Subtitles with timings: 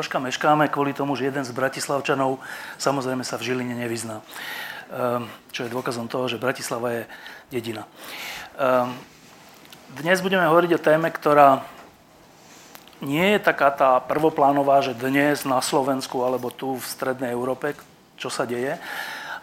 [0.00, 2.40] Troška meškáme kvôli tomu, že jeden z Bratislavčanov
[2.80, 4.24] samozrejme sa v Žiline nevyzná.
[4.88, 7.02] Ehm, čo je dôkazom toho, že Bratislava je
[7.52, 7.84] dedina.
[8.56, 8.96] Ehm,
[10.00, 11.68] dnes budeme hovoriť o téme, ktorá
[13.04, 17.76] nie je taká tá prvoplánová, že dnes na Slovensku alebo tu v strednej Európe,
[18.16, 18.80] čo sa deje,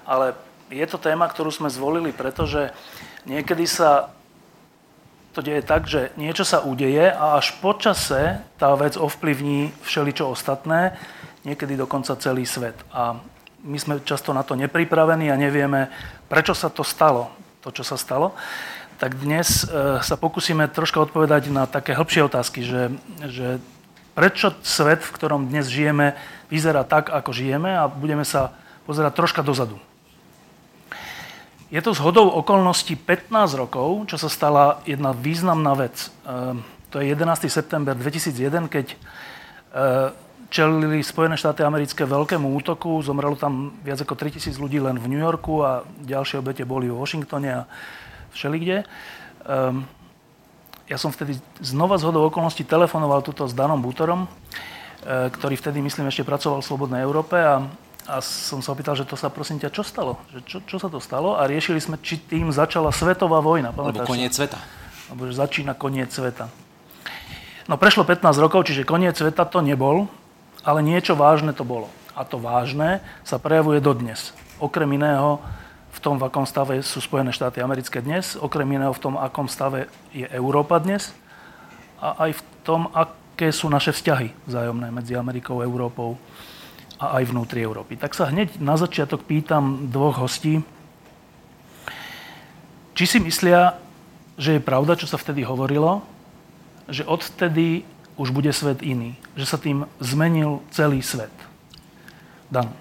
[0.10, 0.34] ale
[0.74, 2.74] je to téma, ktorú sme zvolili, pretože
[3.30, 4.10] niekedy sa
[5.38, 10.34] to deje tak, že niečo sa udeje a až po čase tá vec ovplyvní všeličo
[10.34, 10.98] ostatné,
[11.46, 12.74] niekedy dokonca celý svet.
[12.90, 13.22] A
[13.62, 15.94] my sme často na to nepripravení a nevieme,
[16.26, 17.30] prečo sa to stalo,
[17.62, 18.34] to, čo sa stalo.
[18.98, 22.90] Tak dnes e, sa pokúsime troška odpovedať na také hĺbšie otázky, že,
[23.30, 23.62] že
[24.18, 26.18] prečo svet, v ktorom dnes žijeme,
[26.50, 28.58] vyzerá tak, ako žijeme a budeme sa
[28.90, 29.78] pozerať troška dozadu.
[31.68, 33.28] Je to zhodou okolností 15
[33.60, 36.08] rokov, čo sa stala jedna významná vec.
[36.24, 37.52] Ehm, to je 11.
[37.52, 40.16] september 2001, keď ehm,
[40.48, 43.04] čelili Spojené štáty americké veľkému útoku.
[43.04, 46.96] Zomrelo tam viac ako 3000 ľudí len v New Yorku a ďalšie obete boli v
[46.96, 47.68] Washingtone a
[48.32, 48.88] všelikde.
[49.52, 49.84] Ehm,
[50.88, 54.24] ja som vtedy znova z hodou okolností telefonoval tuto s Danom Butorom,
[55.04, 57.60] ktorý vtedy, myslím, ešte pracoval v Slobodnej Európe a
[58.08, 60.16] a som sa opýtal, že to sa prosím ťa, čo stalo?
[60.32, 61.36] Že čo, čo sa to stalo?
[61.36, 63.76] A riešili sme, či tým začala svetová vojna.
[63.76, 64.56] Alebo koniec sveta.
[65.12, 66.48] Alebo že začína koniec sveta.
[67.68, 70.08] No prešlo 15 rokov, čiže koniec sveta to nebol,
[70.64, 71.92] ale niečo vážne to bolo.
[72.16, 74.32] A to vážne sa prejavuje dodnes.
[74.56, 75.44] Okrem iného
[75.92, 79.52] v tom, v akom stave sú Spojené štáty americké dnes, okrem iného v tom, akom
[79.52, 81.12] stave je Európa dnes
[82.00, 86.16] a aj v tom, aké sú naše vzťahy vzájomné medzi Amerikou a Európou
[86.98, 87.98] a aj vnútri Európy.
[87.98, 90.66] Tak sa hneď na začiatok pýtam dvoch hostí,
[92.98, 93.78] či si myslia,
[94.42, 96.02] že je pravda, čo sa vtedy hovorilo,
[96.90, 97.86] že odtedy
[98.18, 101.34] už bude svet iný, že sa tým zmenil celý svet.
[102.50, 102.74] Dan.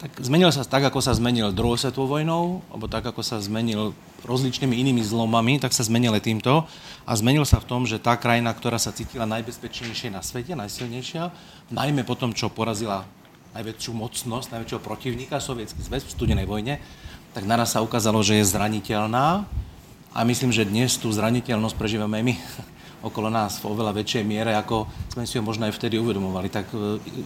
[0.00, 3.92] Tak zmenil sa tak, ako sa zmenil druhou svetovou vojnou, alebo tak, ako sa zmenil
[4.24, 6.64] rozličnými inými zlomami, tak sa zmenil aj týmto.
[7.04, 11.28] A zmenil sa v tom, že tá krajina, ktorá sa cítila najbezpečnejšie na svete, najsilnejšia,
[11.68, 13.04] najmä po tom, čo porazila
[13.52, 16.80] najväčšiu mocnosť, najväčšieho protivníka, sovietský zväz v studenej vojne,
[17.36, 19.44] tak naraz sa ukázalo, že je zraniteľná.
[20.16, 22.34] A myslím, že dnes tú zraniteľnosť prežívame my
[23.08, 26.48] okolo nás v oveľa väčšej miere, ako sme si ho možno aj vtedy uvedomovali.
[26.48, 26.76] Tak e,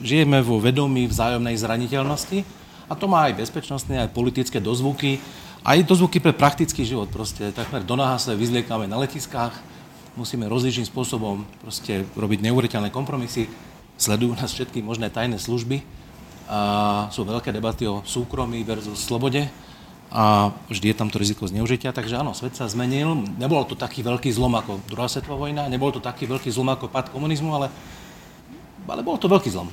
[0.02, 5.20] žijeme vo vedomí vzájomnej zraniteľnosti a to má aj bezpečnostné, aj politické dozvuky
[5.64, 7.08] aj dozvuky pre praktický život.
[7.08, 9.56] Proste takmer do náha sa vyzliekame na letiskách,
[10.12, 13.48] musíme rozličným spôsobom proste robiť neuveriteľné kompromisy,
[13.96, 15.80] sledujú nás všetky možné tajné služby
[16.44, 16.60] a
[17.08, 19.48] sú veľké debaty o súkromí versus slobode
[20.12, 21.96] a vždy je tam to riziko zneužitia.
[21.96, 23.24] Takže áno, svet sa zmenil.
[23.40, 26.92] Nebolo to taký veľký zlom ako druhá svetová vojna, nebol to taký veľký zlom ako
[26.92, 27.72] pad komunizmu, ale,
[28.84, 29.72] ale bol to veľký zlom.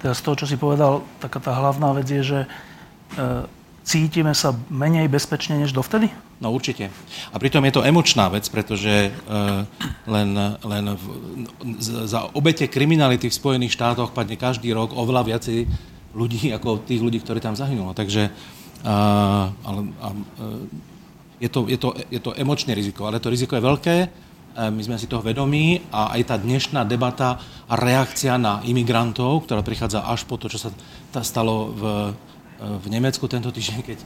[0.00, 2.48] Teraz z toho, čo si povedal, taká tá hlavná vec je, že e,
[3.86, 6.10] cítime sa menej bezpečne než dovtedy?
[6.42, 6.90] No určite.
[7.30, 9.64] A pritom je to emočná vec, pretože uh,
[10.04, 11.04] len, len v,
[12.04, 15.64] za obete kriminality v Spojených štátoch padne každý rok oveľa viacej
[16.12, 17.96] ľudí ako tých ľudí, ktorí tam zahynulo.
[17.96, 18.28] Takže
[18.84, 20.60] uh, ale, uh,
[21.40, 23.96] je, to, je, to, je to emočné riziko, ale to riziko je veľké,
[24.56, 27.36] my sme si toho vedomí a aj tá dnešná debata
[27.68, 30.70] a reakcia na imigrantov, ktorá prichádza až po to, čo sa
[31.20, 31.82] stalo v
[32.60, 33.98] v Nemecku tento týždeň, keď,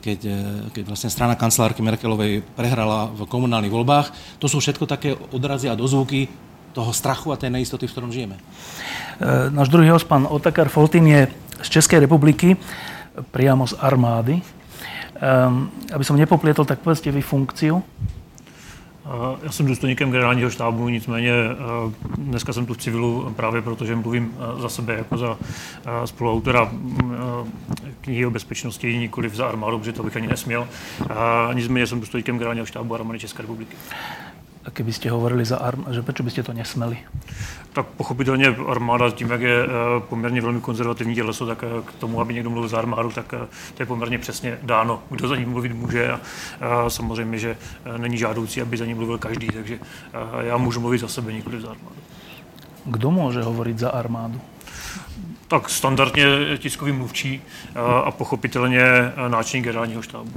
[0.00, 0.38] keď, e,
[0.70, 4.38] keď vlastne strana kancelárky Merkelovej prehrala v komunálnych voľbách.
[4.38, 6.30] To sú všetko také odrazy a dozvuky
[6.70, 8.38] toho strachu a tej neistoty, v ktorom žijeme.
[8.38, 8.42] E,
[9.50, 11.26] náš druhý host, pán Otakar Foltin, je
[11.60, 12.54] z Českej republiky,
[13.34, 14.40] priamo z armády.
[15.20, 17.84] Um, aby som nepoplietol, tak povedzte vy funkciu.
[19.42, 21.32] Já jsem důstojníkem generálního štábu, nicméně
[22.18, 25.38] dneska jsem tu v civilu právě proto, že mluvím za sebe jako za
[26.04, 26.72] spoluautora
[28.00, 30.68] knihy o bezpečnosti, nikoli za armádu, protože to bych ani nesměl.
[31.52, 33.76] Nicméně jsem důstojníkem generálního štábu armády České republiky.
[34.68, 37.00] Keby ste hovorili za armádu, že prečo by ste to nesmeli?
[37.72, 39.68] Tak pochopitelně armáda tím, jak je eh,
[40.08, 43.46] poměrně velmi konzervativní těleso, tak eh, k tomu, aby někdo mluvil za armádu, tak eh,
[43.74, 46.20] to je poměrně přesně dáno, kdo za ní mluvit může a
[46.90, 47.56] samozřejmě, že
[47.96, 49.78] není žádoucí, aby za ní mluvil každý, takže
[50.40, 51.96] já můžu mluvit za sebe, nikoli za armádu.
[52.84, 54.40] Kdo může hovorit za armádu?
[55.48, 56.24] Tak standardně
[56.58, 57.42] tiskový mluvčí
[58.04, 58.84] a pochopitelně
[59.28, 60.32] náčelník generálního štábu.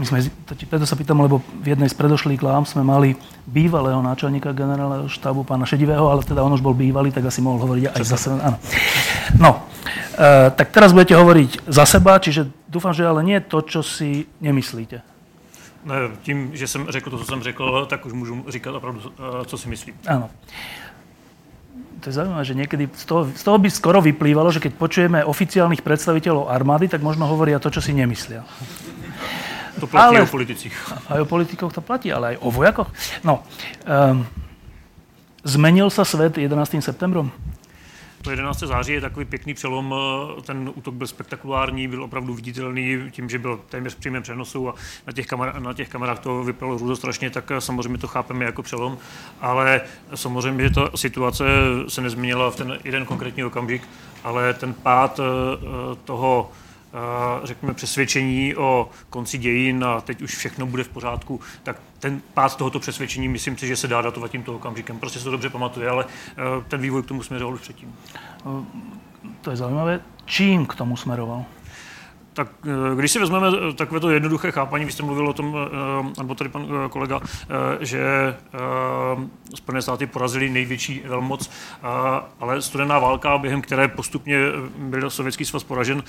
[0.00, 3.12] My sme, preto sa pýtam, lebo v jednej z predošlých klám sme mali
[3.44, 7.60] bývalého náčelníka generálneho štábu, pána Šedivého, ale teda on už bol bývalý, tak asi mohol
[7.60, 8.36] hovoriť aj za seba.
[8.40, 8.58] Áno.
[9.36, 9.50] No,
[10.16, 14.24] e, tak teraz budete hovoriť za seba, čiže dúfam, že ale nie to, čo si
[14.40, 15.04] nemyslíte.
[15.84, 19.44] Ne, tím, že jsem řekl to, co jsem řekl, tak už můžu říkat opravdu, e,
[19.44, 19.94] co si myslím.
[20.08, 20.30] Áno.
[22.02, 25.18] To je zaujímavé, že niekedy z toho, z toho by skoro vyplývalo, že keď počujeme
[25.22, 28.42] oficiálnych predstaviteľov armády, tak možno hovoria to, čo si nemyslia.
[29.82, 30.92] To platí ale, o politicích.
[31.10, 32.86] Aj o politikoch to platí, ale aj o vojakoch.
[33.26, 33.42] No,
[33.82, 34.22] um,
[35.42, 36.78] zmenil sa svet 11.
[36.78, 37.34] septembrom?
[38.22, 38.58] To 11.
[38.58, 39.94] září je takový pěkný přelom.
[40.46, 44.74] Ten útok byl spektakulární, byl opravdu viditelný tím, že byl téměř v přímém přenosu a
[45.06, 48.98] na těch, kamer- na těch kamerách to vypadalo strašně, tak samozřejmě to chápeme jako přelom.
[49.40, 49.80] Ale
[50.14, 51.44] samozřejmě, že ta situace
[51.88, 53.82] se nezměnila v ten jeden konkrétní okamžik,
[54.24, 55.26] ale ten pád eh,
[56.04, 56.50] toho
[57.44, 62.56] řekněme, přesvědčení o konci dějin a teď už všechno bude v pořádku, tak ten pád
[62.56, 64.98] tohoto přesvědčení, myslím si, že se dá datovat tímto okamžikem.
[64.98, 67.94] Prostě se to dobře pamatuje, ale e, ten vývoj k tomu směřoval už předtím.
[69.40, 70.00] To je zajímavé.
[70.24, 71.44] Čím k tomu směroval?
[72.34, 75.56] Tak eh, když si vezmeme eh, takové to jednoduché chápání, vy jste mluvil o tom,
[75.56, 77.20] eh, nebo tady pan kolega,
[77.80, 78.02] že
[79.54, 81.50] Spojené státy porazili největší velmoc,
[82.40, 84.38] ale studená válka, během které postupně
[84.78, 86.02] byl sovětský svaz poražen,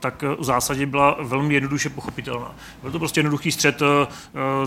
[0.00, 2.54] tak v zásadě byla velmi jednoduše pochopitelná.
[2.82, 3.82] Byl to prostě jednoduchý střed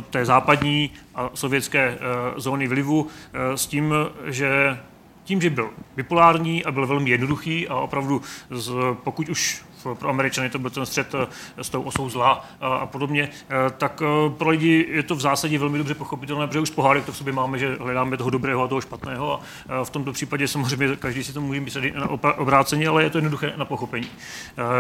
[0.10, 1.98] té západní a sovětské
[2.38, 3.08] zóny vlivu
[3.56, 3.94] s tím,
[4.25, 4.80] že
[5.24, 8.72] tím, že byl bipolární a byl velmi jednoduchý a opravdu, z,
[9.04, 9.63] pokud už
[9.94, 14.02] pro Američany to byl ten střed eh, s tou osou zla a podobně, eh, tak
[14.06, 17.18] eh, pro lidi je to v zásadě velmi dobře pochopitelné, protože už pohádek to v
[17.18, 19.40] sobě máme, že hledáme toho dobrého a toho špatného
[19.70, 23.18] a v tomto případě samozřejmě každý si to může myslet na obráceně, ale je to
[23.18, 24.08] jednoduché na pochopení.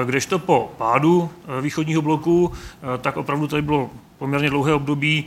[0.05, 1.29] Kdežto po pádu
[1.61, 2.51] východního bloku,
[3.01, 5.25] tak opravdu tady bylo poměrně dlouhé období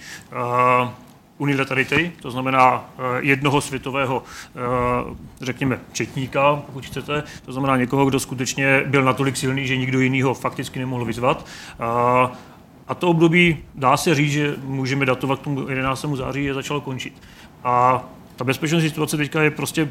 [1.39, 8.21] unilaterity, to znamená eh, jednoho světového, eh, řekněme, četníka, pokud chcete, to znamená někoho, kdo
[8.21, 11.47] skutečně byl natolik silný, že nikdo jiný ho fakticky nemohl vyzvat.
[11.73, 12.49] Eh,
[12.89, 16.17] a to období, dá se říct, že můžeme datovat k tomu 11.
[16.17, 17.23] září, je začalo končit.
[17.65, 18.05] A
[18.39, 19.89] ta bezpečnostní situace teďka je prostě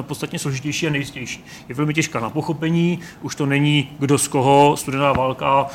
[0.00, 1.44] podstatně složitější a nejistější.
[1.68, 5.66] Je velmi těžká na pochopení, už to není kdo z koho, studená válka,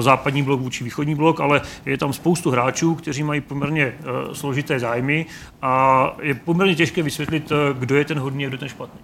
[0.00, 3.94] západní blok vůči východní blok, ale je tam spoustu hráčů, kteří mají poměrně e,
[4.34, 5.26] složité zájmy
[5.62, 9.00] a je poměrně těžké vysvětlit, e, kdo je ten hodný a kdo ten špatný.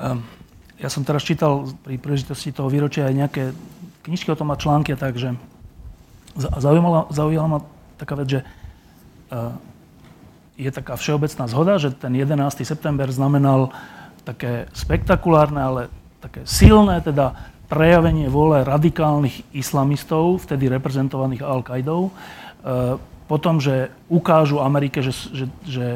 [0.00, 0.24] Um,
[0.80, 3.42] ja som teraz čítal pri príležitosti toho výročia aj nejaké
[4.00, 5.36] knižky o tom a články, takže
[6.40, 7.60] zaujímala, zaujala ma
[8.00, 8.40] taká vec, že
[10.60, 12.36] je taká všeobecná zhoda, že ten 11.
[12.68, 13.72] september znamenal
[14.28, 15.82] také spektakulárne, ale
[16.20, 17.32] také silné teda
[17.72, 22.12] prejavenie vole radikálnych islamistov, vtedy reprezentovaných Al-Qaidou, e,
[23.30, 25.86] potom, že ukážu Amerike, že, že, že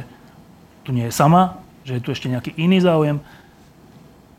[0.87, 3.19] tu nie je sama, že je tu ešte nejaký iný záujem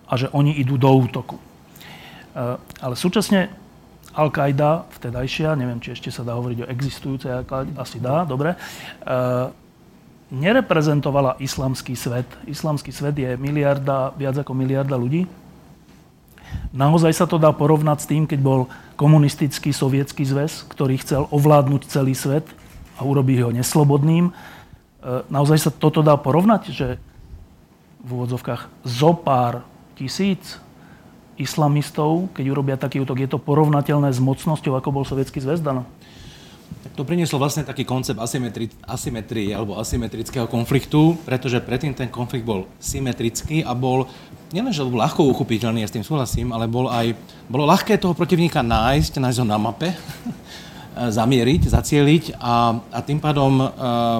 [0.07, 1.37] a že oni idú do útoku.
[1.37, 1.43] E,
[2.57, 3.51] ale súčasne
[4.15, 7.35] Al-Qaida, vtedajšia, neviem, či ešte sa dá hovoriť o existujúcej,
[7.75, 8.57] asi dá, dobre, e,
[10.33, 12.25] nereprezentovala islamský svet.
[12.49, 15.29] Islamský svet je miliarda, viac ako miliarda ľudí.
[16.75, 18.59] Naozaj sa to dá porovnať s tým, keď bol
[18.95, 22.47] komunistický sovietský zväz, ktorý chcel ovládnuť celý svet
[22.95, 24.31] a urobiť ho neslobodným.
[24.31, 24.33] E,
[25.27, 26.87] naozaj sa toto dá porovnať, že
[28.03, 29.65] v úvodzovkách zo pár
[29.97, 30.59] tisíc
[31.35, 35.83] islamistov, keď urobia taký útok, je to porovnateľné s mocnosťou, ako bol sovietský zväz, Dano?
[36.85, 42.45] Tak to prinieslo vlastne taký koncept asymetri- asymetrie alebo asymetrického konfliktu, pretože predtým ten konflikt
[42.45, 44.05] bol symetrický a bol,
[44.53, 47.17] nielen, že bol ľahko uchopiteľný, ja s tým súhlasím, ale bol aj,
[47.49, 49.89] bolo ľahké toho protivníka nájsť, nájsť ho na mape,
[50.95, 53.69] zamieriť, zacieliť a, a tým pádom uh,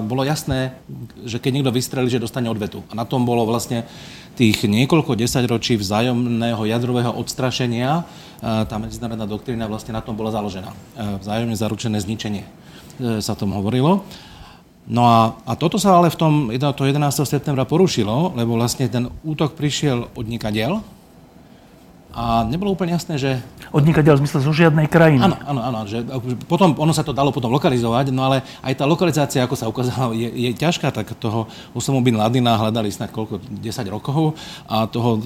[0.04, 0.76] bolo jasné,
[1.24, 2.84] že keď niekto vystrelí, že dostane odvetu.
[2.92, 3.88] A na tom bolo vlastne
[4.36, 8.04] tých niekoľko desaťročí vzájomného jadrového odstrašenia,
[8.42, 10.70] tá medzinárodná doktrína vlastne na tom bola založená.
[11.24, 12.48] Vzájomne zaručené zničenie e,
[13.24, 14.04] sa tom hovorilo.
[14.86, 17.00] No a, a toto sa ale v tom to 11.
[17.26, 20.78] septembra porušilo, lebo vlastne ten útok prišiel od nikadiel
[22.16, 23.36] a nebolo úplne jasné, že...
[23.76, 25.20] Odnikateľ v zmysle zo žiadnej krajiny.
[25.20, 25.78] Áno, áno, áno.
[25.84, 26.08] Že
[26.48, 30.16] potom, ono sa to dalo potom lokalizovať, no ale aj tá lokalizácia, ako sa ukázalo,
[30.16, 31.44] je, je ťažká, tak toho
[31.76, 33.60] Usamu bin Ladina hľadali snad koľko, 10
[33.92, 34.32] rokov
[34.64, 35.20] a toho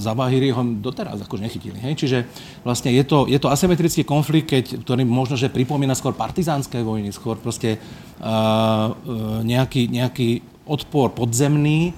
[0.00, 1.76] Zabahiri ho doteraz akože nechytili.
[1.84, 2.00] Hej?
[2.00, 2.18] Čiže
[2.64, 7.12] vlastne je to, je to asymetrický konflikt, keď, ktorý možno, že pripomína skôr partizánske vojny,
[7.12, 11.92] skôr proste uh, uh, nejaký, nejaký odpor podzemný,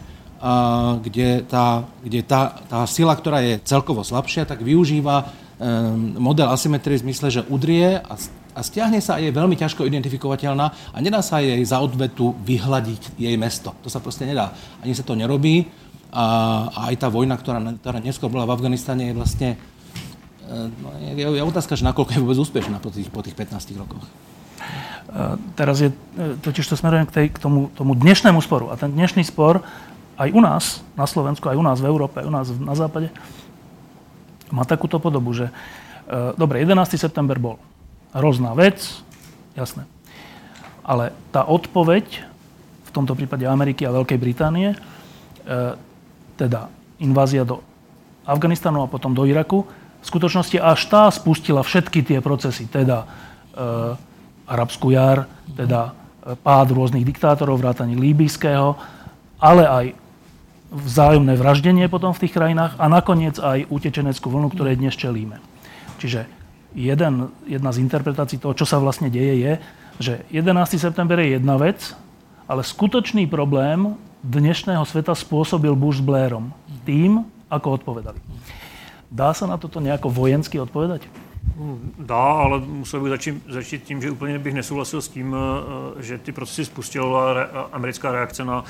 [1.01, 5.33] kde, tá, kde tá, tá sila, ktorá je celkovo slabšia, tak využíva
[6.19, 8.15] model asymetrie v zmysle, že udrie a,
[8.53, 13.17] a stiahne sa a je veľmi ťažko identifikovateľná a nedá sa jej za odvetu vyhľadiť
[13.17, 13.73] jej mesto.
[13.81, 14.53] To sa proste nedá.
[14.85, 15.65] Ani sa to nerobí
[16.13, 16.27] a,
[16.69, 19.51] a aj tá vojna, ktorá, ktorá neskôr bola v Afganistane, je vlastne
[20.51, 24.05] no, je, je otázka, že nakoľko je vôbec úspešná po tých, po tých 15 rokoch.
[25.55, 28.73] Teraz je, e, totiž to smerujem k, tej, k tomu, tomu dnešnému sporu.
[28.73, 29.63] A ten dnešný spor
[30.15, 33.11] aj u nás, na Slovensku, aj u nás v Európe, aj u nás na západe,
[34.55, 35.53] má takúto podobu, že e,
[36.39, 36.95] dobre, 11.
[36.95, 37.57] september bol
[38.15, 39.03] hrozná vec,
[39.59, 39.89] jasné.
[40.87, 42.07] Ale tá odpoveď,
[42.87, 44.79] v tomto prípade Ameriky a Veľkej Británie, e,
[46.39, 46.71] teda
[47.03, 47.63] invázia do
[48.23, 49.67] Afganistanu a potom do Iraku,
[50.05, 53.07] v skutočnosti až tá spustila všetky tie procesy, teda e,
[54.45, 58.77] arabskú jar, teda e, pád rôznych diktátorov, vrátane líbyjského,
[59.41, 59.87] ale aj
[60.75, 65.39] vzájomné vraždenie potom v tých krajinách a nakoniec aj utečeneckú vlnu, ktorej dnes čelíme.
[66.03, 66.27] Čiže
[66.75, 69.53] jeden, jedna z interpretácií toho, čo sa vlastne deje, je,
[70.03, 70.75] že 11.
[70.75, 71.95] september je jedna vec,
[72.51, 73.95] ale skutočný problém
[74.27, 76.51] dnešného sveta spôsobil Bush s Blairom
[76.83, 78.19] tým, ako odpovedali.
[79.15, 81.07] Dá sa na toto nejako vojensky odpovedať?
[81.99, 85.37] Dá, ale musel bych začít, začít tím, že úplně bych nesouhlasil s tím,
[85.99, 88.65] eh, že ty procesy spustila re, americká reakce na,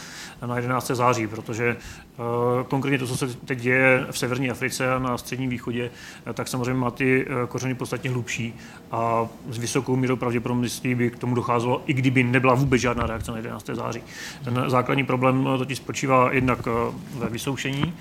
[0.46, 0.94] na 11.
[0.94, 1.76] září, protože
[2.18, 5.90] Eh, konkrétně to, co se teď děje v severní Africe a na středním východě,
[6.26, 8.54] eh, tak samozřejmě má ty kořeny podstatně hlubší
[8.92, 13.30] a s vysokou mírou pravděpodobností by k tomu docházelo, i kdyby nebyla vůbec žádná reakce
[13.30, 13.74] na 11.
[13.74, 14.02] září.
[14.44, 16.66] Ten základní problém totiž spočívá jednak
[17.14, 17.94] ve vysoušení,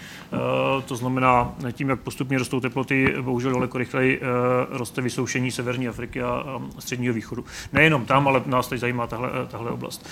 [0.85, 4.21] to znamená tím, jak postupně rostou teploty, bohužel daleko rychleji
[4.69, 7.45] roste vysoušení severní Afriky a středního východu.
[7.73, 10.09] Nejenom tam, ale nás teď zajímá tahle, tahle oblast.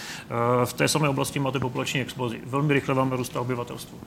[0.65, 2.39] V té samé oblasti máte populační explozi.
[2.46, 4.00] Velmi rychle vám roste obyvatelstvo hospodářstvu.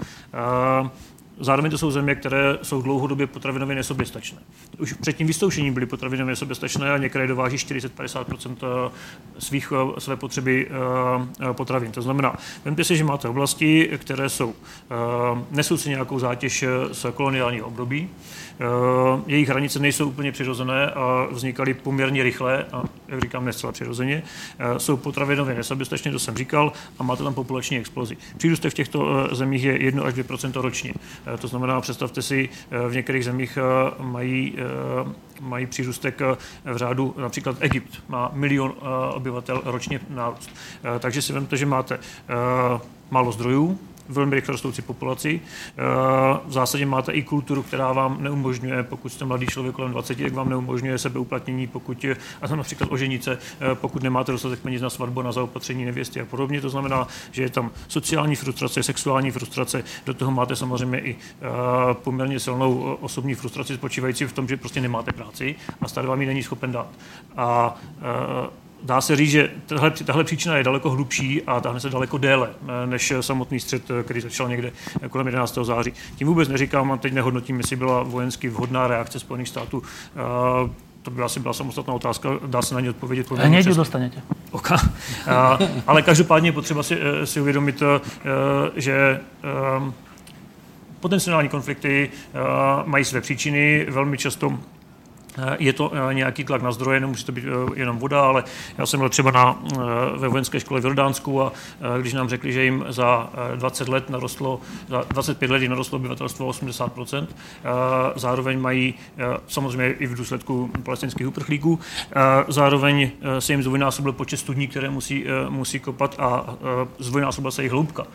[1.40, 4.38] Zároveň to jsou země, které jsou dlouhodobě potravinově nesoběstačné.
[4.78, 8.90] Už před tím vystoušením byly potravinově nesoběstačné a některé dováží 40-50 eh,
[9.38, 11.92] svých, eh, své potřeby eh, potravin.
[11.92, 14.54] To znamená, vemte si, že máte oblasti, které jsou,
[15.50, 18.43] nesou si nějakou zátěž z koloniálního období, Eh,
[19.26, 24.22] jejich hranice nejsou úplně přirozené a vznikaly poměrně rychle a, jak říkám, ne přirozeně.
[24.58, 28.16] Eh, jsou potravinově nesoběstačné, to jsem říkal, a máte tam populační explozi.
[28.36, 30.92] Přírůstek v těchto eh, zemích je 1 až 2% ročně.
[31.38, 32.48] To znamená, představte si,
[32.88, 33.58] v některých zemích
[33.98, 34.56] mají
[35.40, 36.20] mají přírůstek
[36.64, 38.74] v řádu, například Egypt má milion
[39.14, 40.50] obyvatel ročně nárůst.
[40.98, 41.98] Takže si vemte, že máte
[43.10, 45.40] málo zdrojů, velmi rychle rostoucí populaci.
[45.40, 45.82] Eh,
[46.46, 50.32] v zásadě máte i kulturu, která vám neumožňuje, pokud jste mladý člověk kolem 20, tak
[50.32, 52.06] vám neumožňuje sebeuplatnění, pokud,
[52.42, 56.24] a to například oženice, eh, pokud nemáte dostatek peněz na svatbu, na zaopatření nevěsty a
[56.24, 56.60] podobně.
[56.60, 61.46] To znamená, že je tam sociální frustrace, sexuální frustrace, do toho máte samozřejmě i eh,
[61.94, 66.26] poměrně silnou osobní frustraci spočívající v tom, že prostě nemáte práci a stát vám ji
[66.26, 66.88] není schopen dát.
[67.36, 67.76] A
[68.84, 72.50] dá se říct, že tahle, tahle příčina je daleko hlubší a táhne se daleko déle
[72.62, 74.72] eh, než samotný střed, eh, který začal někde
[75.02, 75.58] eh, kolem 11.
[75.62, 75.92] září.
[76.16, 79.82] Tím vůbec neříkám a teď nehodnotím, jestli byla vojensky vhodná reakce Spojených států.
[81.02, 83.30] To by asi byla samostatná otázka, dá se na ně odpovědět.
[83.30, 84.22] Hneď ju dostanete.
[84.50, 84.78] Okay.
[85.86, 87.82] Ale každopádně je potřeba si, si uvědomit,
[88.76, 89.20] že
[91.00, 92.10] potenciální konflikty
[92.84, 94.58] mají své příčiny, velmi často
[95.58, 98.44] je to eh, nějaký tlak na zdroje, nemusí to být eh, jenom voda, ale
[98.78, 99.78] já jsem byl třeba na, eh,
[100.16, 101.52] ve vojenské škole v Jordánsku a
[102.00, 106.46] když nám řekli, že jim za 20 let narostlo, za 25 let jim narostlo obyvatelstvo
[106.46, 107.26] 80%,
[108.16, 108.94] zároveň mají,
[109.46, 111.80] samozřejmě i v důsledku palestinských uprchlíků,
[112.48, 116.56] zároveň se jim zdvojnásobil počet studní, které musí, musí kopat a
[116.98, 118.06] zdvojnásobila se jejich hloubka.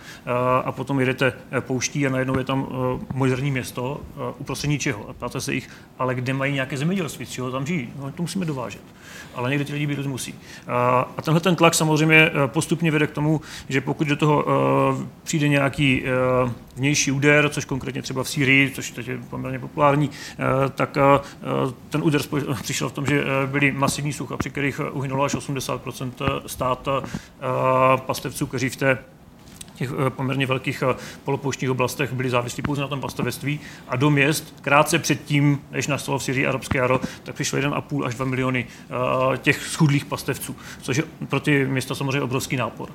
[0.63, 2.67] A potom jedete pouští a najednou je tam
[3.13, 4.01] moderní město
[4.38, 5.09] uprostřed ničeho.
[5.09, 7.08] A ptáte se jich, ale kde mají nějaké zemědělství?
[7.17, 7.89] Čeho tam žijí.
[7.99, 8.81] No, to musíme dovážet.
[9.35, 10.35] Ale někdy ty lidi být musí.
[11.17, 15.07] A tenhle ten tlak samozřejmě eh, postupně vede k tomu, že pokud do toho eh,
[15.23, 16.09] přijde nějaký eh,
[16.75, 20.09] vnější úder, což konkrétně třeba v Sýrii, což teď je poměrně populární,
[20.75, 20.97] tak
[21.89, 22.21] ten úder
[22.61, 26.11] přišel v tom, že byly masivní sucha, při kterých uhynulo až 80%
[26.45, 26.87] stát
[28.05, 28.97] pastevců, kteří v té
[29.79, 34.09] těch eh, poměrně velkých eh, polopouštních oblastech byli závislí pouze na tom pastevectví a do
[34.09, 38.67] měst krátce předtím, než nastalo v Syrii arabské jaro, tak přišlo 1,5 až 2 miliony
[38.67, 42.89] eh, těch schudlých pastevců, což je pro ty města samozřejmě obrovský nápor.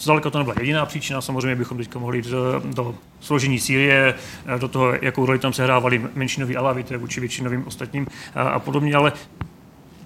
[0.00, 2.26] Zdaleka to nebyla jediná příčina, samozřejmě bychom teďka mohli jít
[2.74, 4.14] do složení Sýrie,
[4.58, 9.12] do toho, jakou roli tam sehrávali menšinoví alavité vůči většinovým ostatním a podobně, ale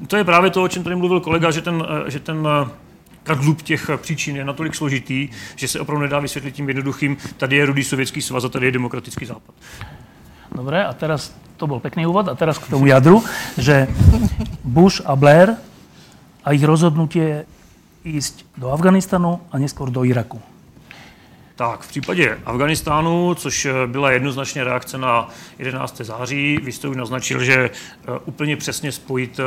[0.07, 2.49] to je právě to, o čem tady mluvil kolega, že ten, že ten
[3.23, 7.67] kadlub těch příčin je natolik složitý, že se opravdu nedá vysvětlit tím jednoduchým, tady je
[7.67, 9.55] rudý sovětský svaz a tady je demokratický západ.
[10.55, 13.25] Dobre, a teraz to bol pekný úvod a teraz k tomu jadru,
[13.59, 13.87] že
[14.64, 15.55] Bush a Blair
[16.45, 17.47] a ich rozhodnutie
[18.05, 20.43] ísť do Afganistanu a neskôr do Iraku.
[21.57, 26.00] Tak, v případě Afganistánu, což byla jednoznačně reakce na 11.
[26.00, 27.71] září, vy jste už naznačil, že
[28.25, 29.41] úplně přesně spojit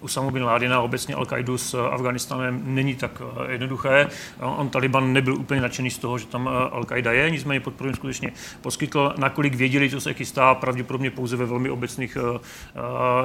[0.00, 4.06] Usamu bin Ládina, obecně al qaidu s Afganistánem není tak eh, jednoduché.
[4.40, 7.94] On Taliban nebyl úplně nadšený z toho, že tam eh, al qaida je, nicméně podporu
[7.94, 9.14] skutečně poskytl.
[9.18, 12.38] Nakolik věděli, co se chystá, pravděpodobně pouze ve velmi obecných uh,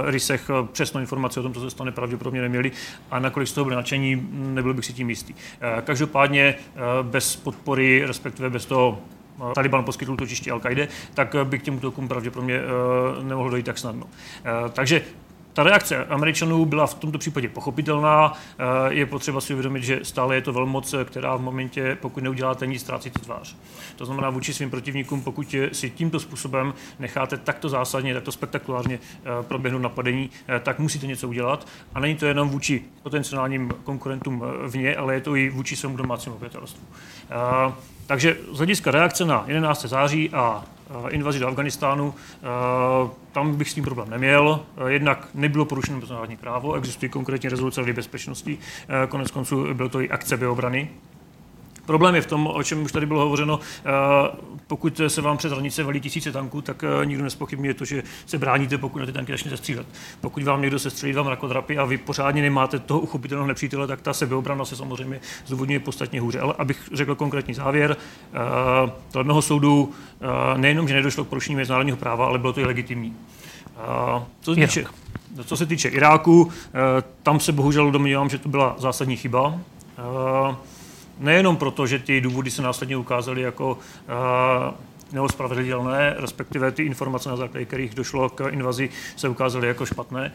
[0.05, 2.71] rysech přesnou informaci o tom, co se stane, pravděpodobně neměli.
[3.11, 5.33] A nakolik z toho byli nadšení, nebyl bych si tím jistý.
[5.83, 6.55] Každopádně
[7.01, 8.99] bez podpory, respektive bez toho
[9.55, 12.59] Taliban poskytl totiště al qaide tak by k těm útokům pravděpodobně
[13.23, 14.05] nemohlo dojít tak snadno.
[14.73, 15.01] Takže
[15.55, 18.33] ta reakce Američanů byla v tomto případě pochopitelná.
[18.33, 22.67] Eh, je potřeba si uvědomit, že stále je to velmoc, která v momentě, pokud neuděláte
[22.67, 23.55] nic, ztrácíte tvář.
[23.95, 29.43] To znamená vůči svým protivníkům, pokud si tímto způsobem necháte takto zásadně, takto spektakulárně eh,
[29.43, 31.67] proběhnout napadení, eh, tak musíte něco udělat.
[31.93, 36.35] A není to jenom vůči potenciálním konkurentům vně, ale je to i vůči svému domácímu
[36.35, 36.83] obyvatelstvu.
[38.07, 39.85] Takže z hlediska reakce na 11.
[39.87, 40.74] září a Eh,
[41.09, 42.47] invazi do Afganistánu, eh,
[43.31, 44.59] tam bych s tím problém neměl.
[44.77, 48.57] Eh, jednak nebylo porušeno mezinárodní právo, existují konkrétní rezoluce Rady bezpečnosti,
[49.09, 50.89] konec konců byl to i akce obrany,
[51.85, 53.59] Problém je v tom, o čem už tady bylo hovořeno,
[54.67, 58.77] pokud se vám přes hranice valí tisíce tanků, tak nikdo nespochybňuje to, že se bráníte,
[58.77, 59.87] pokud na ty tanky začnete střílet.
[60.21, 64.01] Pokud vám někdo se střílí vám rakodrapy a vy pořádně nemáte toho uchopitelného nepřítele, tak
[64.01, 66.39] ta sebeobrana se samozřejmě zdůvodňuje podstatně hůře.
[66.39, 67.97] Ale abych řekl konkrétní závěr,
[69.11, 69.91] dle mého soudu
[70.57, 73.15] nejenom, že nedošlo k porušení mezinárodního práva, ale bylo to i legitimní.
[74.41, 74.85] Co se týče,
[75.45, 76.51] co se týče Iráku,
[77.23, 79.59] tam se bohužel domnívám, že to byla zásadní chyba.
[81.19, 83.77] Nejenom proto, že ty důvody se následně ukázaly jako
[85.15, 90.31] neospravedlitelné, respektive ty informace, na základě kterých došlo k invazi, se ukázaly jako špatné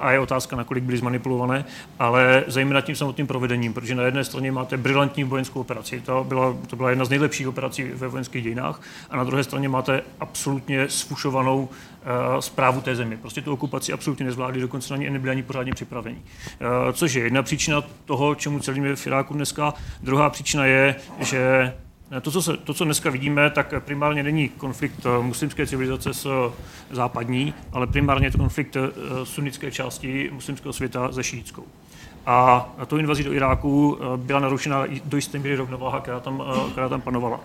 [0.00, 1.64] a je otázka, nakolik byly zmanipulované,
[1.98, 6.56] ale zejména tím samotným provedením, protože na jedné straně máte brilantní vojenskou operaci, to byla,
[6.66, 10.88] to byla jedna z nejlepších operací ve vojenských dějinách, a na druhé straně máte absolutně
[10.88, 11.68] sfušovanou
[12.40, 13.16] zprávu té země.
[13.16, 16.16] Prostě tu okupaci absolutně nezvládli, dokonce na ní nebyli ani pořádně připraveni.
[16.16, 19.74] Uh, což je jedna příčina toho, čemu celým v Iráku dneska.
[20.02, 21.72] Druhá příčina je, že
[22.20, 26.26] to co, se, to, co dneska vidíme, tak primárně není konflikt eh, muslimské civilizace s
[26.26, 26.52] eh,
[26.90, 28.90] západní, ale primárně je to konflikt eh,
[29.24, 31.66] sunnické části muslimského světa se šíjickou.
[32.26, 37.00] A to invazí do Iráku byla narušena do jisté míry rovnováha, která tam, která tam
[37.00, 37.40] panovala.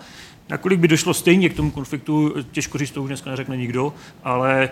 [0.50, 4.70] Nakolik by došlo stejně k tomu konfliktu, těžko říct, to už dneska neřekne nikdo, ale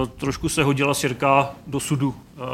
[0.00, 2.44] uh, trošku se hodila sirka do sudu uh,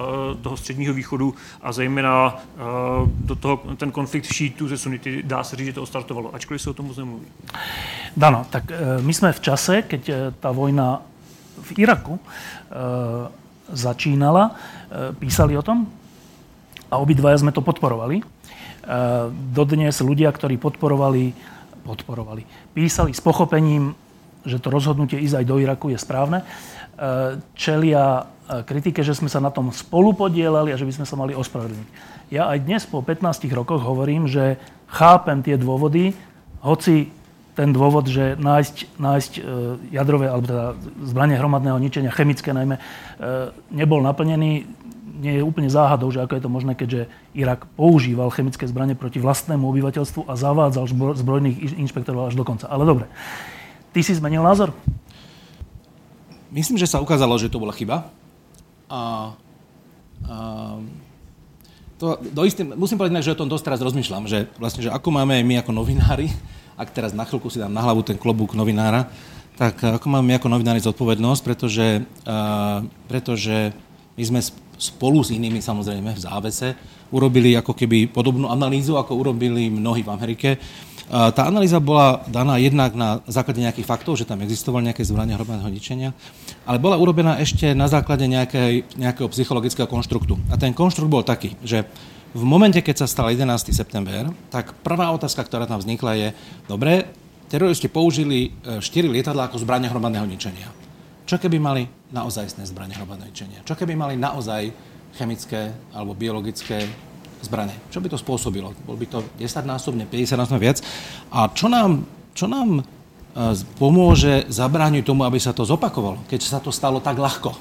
[0.42, 5.56] toho středního východu a zejména uh, do toho, ten konflikt šítů ze sunity, dá se
[5.56, 7.26] říct, že to ostartovalo, ačkoliv se o tom moc nemluví.
[8.16, 11.02] Dano, tak uh, my jsme v čase, keď uh, ta vojna
[11.62, 12.18] v Iraku uh,
[13.68, 15.86] začínala, uh, písali o tom
[16.92, 18.20] a obidvaja sme to podporovali.
[19.56, 21.32] Dodnes ľudia, ktorí podporovali
[21.82, 22.46] podporovali.
[22.72, 23.92] Písali s pochopením,
[24.46, 26.42] že to rozhodnutie ísť aj do Iraku je správne.
[26.42, 26.44] E,
[27.58, 31.18] čelia e, kritike, že sme sa na tom spolu podielali a že by sme sa
[31.18, 31.88] mali ospravedlniť.
[32.32, 34.56] Ja aj dnes po 15 rokoch hovorím, že
[34.88, 36.16] chápem tie dôvody,
[36.62, 37.10] hoci
[37.52, 39.40] ten dôvod, že nájsť, nájsť e,
[39.92, 40.66] jadrové, alebo teda
[41.04, 42.80] zbranie hromadného ničenia, chemické najmä,
[43.70, 44.64] nebol naplnený
[45.12, 49.20] nie je úplne záhadou, že ako je to možné, keďže Irak používal chemické zbranie proti
[49.20, 50.88] vlastnému obyvateľstvu a zavádzal
[51.20, 52.64] zbrojných inšpektorov až do konca.
[52.72, 53.06] Ale dobre.
[53.92, 54.72] Ty si zmenil názor?
[56.48, 58.08] Myslím, že sa ukázalo, že to bola chyba.
[58.88, 59.32] A,
[60.24, 60.36] a
[62.00, 65.12] to, do istý, musím povedať, že o tom dosť teraz rozmýšľam, že vlastne, že ako
[65.12, 66.32] máme my ako novinári,
[66.74, 69.12] ak teraz na chvíľku si dám na hlavu ten klobúk novinára,
[69.60, 73.76] tak ako máme my ako novinári zodpovednosť, pretože, uh, pretože
[74.16, 74.40] my sme
[74.76, 76.74] spolu s inými samozrejme v závese
[77.12, 80.50] urobili ako keby podobnú analýzu, ako urobili mnohí v Amerike.
[81.12, 85.68] Tá analýza bola daná jednak na základe nejakých faktov, že tam existovali nejaké zbrania hromadného
[85.68, 86.16] ničenia,
[86.64, 90.40] ale bola urobená ešte na základe nejakej, nejakého psychologického konštruktu.
[90.48, 91.84] A ten konštrukt bol taký, že
[92.32, 93.76] v momente, keď sa stal 11.
[93.76, 96.28] september, tak prvá otázka, ktorá tam vznikla je,
[96.64, 97.12] dobre,
[97.52, 100.72] teroristi použili 4 e, lietadla ako zbrania hromadného ničenia.
[101.32, 103.64] Čo keby mali naozajstné zbranie hromadného ničenia?
[103.64, 104.68] Čo keby mali naozaj
[105.16, 106.84] chemické alebo biologické
[107.40, 107.72] zbranie?
[107.88, 108.76] Čo by to spôsobilo?
[108.84, 110.84] Bol by to 10 násobne, 50 násobne viac?
[111.32, 112.04] A čo nám,
[112.36, 112.82] čo nám e,
[113.80, 117.56] pomôže zabrániť tomu, aby sa to zopakovalo, keď sa to stalo tak ľahko?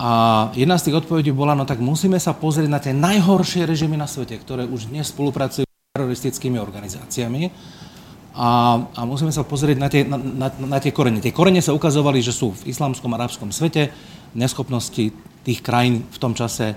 [0.00, 4.00] A jedna z tých odpovedí bola, no tak musíme sa pozrieť na tie najhoršie režimy
[4.00, 7.52] na svete, ktoré už dnes spolupracujú s teroristickými organizáciami.
[8.32, 11.20] A, a musíme sa pozrieť na tie, na, na, na tie korene.
[11.20, 13.92] Tie korene sa ukazovali, že sú v islamskom arabskom svete,
[14.32, 15.12] neschopnosti
[15.44, 16.72] tých krajín v tom čase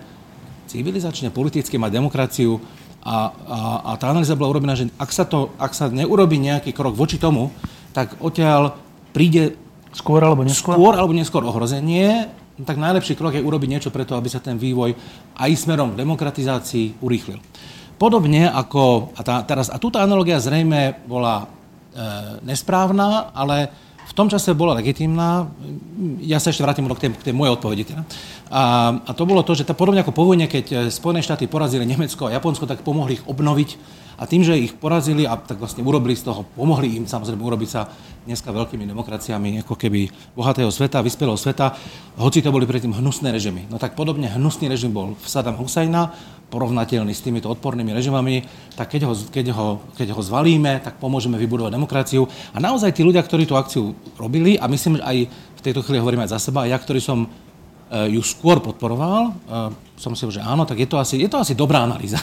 [0.67, 2.59] civilizačne, politicky mať demokraciu.
[3.05, 6.75] A, a, a tá analýza bola urobená, že ak sa, to, ak sa neurobi nejaký
[6.75, 7.53] krok voči tomu,
[7.95, 8.75] tak odtiaľ
[9.15, 9.55] príde
[9.95, 12.27] skôr alebo neskôr, skôr alebo neskôr ohrozenie
[12.63, 14.95] tak najlepší krok je urobiť niečo preto, aby sa ten vývoj
[15.35, 17.35] aj smerom k demokratizácii urýchlil.
[17.95, 21.45] Podobne ako, a, tá, teraz, a túto analogia zrejme bola e,
[22.43, 23.71] nesprávna, ale
[24.05, 25.47] v tom čase bola legitimná.
[26.21, 27.83] Ja sa ešte vrátim k tej, k tej mojej odpovedi.
[27.87, 28.03] Teda.
[28.51, 31.47] A, a to bolo to, že tá, podobne ako po vojne, keď e, Spojené štáty
[31.47, 33.69] porazili Nemecko a Japonsko, tak pomohli ich obnoviť
[34.15, 37.69] a tým, že ich porazili a tak vlastne urobili z toho, pomohli im samozrejme urobiť
[37.69, 37.87] sa
[38.25, 41.77] dneska veľkými demokraciami ako keby bohatého sveta, vyspelého sveta,
[42.17, 43.69] hoci to boli predtým hnusné režimy.
[43.69, 46.09] No tak podobne hnusný režim bol v Saddam Husajna,
[46.49, 51.37] porovnateľný s týmito odpornými režimami, tak keď ho, keď, ho, keď ho zvalíme, tak pomôžeme
[51.37, 52.25] vybudovať demokraciu.
[52.53, 56.01] A naozaj tí ľudia, ktorí tú akciu robili, a myslím, že aj v tejto chvíli
[56.01, 60.41] hovorím aj za seba, ja, ktorý som uh, ju skôr podporoval, uh, som si že
[60.41, 62.21] áno, tak je to asi, je to asi dobrá analýza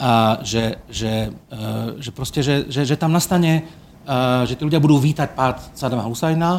[0.00, 1.60] a že, že, e,
[2.00, 3.68] že, proste, že, že, že tam nastane,
[4.00, 4.12] e,
[4.48, 6.50] že tí ľudia budú vítať pád Sadama Husajna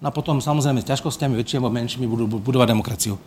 [0.00, 3.20] no a potom samozrejme s ťažkosťami väčšími alebo menšími budú budovať demokraciu.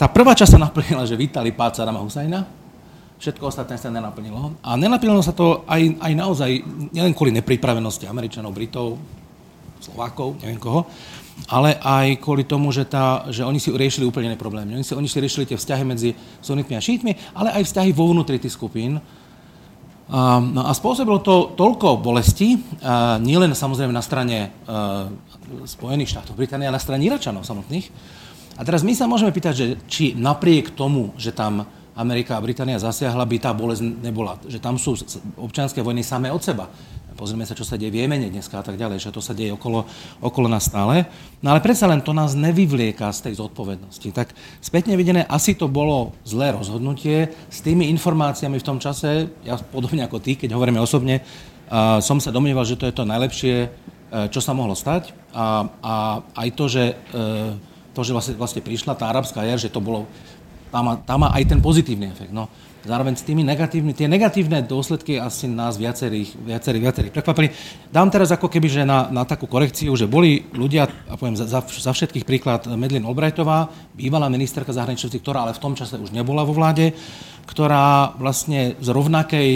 [0.00, 2.48] Tá prvá časť sa naplnila, že vítali pád Sadama Husajna,
[3.20, 4.56] všetko ostatné sa nenaplnilo.
[4.64, 6.50] A nenaplnilo sa to aj, aj naozaj,
[6.88, 8.96] nielen kvôli nepripravenosti Američanov, Britov,
[9.84, 10.88] Slovákov, neviem koho,
[11.46, 14.76] ale aj kvôli tomu, že, tá, že oni si riešili úplne iné problémy.
[14.76, 16.12] Oni si, oni si riešili tie vzťahy medzi
[16.44, 19.00] sunitmi a šítmi, ale aj vzťahy vo vnútri tých skupín.
[20.10, 22.58] A, no a spôsobilo to toľko bolesti,
[23.22, 25.06] nielen samozrejme na strane a,
[25.66, 27.90] Spojených štátov Británie, ale na strane Iračanov samotných.
[28.58, 32.78] A teraz my sa môžeme pýtať, že či napriek tomu, že tam Amerika a Británia
[32.78, 34.38] zasiahla, by tá bolesť nebola.
[34.46, 34.94] Že tam sú
[35.36, 36.70] občianské vojny samé od seba.
[37.16, 39.52] Pozrieme sa, čo sa deje v Jemene dneska a tak ďalej, že to sa deje
[39.52, 39.84] okolo,
[40.22, 41.04] okolo nás stále.
[41.44, 44.08] No ale predsa len to nás nevyvlieka z tej zodpovednosti.
[44.14, 47.32] Tak spätne videné, asi to bolo zlé rozhodnutie.
[47.52, 52.22] S tými informáciami v tom čase, ja podobne ako ty, keď hovoríme osobne, uh, som
[52.22, 55.12] sa domnieval, že to je to najlepšie, uh, čo sa mohlo stať.
[55.34, 55.94] A, a
[56.36, 57.54] aj to, že, uh,
[57.92, 60.06] to, že vlastne, vlastne prišla tá arabská jar, že to bolo,
[60.70, 62.30] tam má, tam má aj ten pozitívny efekt.
[62.30, 62.46] No,
[62.84, 67.48] zároveň s tými negatívnymi, tie negatívne dôsledky asi nás viacerých, viacerých, viacerých prekvapili.
[67.92, 71.60] Dám teraz ako keby, že na, na takú korekciu, že boli ľudia, a poviem za,
[71.60, 76.14] za, všetkých príklad Medlin Albrightová, bývalá ministerka zahraničných vecí, ktorá ale v tom čase už
[76.14, 76.96] nebola vo vláde,
[77.48, 79.50] ktorá vlastne z rovnakej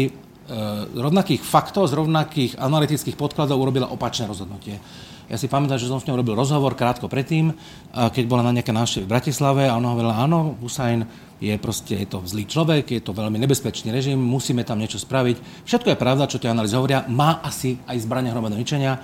[0.44, 4.76] z e, rovnakých faktov, z rovnakých analytických podkladov urobila opačné rozhodnutie.
[5.24, 7.56] Ja si pamätám, že som s ňou robil rozhovor krátko predtým,
[7.92, 11.08] keď bola na nejaké návšteve v Bratislave a ona hovorila, áno, Husajn
[11.40, 15.64] je proste, je to zlý človek, je to veľmi nebezpečný režim, musíme tam niečo spraviť.
[15.64, 19.00] Všetko je pravda, čo tie analýzy hovoria, má asi aj zbrania hromadného ničenia.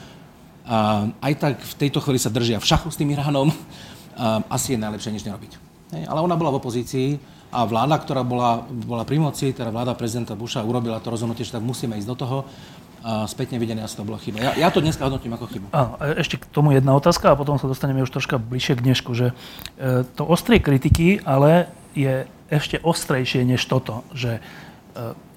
[1.19, 3.49] Aj tak v tejto chvíli sa držia v šachu s tým Iránom.
[4.53, 5.53] Asi je najlepšie nič nerobiť.
[6.07, 7.19] Ale ona bola v opozícii
[7.51, 11.59] a vláda, ktorá bola, bola pri moci, teda vláda prezidenta Busha urobila to rozhodnutie, že
[11.59, 12.37] tak musíme ísť do toho
[13.25, 14.45] spätne videné asi to bola chyba.
[14.45, 15.67] Ja, ja to dneska hodnotím ako chybu.
[15.73, 19.11] A ešte k tomu jedna otázka a potom sa dostaneme už troška bližšie k dnešku,
[19.17, 19.33] že
[19.81, 24.41] e, to ostrie kritiky, ale je ešte ostrejšie než toto, že e,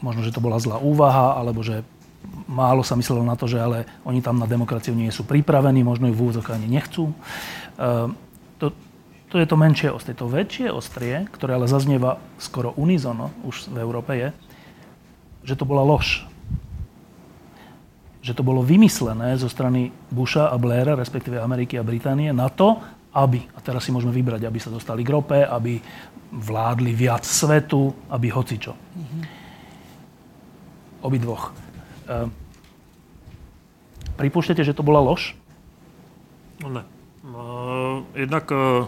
[0.04, 1.88] možno, že to bola zlá úvaha, alebo že
[2.52, 6.12] málo sa myslelo na to, že ale oni tam na demokraciu nie sú pripravení, možno
[6.12, 7.12] ju v úvodzok ani nechcú.
[7.12, 7.16] E,
[8.60, 8.76] to,
[9.32, 10.20] to je to menšie ostrie.
[10.20, 14.30] To väčšie ostrie, ktoré ale zaznieva skoro unizono už v Európe je,
[15.48, 16.28] že to bola lož
[18.24, 22.80] že to bolo vymyslené zo strany Busha a Blaira, respektíve Ameriky a Británie, na to,
[23.12, 25.78] aby, a teraz si môžeme vybrať, aby sa dostali k rope, aby
[26.32, 28.74] vládli viac svetu, aby hocičo.
[28.74, 29.22] Mm-hmm.
[31.04, 31.52] Obidvoch.
[32.08, 32.32] Uh,
[34.16, 35.36] pripúšťate, že to bola lož?
[36.64, 36.84] No ne.
[37.28, 38.88] Uh, jednak uh,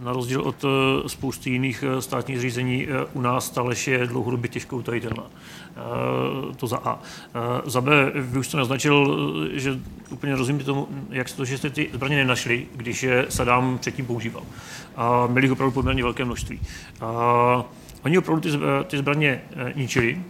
[0.00, 4.06] na rozdíl od eh, spousty jiných eh, státních zřízení eh, u nás ta lež je
[4.06, 5.24] dlouhodobě těžko utajitelná.
[6.56, 6.98] To za A.
[7.64, 9.18] Za B, vy už jste naznačil,
[9.52, 9.78] že
[10.10, 14.42] úplně rozumíte tomu, jak to, že jste ty zbraně nenašli, když je Saddam předtím používal.
[14.96, 16.60] A měli jich opravdu poměrně velké množství.
[17.00, 17.64] A
[18.04, 18.48] oni opravdu ty,
[18.86, 19.42] ty zbraně
[19.74, 20.20] ničili,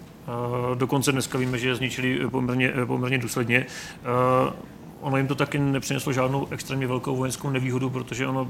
[0.75, 3.67] dokonce dneska víme, že je zničili poměrně, poměrně důsledně
[5.01, 8.49] ono jim to taky nepřineslo žádnou extrémně velkou vojenskou nevýhodu, protože ono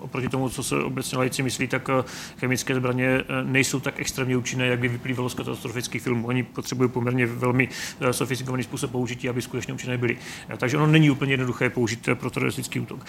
[0.00, 2.04] oproti tomu, co se obecně lajci myslí, tak eh,
[2.38, 6.26] chemické zbraně eh, nejsou tak extrémně účinné, jak by vyplývalo z katastrofických filmů.
[6.26, 7.68] Oni potřebují poměrně velmi
[8.00, 10.18] eh, sofistikovaný způsob použití, aby skutečně účinné byly.
[10.56, 13.06] Takže ono není úplně jednoduché použít pro teroristický útok.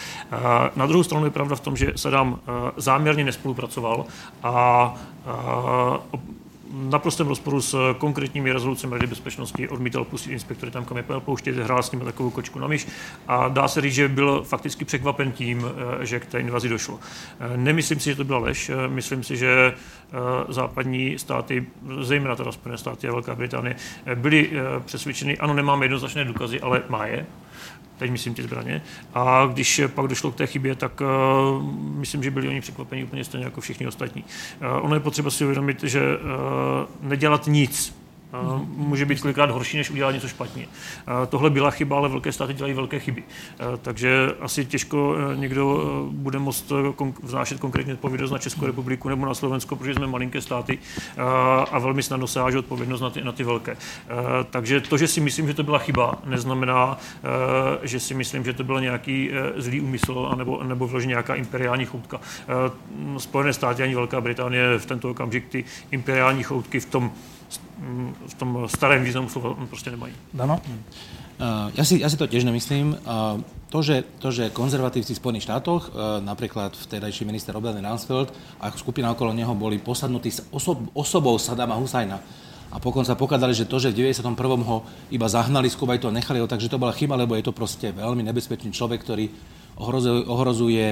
[0.75, 2.39] Na druhou stranu je pravda v tom, že Saddam
[2.77, 4.05] záměrně nespolupracoval
[4.43, 4.95] a
[6.73, 11.83] naprostém rozporu s konkrétními rezolucemi Rady bezpečnosti odmítal pustit inspektory tam, kam je pouštět, hrál
[11.83, 12.87] s nimi takovou kočku na myš
[13.27, 15.65] a dá se říct, že byl fakticky překvapen tím,
[16.01, 16.99] eh, že k té invazi došlo.
[17.39, 19.73] Eh, nemyslím si, že to byla lež, eh, myslím si, že
[20.49, 21.65] západní státy,
[22.01, 23.75] zejména teda Spojené státy a Velká Británie,
[24.15, 24.51] byly
[24.85, 27.25] přesvědčeny, ano, nemáme jednoznačné důkazy, ale má je
[27.99, 28.81] teď myslím ty zbraně.
[29.13, 33.23] A když pak došlo k té chybě, tak uh, myslím, že byli oni překvapeni úplně
[33.23, 34.23] stejně jako všichni ostatní.
[34.23, 37.98] Uh, ono je potřeba si uvědomit, že uh, nedělat nic
[38.75, 40.67] může být kolikrát horší, než udělat něco špatně.
[41.29, 43.23] Tohle byla chyba, ale velké státy dělají velké chyby.
[43.81, 46.71] Takže asi těžko někdo bude moct
[47.23, 50.79] vznášet konkrétně odpovědnost na Českou republiku nebo na Slovensko, protože jsme malinké státy
[51.71, 53.77] a velmi snadno se háže odpovědnost na ty, na ty velké.
[54.49, 56.97] Takže to, že si myslím, že to byla chyba, neznamená,
[57.83, 62.21] že si myslím, že to byl nějaký zlý úmysl nebo, nebo vloženě nějaká imperiální choutka.
[63.17, 67.11] Spojené státy ani Velká Británie v tento okamžik ty imperiální choutky v tom
[68.27, 70.13] v tom starém významu slova prostě nemají.
[70.33, 70.59] Dano?
[71.39, 72.99] Uh, ja, si, ja si to tiež nemyslím.
[72.99, 73.39] Uh,
[73.71, 78.67] to, že, to, že konzervatívci v Spojených štátoch, uh, napríklad vtedajší minister obrany Rumsfeld a
[78.75, 82.19] skupina okolo neho boli posadnutí s osob, osobou Sadama Husajna,
[82.69, 84.35] a pokon sa pokladali, že to, že v 91.
[84.61, 87.55] ho iba zahnali z Kuwaitu a nechali ho, takže to bola chyba, lebo je to
[87.55, 89.25] proste veľmi nebezpečný človek, ktorý
[89.81, 90.85] ohrozuje, ohrozuje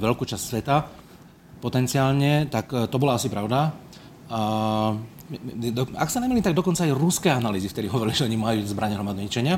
[0.00, 0.76] veľkú časť sveta
[1.60, 3.76] potenciálne, tak to bola asi pravda.
[4.28, 4.96] Uh,
[5.96, 9.24] ak sa nemýlim, tak dokonca aj ruské analýzy vtedy hovorili, že oni majú zbrania hromadného
[9.24, 9.56] ničenia.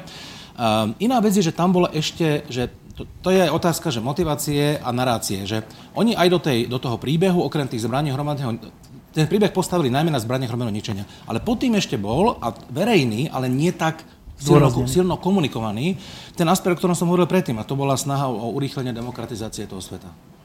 [0.57, 4.79] Um, iná vec je, že tam bolo ešte, že to, to je otázka, že motivácie
[4.79, 8.57] a narácie, že oni aj do, tej, do toho príbehu, okrem tých zbraní hromadného
[9.17, 11.09] ten príbeh postavili najmä na zbraniach hromadného ničenia.
[11.25, 14.05] Ale pod tým ešte bol, a verejný, ale nie tak
[14.37, 15.97] silno, silno komunikovaný,
[16.37, 19.65] ten aspekt, o ktorom som hovoril predtým, a to bola snaha o, o urýchlenie demokratizácie
[19.65, 20.36] toho sveta.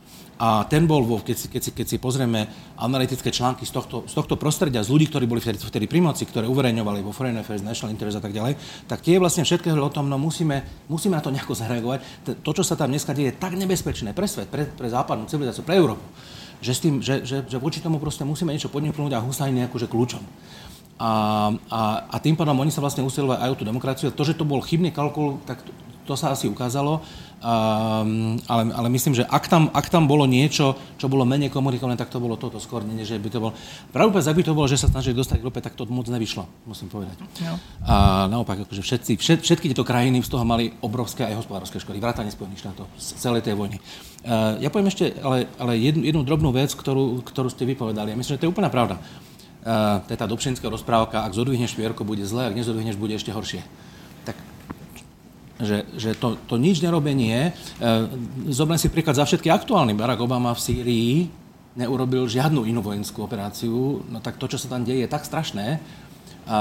[0.42, 4.14] A ten bol, keď, si, keď, si, keď si pozrieme analytické články z tohto, z
[4.18, 7.62] tohto prostredia, z ľudí, ktorí boli vtedy, vtedy pri moci, ktoré uverejňovali vo Foreign Affairs,
[7.62, 8.58] National Interest a tak ďalej,
[8.90, 12.26] tak tie vlastne všetko o tom, no musíme, musíme na to nejako zareagovať.
[12.42, 15.62] To, čo sa tam dneska deje, je tak nebezpečné pre svet, pre, pre západnú civilizáciu,
[15.62, 16.02] pre Európu,
[16.58, 19.86] že, s tým, že, že, že voči tomu proste musíme niečo podniknúť a Husajn akože
[19.86, 20.26] kľúčom.
[20.98, 21.12] A,
[21.70, 24.10] a, a tým pádom oni sa vlastne usilovali aj o tú demokraciu.
[24.10, 25.70] To, že to bol chybný kalkul, tak to,
[26.06, 27.02] to sa asi ukázalo.
[27.42, 31.98] Um, ale, ale myslím, že ak tam, ak tam bolo niečo, čo bolo menej komunikované,
[31.98, 33.50] tak to bolo toto skôr, nie, že by to bol...
[33.90, 36.46] Pravú ak by to bolo, že sa snažili dostať k rope, tak to moc nevyšlo,
[36.70, 37.18] musím povedať.
[37.42, 37.58] No.
[37.90, 41.98] A naopak, akože všetci, všet, všetky tieto krajiny z toho mali obrovské aj hospodárske škody,
[41.98, 43.82] vrátane Spojených štátov z celej tej vojny.
[44.22, 48.14] Uh, ja poviem ešte ale, ale jednu, jednu drobnú vec, ktorú, ktorú ste vypovedali.
[48.14, 49.02] Ja myslím, že to je úplná pravda.
[49.66, 53.66] Uh, je tá dobšinská rozprávka, ak zodvihneš švierko, bude zle, ak nezodvihneš, bude ešte horšie
[55.62, 57.92] že, že to, to nič nerobenie, e,
[58.50, 59.94] zoberiem si príklad za všetky aktuálny.
[59.94, 61.14] Barack Obama v Sýrii
[61.78, 65.80] neurobil žiadnu inú vojenskú operáciu, no tak to, čo sa tam deje, je tak strašné,
[66.42, 66.60] a,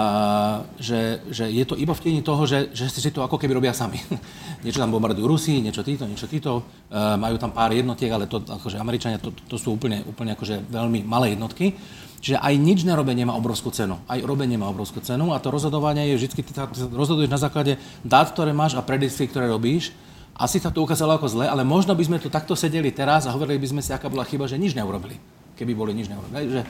[0.77, 3.73] že, že je to iba v tieni toho, že, že si to ako keby robia
[3.73, 3.99] sami.
[4.65, 8.45] niečo tam bombardujú Rusi, niečo títo, niečo títo, e, majú tam pár jednotiek, ale to,
[8.45, 11.75] akože Američania, to, to sú úplne, úplne akože veľmi malé jednotky.
[12.21, 13.97] Čiže aj nič nerobenie má obrovskú cenu.
[14.05, 16.53] Aj robenie má obrovskú cenu a to rozhodovanie je vždy, ty
[16.93, 19.97] rozhoduješ na základe dát, ktoré máš a predikcií, ktoré robíš.
[20.37, 23.33] Asi sa to ukázalo ako zle, ale možno by sme tu takto sedeli teraz a
[23.33, 26.57] hovorili by sme si, aká bola chyba, že nič neurobili keby boli nič neurobili.
[26.57, 26.63] Že,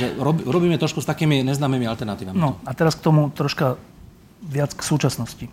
[0.00, 2.40] že rob, robíme trošku s takými neznámymi alternatívami.
[2.40, 3.76] No a teraz k tomu troška
[4.40, 5.44] viac k súčasnosti.
[5.44, 5.52] E,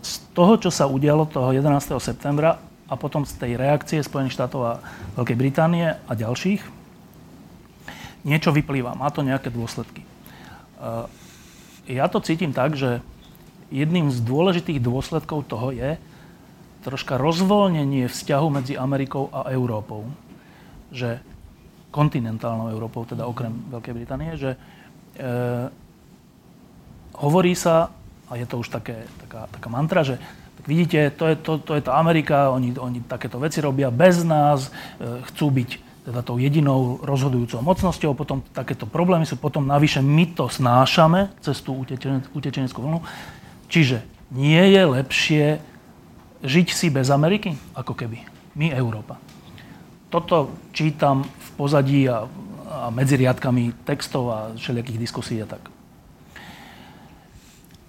[0.00, 1.92] z toho, čo sa udialo toho 11.
[2.00, 2.56] septembra
[2.88, 4.72] a potom z tej reakcie Spojených štátov a
[5.20, 6.75] Veľkej Británie a ďalších,
[8.26, 10.02] niečo vyplýva, má to nejaké dôsledky.
[10.02, 12.98] Eh, ja to cítim tak, že
[13.70, 15.94] jedným z dôležitých dôsledkov toho je
[16.82, 20.06] troška rozvoľnenie vzťahu medzi Amerikou a Európou.
[20.90, 21.18] Že
[21.90, 24.58] kontinentálnou Európou, teda okrem Veľkej Británie, že e,
[27.18, 27.90] hovorí sa,
[28.30, 30.20] a je to už také, taká, taká mantra, že
[30.60, 34.22] tak vidíte, to je, to, to je tá Amerika, oni, oni takéto veci robia bez
[34.22, 35.70] nás, e, chcú byť
[36.06, 41.58] teda tou jedinou rozhodujúcou mocnosťou, potom takéto problémy sú, potom navyše my to snášame cez
[41.66, 41.82] tú
[42.30, 43.02] utečeneckú vlnu.
[43.66, 45.44] Čiže nie je lepšie
[46.46, 48.22] žiť si bez Ameriky, ako keby.
[48.54, 49.18] My, Európa.
[50.06, 52.22] Toto čítam v pozadí a,
[52.70, 55.66] a medzi riadkami textov a všelijakých diskusí a tak.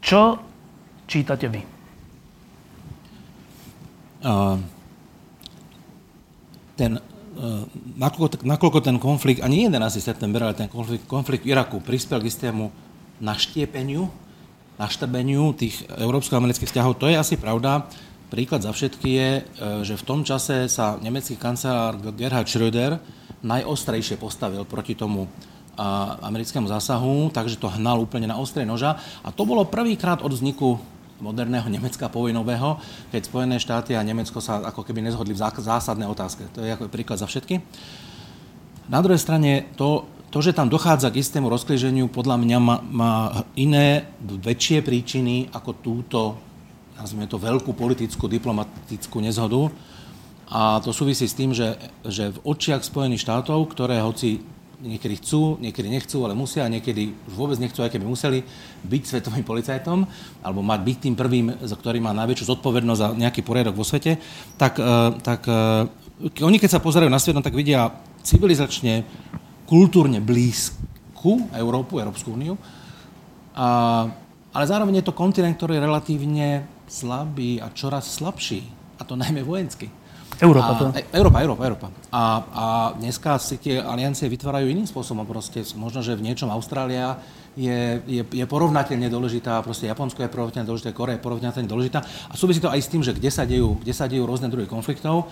[0.02, 0.42] Čo
[1.06, 1.62] čítate vy?
[4.26, 4.58] Uh,
[6.74, 6.98] ten
[7.98, 10.02] nakoľko, nakoľko ten konflikt, ani 11.
[10.02, 12.70] september, ale ten konflikt, konflikt v Iraku prispel k istému
[13.22, 14.10] naštiepeniu,
[14.78, 17.90] naštabeniu tých európsko-amerických vzťahov, to je asi pravda.
[18.28, 19.42] Príklad za všetky je, e,
[19.88, 23.00] že v tom čase sa nemecký kancelár Gerhard Schröder
[23.42, 25.30] najostrejšie postavil proti tomu
[26.26, 28.98] americkému zásahu, takže to hnal úplne na ostrej noža.
[29.22, 30.82] A to bolo prvýkrát od vzniku
[31.18, 32.78] moderného Nemecka povojnového,
[33.10, 36.46] keď Spojené štáty a Nemecko sa ako keby nezhodli v zásadné otázke.
[36.54, 37.62] To je ako príklad za všetky.
[38.88, 43.14] Na druhej strane to, to, že tam dochádza k istému rozklíženiu, podľa mňa má, má
[43.60, 46.20] iné, väčšie príčiny ako túto,
[46.96, 49.70] nazvime to, veľkú politickú, diplomatickú nezhodu.
[50.48, 51.76] A to súvisí s tým, že,
[52.08, 54.40] že v očiach Spojených štátov, ktoré hoci
[54.78, 58.46] niekedy chcú, niekedy nechcú, ale musia a niekedy už vôbec nechcú, aj keby museli
[58.86, 60.06] byť svetovým policajtom
[60.46, 64.22] alebo mať byť tým prvým, za ktorý má najväčšiu zodpovednosť za nejaký poriadok vo svete,
[64.56, 67.90] tak, e, tak e, oni keď sa pozerajú na svet, no, tak vidia
[68.22, 69.02] civilizačne,
[69.66, 72.56] kultúrne blízku Európu, Európsku úniu,
[73.58, 74.06] a,
[74.54, 76.48] ale zároveň je to kontinent, ktorý je relatívne
[76.86, 78.64] slabý a čoraz slabší,
[78.98, 79.90] a to najmä vojensky.
[80.38, 80.86] Európa to.
[80.94, 81.88] A, Európa, Európa, Európa.
[82.14, 82.24] A,
[82.54, 85.26] a dneska si tie aliancie vytvárajú iným spôsobom.
[85.26, 87.18] Proste možno, že v niečom Austrália
[87.58, 92.00] je, je, je porovnateľne dôležitá, proste Japonsko je porovnateľne dôležité, Korea je porovnateľne dôležitá.
[92.30, 94.70] A súvisí to aj s tým, že kde sa dejú, kde sa dejú rôzne druhy
[94.70, 95.26] konfliktov.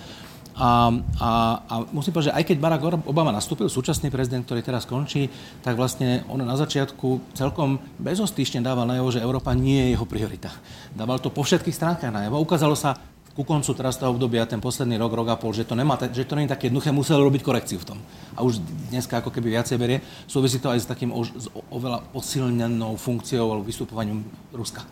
[0.55, 0.87] A,
[1.19, 1.29] a,
[1.67, 5.27] a musím povedať, že aj keď Barack Obama nastúpil, súčasný prezident, ktorý teraz končí,
[5.59, 10.49] tak vlastne on na začiatku celkom bezostýšne dával najavo, že Európa nie je jeho priorita.
[10.95, 12.39] Dával to po všetkých stránkach najavo.
[12.39, 12.95] Ukázalo sa
[13.35, 16.23] ku koncu teraz toho obdobia, ten posledný rok, rok a pol, že to, nemá, že
[16.23, 17.99] to nie je také jednoduché, musel robiť korekciu v tom.
[18.31, 19.99] A už dneska ako keby viacej berie.
[20.23, 24.23] Súvisí to aj s takým o, s oveľa posilnenou funkciou alebo vystupovaním
[24.55, 24.87] Ruska.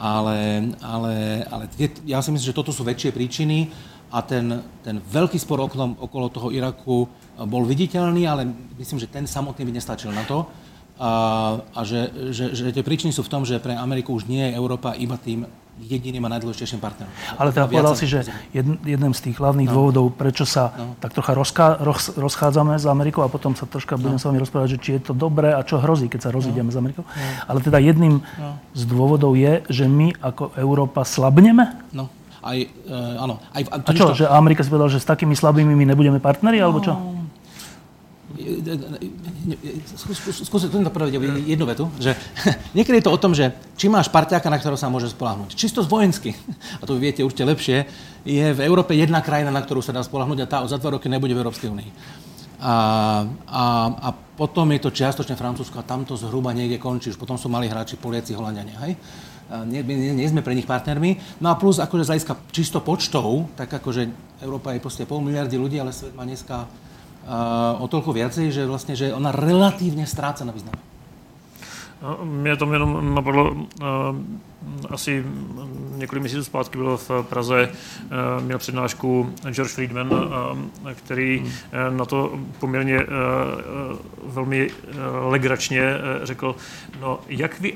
[0.00, 1.64] Ale, ale, ale
[2.08, 3.68] ja si myslím, že toto sú väčšie príčiny
[4.08, 7.04] a ten, ten veľký spor okolo, okolo toho Iraku
[7.44, 8.48] bol viditeľný, ale
[8.80, 10.48] myslím, že ten samotný by nestačil na to.
[10.98, 11.10] A,
[11.76, 14.56] a že, že, že tie príčiny sú v tom, že pre Ameriku už nie je
[14.56, 15.44] Európa iba tým
[15.78, 17.10] jediným a najdôležitejším partnerom.
[17.38, 19.74] Ale teda povedal si, že jeden z tých hlavných no.
[19.74, 20.98] dôvodov, prečo sa no.
[20.98, 24.08] tak trocha rozká, roz, rozchádzame s Amerikou a potom sa troška no.
[24.08, 26.68] budem s vami rozprávať, že či je to dobré a čo hrozí, keď sa rozídeme
[26.68, 26.74] no.
[26.74, 27.04] s Amerikou.
[27.06, 27.28] No.
[27.46, 28.58] Ale teda jedným no.
[28.74, 31.78] z dôvodov je, že my ako Európa slabneme?
[31.94, 32.10] No.
[32.38, 33.42] Aj, e, áno.
[33.50, 36.70] Aj, a, čo, že Amerika si povedal, že s takými slabými my nebudeme partneri, no.
[36.70, 37.17] alebo čo?
[40.44, 41.16] Skúsim to povedať
[41.48, 42.12] jednu vetu, že
[42.76, 45.56] niekedy je to o tom, že či máš parťáka, na ktorého sa môže spolahnuť.
[45.56, 46.36] Čisto vojensky,
[46.80, 47.76] a to vy viete určite lepšie,
[48.28, 51.08] je v Európe jedna krajina, na ktorú sa dá spolahnuť a tá za dva roky
[51.08, 51.90] nebude v Európskej únii.
[52.58, 52.74] A,
[53.46, 53.64] a,
[54.02, 57.14] a potom je to čiastočne Francúzsko a tam to zhruba niekde končí.
[57.14, 58.74] Už potom sú mali hráči Poliaci, Holandiania.
[58.82, 58.98] Hej?
[59.70, 61.38] Nie, nie, nie sme pre nich partnermi.
[61.38, 64.10] No a plus akože z hľadiska čisto počtov, tak akože
[64.42, 66.66] Európa je proste pol miliardy ľudí, ale svet má dneska
[67.78, 70.80] o toľko viacej, že vlastne, že ona relatívne stráca na význame.
[72.24, 73.56] Mě tam jenom napadlo,
[74.90, 75.24] asi
[75.96, 77.68] několik měsíců zpátky bylo v Praze,
[78.40, 80.10] měl přednášku George Friedman,
[80.94, 81.52] který
[81.90, 83.06] na to poměrně
[84.26, 84.70] velmi
[85.28, 86.56] legračně řekl,
[87.00, 87.72] no jak vy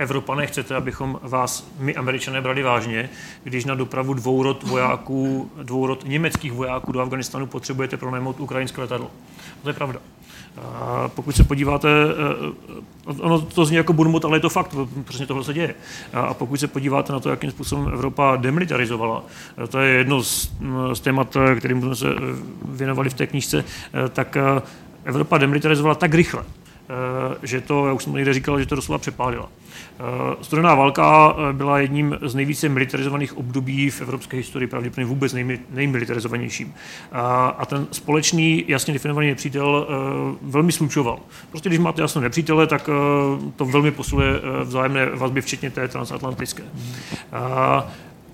[0.00, 3.10] Evropané chcete, abychom vás, my američané, brali vážně,
[3.44, 9.10] když na dopravu dvourod vojáků, dvourod německých vojáků do Afganistanu potřebujete pronajmout ukrajinské letadlo.
[9.62, 10.00] To je pravda.
[10.56, 11.88] A pokud se podíváte,
[13.08, 15.74] eh, ono to zní jako burmut, ale je to fakt, přesně tohle se děje.
[16.12, 19.24] A pokud se podíváte na to, jakým způsobem Evropa demilitarizovala,
[19.64, 22.06] eh, to je jedno z, mm, z témat, eh, kterým jsme se
[22.64, 23.64] věnovali v té knížce,
[24.12, 24.36] tak
[25.04, 26.44] Evropa demilitarizovala tak rychle,
[27.42, 29.48] že to, já už jsem někde říkal, že to doslova přepálila.
[30.00, 35.34] Eh, studená válka eh, byla jedním z nejvíce militarizovaných období v evropské historii, pravděpodobně vůbec
[35.70, 36.74] nejmilitarizovanějším.
[37.58, 41.18] A ten společný, jasně definovaný nepřítel eh, velmi slučoval.
[41.50, 42.90] Prostě když máte jasné nepřítele, tak
[43.56, 44.32] to velmi posiluje
[44.64, 46.62] vzájemné vazby, včetně té transatlantické.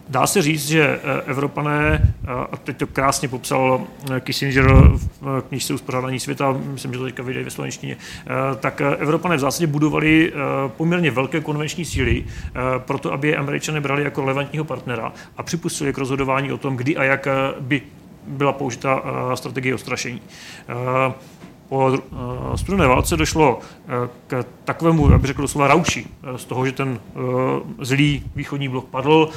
[0.09, 4.67] Dá se říct, že eh, Evropané, eh, a teď to krásně popsal eh, Kissinger
[5.21, 7.97] v knižce Uspořádání světa, myslím, že to teďka vyjde ve slovenštině,
[8.61, 10.33] tak Evropané v zásadě budovali
[10.69, 12.25] poměrně velké konvenční síly
[12.79, 16.97] proto, aby je Američané brali jako relevantního partnera a připustili k rozhodování o tom, kdy
[16.97, 17.29] a jak
[17.61, 17.83] by
[18.27, 19.03] byla použita
[19.35, 20.21] strategie ostrašení
[21.69, 26.45] po eh, studené válce došlo eh, k takovému, jak bych řekl doslova rauši, eh, z
[26.45, 27.01] toho, že ten
[27.81, 29.29] zlý východní blok padl,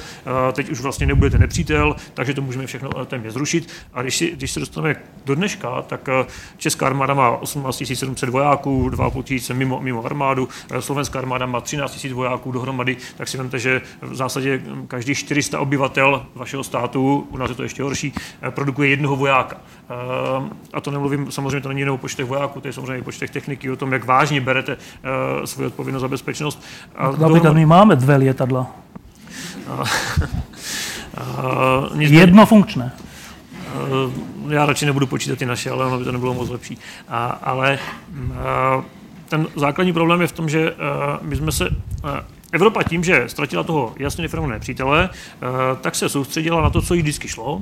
[0.53, 3.69] teď už vlastně nebude ten nepřítel, takže to můžeme všechno téměř zrušit.
[3.93, 6.09] A když, si, když se dostaneme do dneška, tak
[6.57, 10.47] Česká armáda má 18 700 vojáků, 2,5 tisíce mimo, mimo armádu,
[10.79, 15.59] slovenská armáda má 13 000 vojáků dohromady, tak si vemte, že v zásadě každý 400
[15.59, 18.13] obyvatel vašeho státu, u nás je to ještě horší,
[18.49, 19.57] produkuje jednoho vojáka.
[20.73, 23.75] A to nemluvím, samozřejmě to není jenom počtech vojáků, to je samozřejmě počtech techniky, o
[23.75, 26.63] tom, jak vážně berete uh, svoji odpovědnost za bezpečnost.
[26.95, 28.67] A Například my máme dvě letadla.
[29.67, 29.87] Uh,
[32.01, 32.91] Jedno funkčné.
[34.45, 36.77] Uh, já radši nebudu počítat ty naše, ale ono by to nebylo moc lepší.
[37.07, 37.79] A, ale
[38.11, 38.83] uh,
[39.29, 40.77] ten základní problém je v tom, že uh,
[41.21, 41.75] my jsme se uh,
[42.51, 45.09] Evropa tím, že ztratila toho jasně definované přítele,
[45.81, 47.61] tak se soustředila na to, co jí vždycky šlo.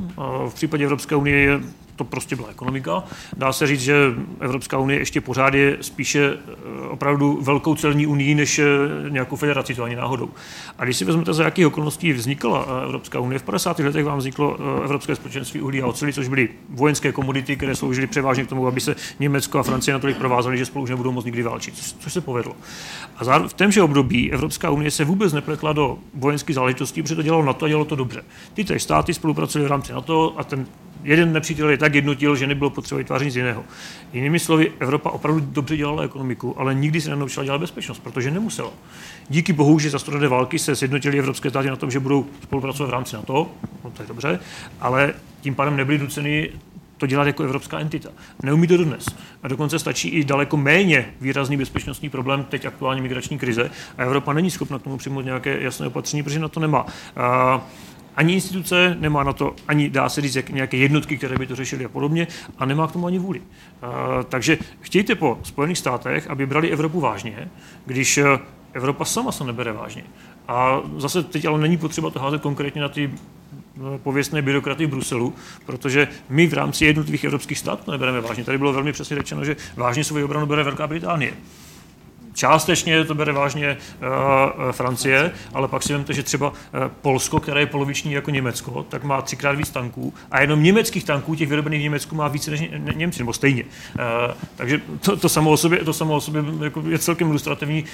[0.49, 1.59] V případě Evropské unie je
[1.97, 3.03] to prostě byla ekonomika.
[3.37, 3.95] Dá se říct, že
[4.39, 8.65] Evropská unie ještě pořád je spíše eh, opravdu velkou celní unii než eh,
[9.09, 10.29] nějakou federaci, to ani náhodou.
[10.77, 13.79] A když si vezmete, za jakých okolností vznikla eh, Evropská unie, v 50.
[13.79, 18.43] letech vám vzniklo Evropské společenství uhlí a oceli, což byly vojenské komodity, které sloužily převážně
[18.43, 21.43] k tomu, aby se Německo a Francie natolik provázali, že spolu už nebudou moc nikdy
[21.43, 22.55] válčit, což se povedlo.
[23.17, 27.43] A v témže období Evropská unie se vůbec nepletla do vojenských záležitostí, protože to dělalo
[27.43, 28.23] NATO a dělalo to dobře.
[28.53, 30.65] Ty státy spolupracovaly v rámci NATO a ten
[31.03, 33.63] jeden nepřítel je tak jednotil, že nebylo potřeba vytvářet nic jiného.
[34.13, 38.71] Jinými slovy, Evropa opravdu dobře dělala ekonomiku, ale nikdy se nenaučila dělat bezpečnost, protože nemusela.
[39.29, 42.87] Díky bohu, že za studené války se sjednotili evropské státy na tom, že budou spolupracovat
[42.89, 43.51] v rámci NATO,
[43.83, 44.39] no to je dobře,
[44.79, 46.49] ale tím pádem nebyly nuceny
[46.97, 48.09] to dělat jako evropská entita.
[48.43, 49.05] Neumí to dodnes.
[49.43, 53.71] A dokonce stačí i daleko méně výrazný bezpečnostní problém, teď aktuální migrační krize.
[53.97, 56.85] A Evropa není schopna k tomu přijmout nějaké jasné opatření, protože na to nemá.
[57.15, 57.61] A
[58.17, 61.55] ani instituce, nemá na to ani, dá se říct, jak nějaké jednotky, které by to
[61.55, 63.39] řešily a podobně, a nemá k tomu ani vůli.
[63.39, 67.49] Uh, takže chtějte po Spojených státech, aby brali Evropu vážně,
[67.85, 68.25] když eh,
[68.73, 70.03] Evropa sama se nebere vážně.
[70.47, 74.89] A zase teď ale není potřeba to házet konkrétně na ty eh, pověstné byrokraty v
[74.89, 75.33] Bruselu,
[75.65, 78.43] protože my v rámci jednotlivých evropských států to nebereme vážně.
[78.43, 81.33] Tady bylo velmi přesně řečeno, že vážně svou obranu bere Velká Británie.
[82.37, 86.55] Částečně to bere vážně uh, Francie, ale pak si vemte, že třeba uh,
[87.01, 91.35] Polsko, které je poloviční jako Německo, tak má třikrát víc tanků a jenom německých tanků,
[91.35, 93.63] těch vyrobených v Německu, má více než ně, Němci, nebo stejně.
[94.55, 97.85] Takže to, to, samo o sobě, to samo o sobě jako je celkem ilustrativní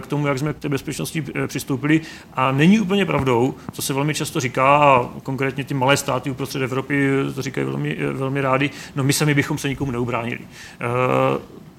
[0.00, 2.00] k tomu, jak jsme k té bezpečnosti přistoupili.
[2.34, 6.62] A není úplně pravdou, co se velmi často říká, a konkrétně ty malé státy uprostřed
[6.62, 10.40] Evropy to říkají velmi, velmi rádi, no my sami bychom se nikomu neubránili.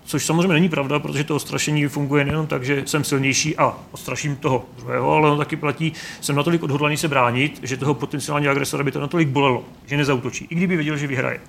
[0.09, 4.35] Což samozřejmě není pravda, protože to ostrašení funguje nejen tak, že jsem silnější a ostraším
[4.35, 8.83] toho druhého, ale on taky platí, jsem natolik odhodlaný se bránit, že toho potenciálního agresora
[8.83, 11.39] by to natolik bolelo, že nezautočí, i kdyby věděl, že vyhraje.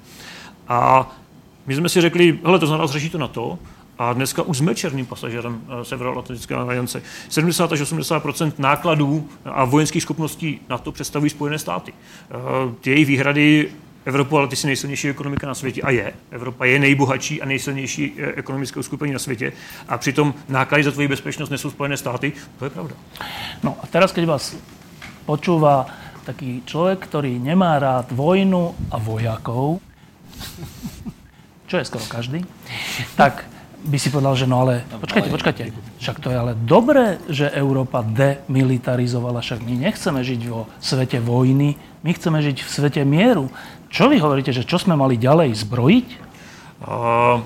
[0.68, 1.10] A
[1.66, 3.58] my jsme si řekli, hele, to znamená, řeší to na to,
[3.98, 7.02] a dneska už jsme černým pasažerem eh, Severoatlantické aliance.
[7.28, 11.92] 70 až 80 nákladů a vojenských schopností na to představují Spojené státy.
[11.92, 12.34] Eh,
[12.80, 13.70] ty jejich výhrady
[14.04, 16.12] Evropu, ale ty si nejsilnější ekonomika na světě a je.
[16.30, 19.52] Evropa je nejbohatší a nejsilnější eh, ekonomické uskupení na světě
[19.88, 22.32] a přitom náklady za tvoji bezpečnost nesou Spojené státy.
[22.58, 22.94] To je pravda.
[23.62, 24.56] No a teraz, keď vás
[25.26, 25.86] počúva
[26.24, 29.80] taký človek, ktorý nemá rád vojnu a vojakov,
[31.70, 32.44] čo je skoro každý,
[33.14, 33.46] tak
[33.80, 35.62] by si povedal, že no ale počkajte, počkajte,
[35.96, 41.80] však to je ale dobré, že Európa demilitarizovala, však my nechceme žiť vo svete vojny,
[42.04, 43.48] my chceme žiť v svete mieru.
[43.90, 46.08] Čo vy hovoríte, že čo jsme mali ďalej zbrojiť?
[46.80, 47.42] Uh,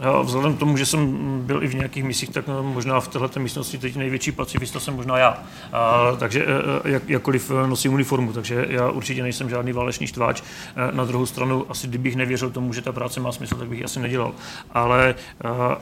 [0.00, 1.12] já vzhledem k tomu, že jsem
[1.46, 5.18] byl i v nějakých misích, tak možná v této místnosti teď největší pacifista jsem možná
[5.18, 5.42] já.
[5.72, 10.42] A, takže e, e, jak, jakkoliv nosím uniformu, takže já určitě nejsem žádný válečný štváč.
[10.42, 13.78] E, na druhou stranu, asi kdybych nevěřil tomu, že ta práce má smysl, tak bych
[13.78, 14.32] ji asi nedělal.
[14.72, 15.14] Ale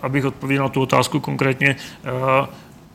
[0.02, 1.76] abych odpověděl na tu otázku konkrétně,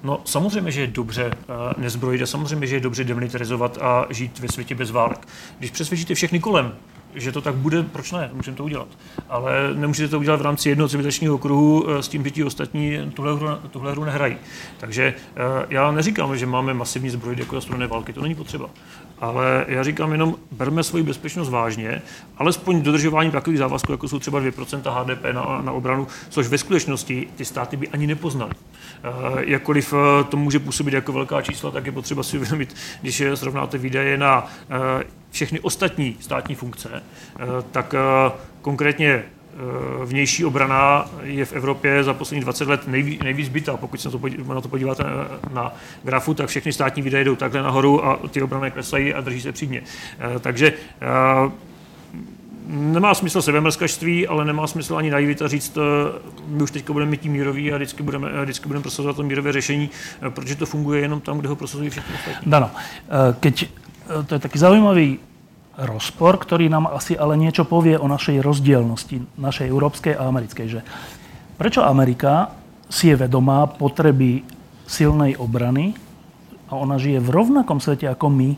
[0.03, 4.39] No samozřejmě, že je dobře uh, nezbrojit a samozřejmě, že je dobře demilitarizovat a žít
[4.39, 5.27] ve světě bez válek.
[5.59, 6.73] Když přesvědčíte všechny kolem,
[7.15, 8.87] že to tak bude, proč ne, můžeme to udělat.
[9.29, 13.35] Ale nemůžete to udělat v rámci jednoho civilizačního kruhu s tím, že ti ostatní tuhle
[13.35, 14.37] hru, tuhle hru nehrají.
[14.77, 15.13] Takže
[15.69, 18.69] já neříkám, že máme masivní zbroj jako za studené války, to není potřeba.
[19.21, 22.01] Ale já říkám jenom, berme svoji bezpečnost vážně,
[22.37, 27.27] alespoň dodržování takových závazků, jako jsou třeba 2% HDP na, na obranu, což ve skutečnosti
[27.35, 28.51] ty státy by ani nepoznali.
[29.39, 29.93] Jakkoliv
[30.29, 34.47] to může působit jako velká čísla, tak je potřeba si uvědomit, když srovnáte výdaje na
[35.31, 39.23] všechny ostatní státní funkce, eh, tak eh, konkrétně eh,
[40.05, 43.77] vnější obrana je v Evropě za poslední 20 let nejví, nejvíc bytá.
[43.77, 44.09] Pokud se
[44.47, 45.03] na to podíváte
[45.53, 49.41] na grafu, tak všechny státní výdaje jdou takhle nahoru a ty obrany klesají a drží
[49.41, 49.81] se přídně.
[50.39, 50.73] Takže
[52.67, 55.77] nemá smysl sebemrskačství, ale nemá smysl ani naivita říct,
[56.47, 59.89] my už teď budeme mít mírový a vždycky budeme, vždycky budeme prosazovat to mírové řešení,
[60.29, 62.51] protože to funguje jenom tam, kde ho prosazují všichni ostatní.
[62.51, 62.71] Dano,
[63.39, 63.65] keď
[64.25, 65.19] to je taký zaujímavý
[65.79, 70.67] rozpor, ktorý nám asi ale niečo povie o našej rozdielnosti, našej európskej a americkej.
[70.67, 70.79] Že
[71.55, 72.51] prečo Amerika
[72.91, 74.43] si je vedomá potreby
[74.83, 75.95] silnej obrany
[76.67, 78.51] a ona žije v rovnakom svete ako my?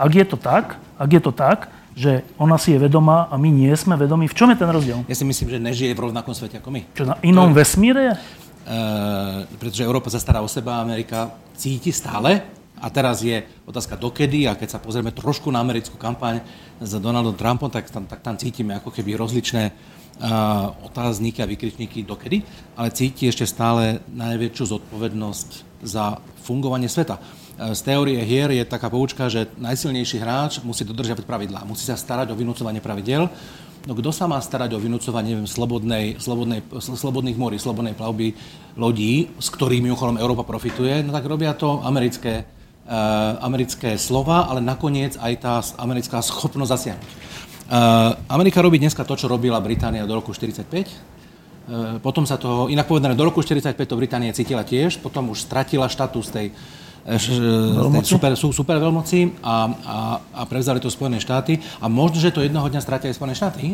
[0.00, 3.52] Ak je to tak, ak je to tak, že ona si je vedomá a my
[3.52, 4.26] nie sme vedomí.
[4.26, 5.06] V čom je ten rozdiel?
[5.06, 6.80] Ja si myslím, že nežije v rovnakom svete ako my.
[6.96, 7.62] Čo na inom to...
[7.62, 8.18] vesmíre?
[8.64, 12.42] Uh, pretože Európa sa stará o seba, Amerika cíti stále
[12.84, 16.44] a teraz je otázka dokedy, a keď sa pozrieme trošku na americkú kampaň
[16.84, 22.04] s Donaldom Trumpom, tak tam, tak tam cítime ako keby rozličné uh, otázniky a vykričníky
[22.04, 22.44] dokedy,
[22.76, 27.16] ale cíti ešte stále najväčšiu zodpovednosť za fungovanie sveta.
[27.54, 32.34] Z teórie hier je taká poučka, že najsilnejší hráč musí dodržiavať pravidlá, musí sa starať
[32.34, 33.30] o vynúcovanie pravidel.
[33.86, 38.34] No kto sa má starať o vynúcovanie neviem, slobodnej, slobodnej, slobodných morí, slobodnej plavby
[38.74, 42.42] lodí, s ktorými okolo Európa profituje, no tak robia to americké
[43.40, 47.24] americké slova, ale nakoniec aj tá americká schopnosť zasiahnuť.
[47.64, 50.68] Eh, Amerika robí dneska to, čo robila Británia do roku 45.
[50.68, 55.48] Eh, potom sa toho, inak povedané, do roku 45 to Británia cítila tiež, potom už
[55.48, 56.52] stratila štatus tej,
[57.08, 62.44] tej super, super veľmoci a, a, a prevzali to Spojené štáty a možno, že to
[62.44, 63.64] jednoho dňa stratia aj Spojené štáty.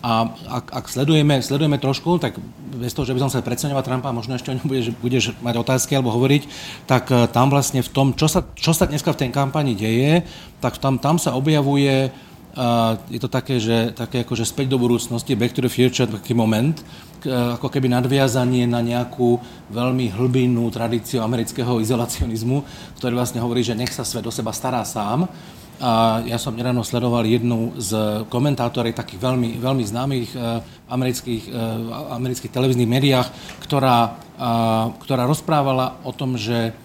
[0.00, 2.40] A ak, ak sledujeme, sledujeme trošku, tak
[2.72, 5.60] bez toho, že by som sa predseňovať Trumpa, možno ešte o ňom budeš, budeš mať
[5.60, 6.42] otázky alebo hovoriť,
[6.88, 10.24] tak eh, tam vlastne v tom, čo sa, čo sa dneska v tej kampani deje,
[10.64, 14.76] tak tam, tam sa objavuje, uh, je to také, že, také ako, že späť do
[14.76, 16.76] budúcnosti, back to the future, taký moment,
[17.24, 19.40] uh, ako keby nadviazanie na nejakú
[19.72, 22.60] veľmi hlbinnú tradíciu amerického izolacionizmu,
[23.00, 25.32] ktorý vlastne hovorí, že nech sa svet o seba stará sám
[25.80, 30.60] a ja som nedávno sledoval jednu z komentátorov takých veľmi, veľmi známych uh,
[30.92, 33.28] amerických, uh, amerických televíznych médiách,
[33.64, 36.76] ktorá, uh, ktorá rozprávala o tom, že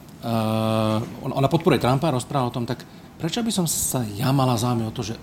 [1.22, 2.82] ona podporuje Trumpa, rozprávala o tom, tak
[3.22, 5.14] prečo by som sa ja mala záujem o to, že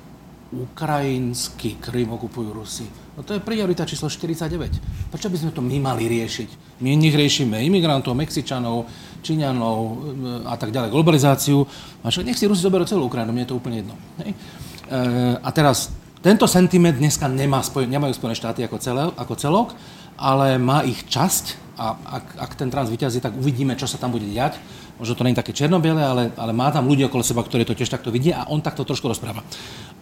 [0.52, 2.86] ukrajinský Krym okupujú Rusi.
[3.16, 5.12] No to je priorita číslo 49.
[5.12, 6.80] Prečo by sme to my mali riešiť?
[6.84, 8.84] My nich riešime imigrantov, Mexičanov,
[9.22, 9.94] Číňanov e,
[10.50, 11.64] a tak ďalej, globalizáciu.
[12.02, 13.94] A však nech si Rusi zoberú celú Ukrajinu, mne je to úplne jedno.
[14.20, 14.34] Hej?
[14.34, 14.98] E,
[15.38, 19.68] a teraz, tento sentiment dneska nemá nemajú Spojené štáty ako, celé, ako celok,
[20.18, 24.12] ale má ich časť a ak, ak ten trans vyťazí, tak uvidíme, čo sa tam
[24.12, 24.60] bude diať.
[25.00, 27.74] Možno to nie je také černobiele, ale, ale má tam ľudí okolo seba, ktorí to
[27.74, 29.42] tiež takto vidia a on takto trošku rozpráva.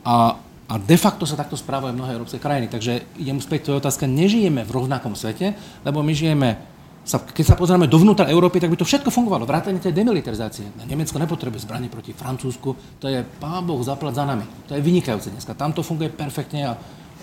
[0.05, 0.37] A,
[0.69, 2.69] a de facto sa takto správajú mnohé európske krajiny.
[2.69, 5.57] Takže idem späť to otázka, nežijeme v rovnakom svete,
[5.87, 6.61] lebo my žijeme
[7.01, 9.49] sa, keď sa pozrieme dovnútra Európy, tak by to všetko fungovalo.
[9.49, 10.69] Vrátanie tej demilitarizácie.
[10.85, 13.01] Nemecko nepotrebuje zbranie proti Francúzsku.
[13.01, 14.45] To je pán Boh zaplať za nami.
[14.69, 15.57] To je vynikajúce dneska.
[15.57, 16.73] Tam to funguje perfektne a,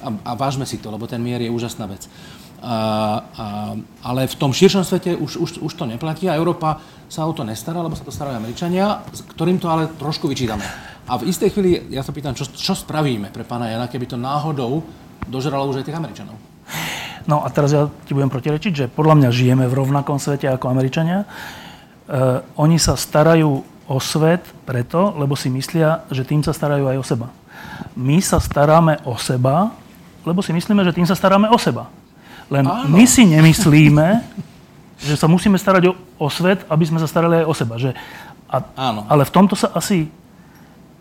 [0.01, 2.09] a, a vážme si to, lebo ten mier je úžasná vec.
[2.57, 2.75] A, a,
[4.01, 7.45] ale v tom širšom svete už, už, už to neplatí a Európa sa o to
[7.45, 9.05] nestará, lebo sa to starajú Američania,
[9.38, 10.65] ktorým to ale trošku vyčítame.
[11.07, 14.17] A v istej chvíli ja sa pýtam, čo, čo spravíme pre pána Jana, keby to
[14.17, 14.84] náhodou
[15.30, 16.36] dožralo už aj tých Američanov.
[17.28, 20.71] No a teraz ja ti budem protirečiť, že podľa mňa žijeme v rovnakom svete ako
[20.71, 21.23] Američania.
[21.23, 21.28] E,
[22.55, 27.05] oni sa starajú o svet preto, lebo si myslia, že tým sa starajú aj o
[27.05, 27.28] seba.
[27.99, 29.75] My sa staráme o seba,
[30.23, 31.91] lebo si myslíme, že tým sa staráme o seba.
[32.47, 32.95] Len Áno.
[32.95, 34.23] my si nemyslíme,
[35.03, 37.75] že sa musíme starať o, o svet, aby sme sa starali aj o seba.
[37.75, 37.91] Že,
[38.47, 38.57] a,
[38.88, 39.03] Áno.
[39.11, 40.07] Ale v tomto sa asi...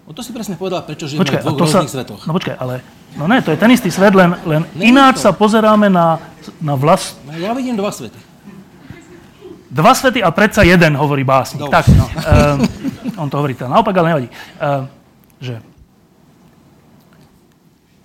[0.07, 2.23] No to si presne povedal, prečo žijeme počkaj, v dvoch rôznych sa, svetoch.
[2.31, 2.81] No počkaj, ale
[3.17, 5.25] No ne, to je ten istý svet, len, len ináč to.
[5.25, 6.21] sa pozeráme na,
[6.61, 7.17] na vlast...
[7.25, 8.21] No, ja vidím dva svety.
[9.73, 11.65] Dva svety a predsa jeden, hovorí básnik.
[11.65, 12.05] Tak, no.
[12.05, 14.29] um, on to hovorí teda naopak, ale nevadí.
[14.61, 14.85] Um,
[15.41, 15.65] že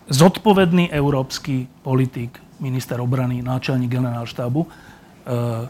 [0.08, 5.68] zodpovedný európsky politik, minister obrany, náčelník generálštábu, uh,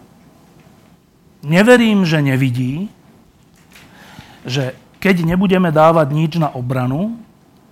[1.41, 2.93] neverím, že nevidí,
[4.45, 7.17] že keď nebudeme dávať nič na obranu,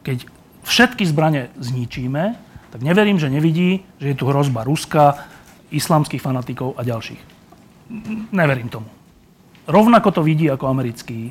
[0.02, 0.26] keď
[0.66, 2.34] všetky zbranie zničíme,
[2.74, 5.30] tak neverím, že nevidí, že je tu hrozba Ruska,
[5.70, 7.22] islamských fanatikov a ďalších.
[8.34, 8.90] Neverím tomu.
[9.70, 11.30] Rovnako to vidí ako americký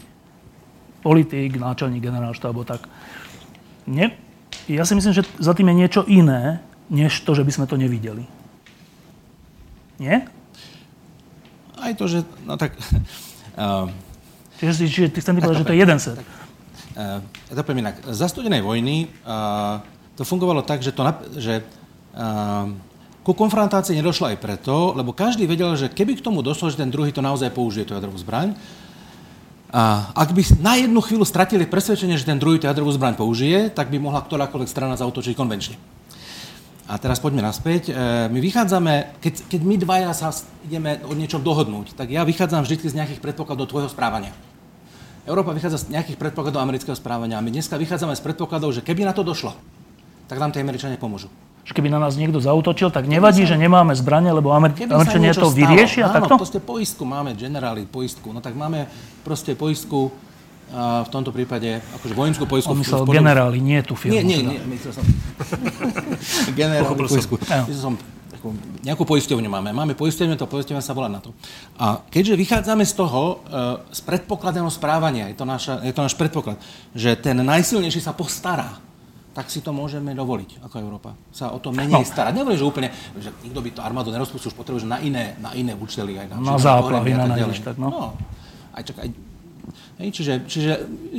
[1.02, 2.86] politik, náčelník generálštábu, tak
[3.86, 4.14] nie,
[4.70, 7.74] ja si myslím, že za tým je niečo iné, než to, že by sme to
[7.74, 8.22] nevideli.
[9.98, 10.30] Nie?
[11.74, 12.22] Aj to, že...
[12.46, 12.78] No tak...
[13.58, 13.90] Uh,
[14.58, 16.18] čiže, čiže ty chcem ti povedať, že to je jeden set.
[16.98, 18.02] Uh, ja to poviem inak.
[18.10, 19.78] Za studenej vojny uh,
[20.18, 21.02] to fungovalo tak, že, to,
[21.38, 22.66] že uh,
[23.22, 26.90] ku konfrontácii nedošlo aj preto, lebo každý vedel, že keby k tomu došlo, že ten
[26.90, 28.58] druhý to naozaj použije, tú jadrovú zbraň,
[29.68, 33.68] a ak by na jednu chvíľu stratili presvedčenie, že ten druhý tú jadrovú zbraň použije,
[33.68, 35.76] tak by mohla ktorákoľvek strana zautočiť konvenčne.
[36.88, 37.92] A teraz poďme naspäť.
[38.32, 40.32] My vychádzame, keď, keď my dvaja sa
[40.64, 44.32] ideme o niečom dohodnúť, tak ja vychádzam vždy z nejakých predpokladov tvojho správania.
[45.28, 49.04] Európa vychádza z nejakých predpokladov amerického správania a my dneska vychádzame z predpokladov, že keby
[49.04, 49.52] na to došlo,
[50.24, 51.28] tak nám tie Američania pomôžu
[51.68, 55.36] že keby na nás niekto zautočil, tak nevadí, sa, že nemáme zbranie, lebo Amer- Američania
[55.36, 56.40] to vyriešia Áno, takto?
[56.40, 58.32] proste poistku máme, generáli, poistku.
[58.32, 58.88] No tak máme
[59.20, 60.08] proste poistku
[60.72, 62.72] a v tomto prípade akože vojenskú poistku.
[62.72, 64.16] On myslel generáli, nie tú firmu.
[64.16, 64.48] Nie, nie, teda.
[64.48, 65.04] nie, myslel som
[66.60, 67.36] generáli poistku.
[67.40, 67.94] Myslel som,
[68.38, 68.54] takú,
[68.86, 69.74] nejakú poisťovňu máme.
[69.74, 71.34] Máme poisťovňu, to poisťovňa sa volá na to.
[71.76, 76.14] A keďže vychádzame z toho, e, z predpokladeného správania, je to, naša, je to náš
[76.14, 76.56] predpoklad,
[76.94, 78.78] že ten najsilnejší sa postará
[79.38, 81.14] tak si to môžeme dovoliť ako Európa.
[81.30, 82.10] Sa o to menej no.
[82.10, 82.34] starať.
[82.34, 82.88] Nehovorím, že úplne,
[83.22, 86.18] že nikto by to armádu nerozpustil, už potrebuje na iné, na iné účely.
[86.18, 87.86] Aj na, na záplavy, na nič, tak no.
[87.86, 88.04] no.
[88.74, 89.14] Aj, čak, aj,
[90.02, 90.72] hej, čiže, čiže,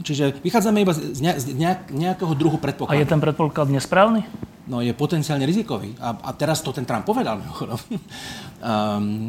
[0.03, 1.15] čiže vychádzame iba z,
[1.55, 2.91] nejak, nejakého druhu predpokladu.
[2.91, 4.27] A je ten predpoklad nesprávny?
[4.69, 5.97] No je potenciálne rizikový.
[5.97, 7.73] A, a teraz to ten Trump povedal, um,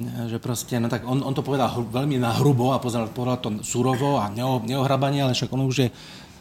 [0.30, 3.50] že proste, no tak on, on to povedal veľmi na hrubo a povedal, povedal to
[3.64, 5.90] surovo a neoh, neohrabanie, ale však on už je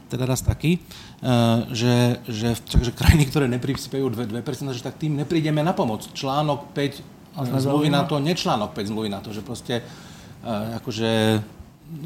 [0.10, 1.30] teda raz taký, eh,
[1.70, 6.10] že, že, že krajiny, ktoré neprispiejú 2%, 2%, že tak tým neprídeme na pomoc.
[6.18, 11.12] Článok 5 zmluvy na to, nečlánok 5 zmluvy na to, že proste eh, akože,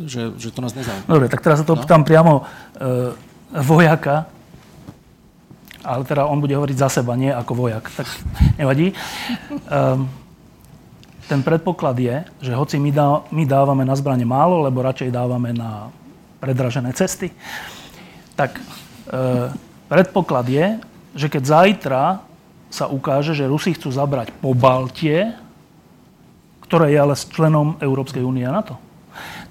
[0.04, 1.08] že, že to nás nezaujíma.
[1.08, 1.82] Dobre, tak teraz sa to no?
[1.84, 3.12] pýtam priamo e,
[3.68, 4.32] vojaka,
[5.84, 8.08] ale teda on bude hovoriť za seba, nie ako vojak, tak
[8.60, 8.96] nevadí.
[9.68, 10.08] Um,
[11.28, 15.56] ten predpoklad je, že hoci my, dá, my dávame na zbranie málo, lebo radšej dávame
[15.56, 15.88] na
[16.44, 17.32] predražené cesty,
[18.36, 18.64] tak e,
[19.88, 20.66] predpoklad je,
[21.16, 22.04] že keď zajtra
[22.68, 25.32] sa ukáže, že Rusi chcú zabrať po Baltie,
[26.68, 28.76] ktoré je ale s členom Európskej únie a NATO,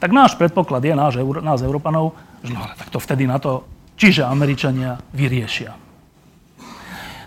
[0.03, 3.65] tak náš predpoklad je, náš, nás Európanov, že no tak to vtedy na to,
[3.95, 5.92] čiže Američania vyriešia.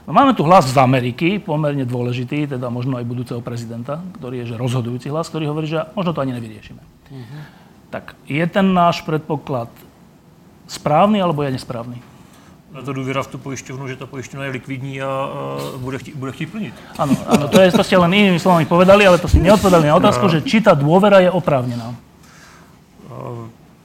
[0.06, 4.54] No, máme tu hlas z Ameriky, pomerne dôležitý, teda možno aj budúceho prezidenta, ktorý je
[4.54, 6.82] že rozhodujúci hlas, ktorý hovorí, že možno to ani nevyriešime.
[7.10, 7.42] Uh-huh.
[7.90, 9.74] Tak je ten náš predpoklad
[10.70, 11.98] správny alebo je nesprávny?
[12.70, 15.30] Na to důvěra v tu pojišťovnu, že ta pojišťovna je likvidní a, a
[15.78, 16.74] bude, chtít, bude chtít plnit.
[17.00, 19.96] Áno, áno, to je, to ste len inými slovami povedali, ale to si neodpovedali na
[19.96, 21.96] otázku, že či ta dôvera je oprávněná.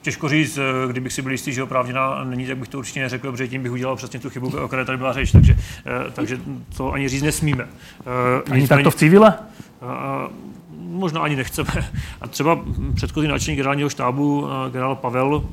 [0.02, 3.30] Těžko říct, eh, kdybych si byl jistý, že oprávněná není, tak bych to určitě neřekl,
[3.30, 6.40] protože tím bych udělal přesně tu chybu, o které tady byla řeč, takže, eh, takže
[6.76, 7.68] to ani říct nesmíme.
[8.46, 9.34] Eh, ani tak to v civile?
[10.78, 11.90] Možná ani nechceme.
[12.20, 12.60] A třeba
[12.94, 15.44] předchozí náčelník generálního štábu, generál Pavel,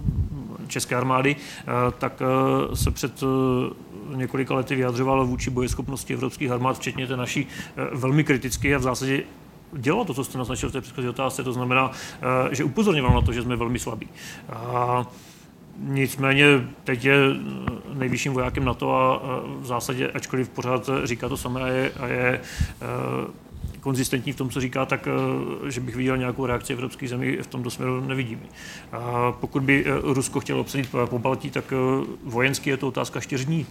[0.68, 1.36] České armády,
[1.98, 2.22] tak
[2.74, 3.24] se před
[4.16, 7.48] několika lety vyjadřoval vůči bojeschopnosti evropských armád, včetně té naší,
[7.94, 9.24] velmi kriticky a v zásadě
[9.74, 11.92] dělal to, co jste naznačil v té předchozí otázce, to znamená,
[12.52, 14.10] že upozorňoval na to, že jsme velmi slabí.
[14.50, 15.06] A
[15.80, 16.46] Nicméně
[16.84, 17.16] teď je
[17.94, 19.22] nejvyšším vojákem NATO a
[19.60, 22.42] v zásadě, ačkoliv pořád říká to samé a je, a je
[23.88, 27.48] konzistentní v tom, co říká, tak eh, že bych viděl nějakou reakci evropských zemí v
[27.48, 28.40] tomto směru nevidím.
[28.92, 33.20] A pokud by eh, Rusko chtělo obsadit po Baltí, tak eh, vojenský je to otázka
[33.20, 33.66] čtyř dní.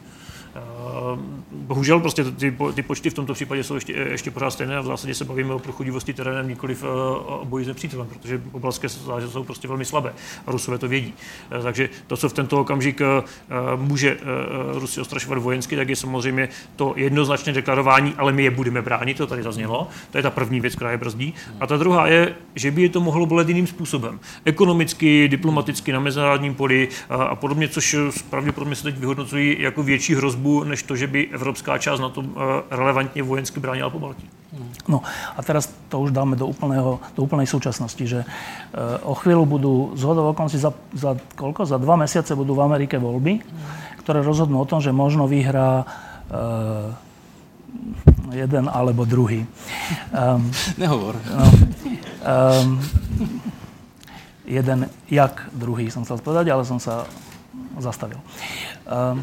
[1.53, 4.85] Bohužel prostě ty, ty počty v tomto případě jsou ještě, ještě pořád stejné a v
[4.87, 9.45] zásadě se bavíme o prochodivosti terénem, nikoliv o boji s nepřítelem, protože pobalské záže jsou
[9.45, 10.13] prostě velmi slabé
[10.47, 11.15] a Rusové to vědí.
[11.63, 13.01] Takže to, co v tento okamžik
[13.77, 14.17] může
[14.73, 19.27] Rusi ostrašovat vojensky, tak je samozřejmě to jednoznačné deklarování, ale my je budeme bránit, to
[19.27, 19.89] tady zaznělo.
[20.11, 21.35] To je ta první věc, která je brzdí.
[21.61, 24.21] A ta druhá je, že by je to mohlo bolet jiným způsobem.
[24.45, 27.97] Ekonomicky, diplomaticky, na mezinárodním poli a podobně, což
[28.31, 32.09] pravděpodobně se teď vyhodnocují jako větší hrozbu hrozbu, než to, že by evropská část na
[32.09, 34.29] to eh, relevantně vojensky bránila po Baltii.
[34.89, 35.03] No
[35.37, 38.27] a teraz to už dáme do, úplného, do úplnej súčasnosti, že e,
[39.05, 41.69] o chvíľu budú z hodov okolností za, za, koľko?
[41.69, 43.43] za dva mesiace budú v Amerike voľby,
[44.01, 45.85] ktoré rozhodnú o tom, že možno vyhrá e,
[48.33, 49.45] jeden alebo druhý.
[50.15, 50.49] Um,
[50.81, 51.21] Nehovor.
[51.21, 51.45] No,
[52.25, 52.81] um,
[54.47, 57.05] jeden jak druhý som chcel povedať, ale som sa
[57.77, 58.23] zastavil.
[58.89, 59.21] Um,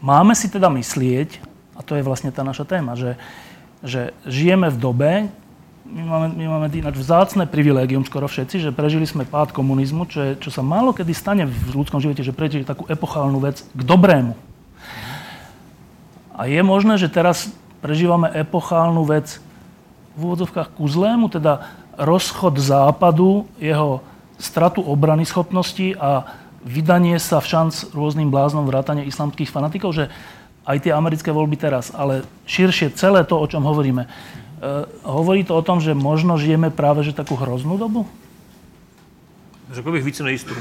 [0.00, 1.40] máme si teda myslieť,
[1.76, 3.20] a to je vlastne tá naša téma, že,
[3.84, 5.12] že žijeme v dobe,
[5.86, 10.18] my máme, my máme ináč vzácne privilégium skoro všetci, že prežili sme pád komunizmu, čo,
[10.18, 13.80] je, čo sa málo kedy stane v ľudskom živote, že prežili takú epochálnu vec k
[13.86, 14.34] dobrému.
[16.34, 19.38] A je možné, že teraz prežívame epochálnu vec
[20.18, 24.02] v úvodzovkách ku zlému, teda rozchod západu, jeho
[24.36, 26.28] stratu obrany schopnosti a
[26.66, 30.10] vydanie sa v šanc rôznym bláznom vrátane islamských fanatikov, že
[30.66, 34.08] aj tie americké voľby teraz, ale širšie celé to, o čom hovoríme, e,
[35.06, 38.02] hovorí to o tom, že možno žijeme práve že takú hroznú dobu?
[39.70, 40.54] Řekl bych více nejistú.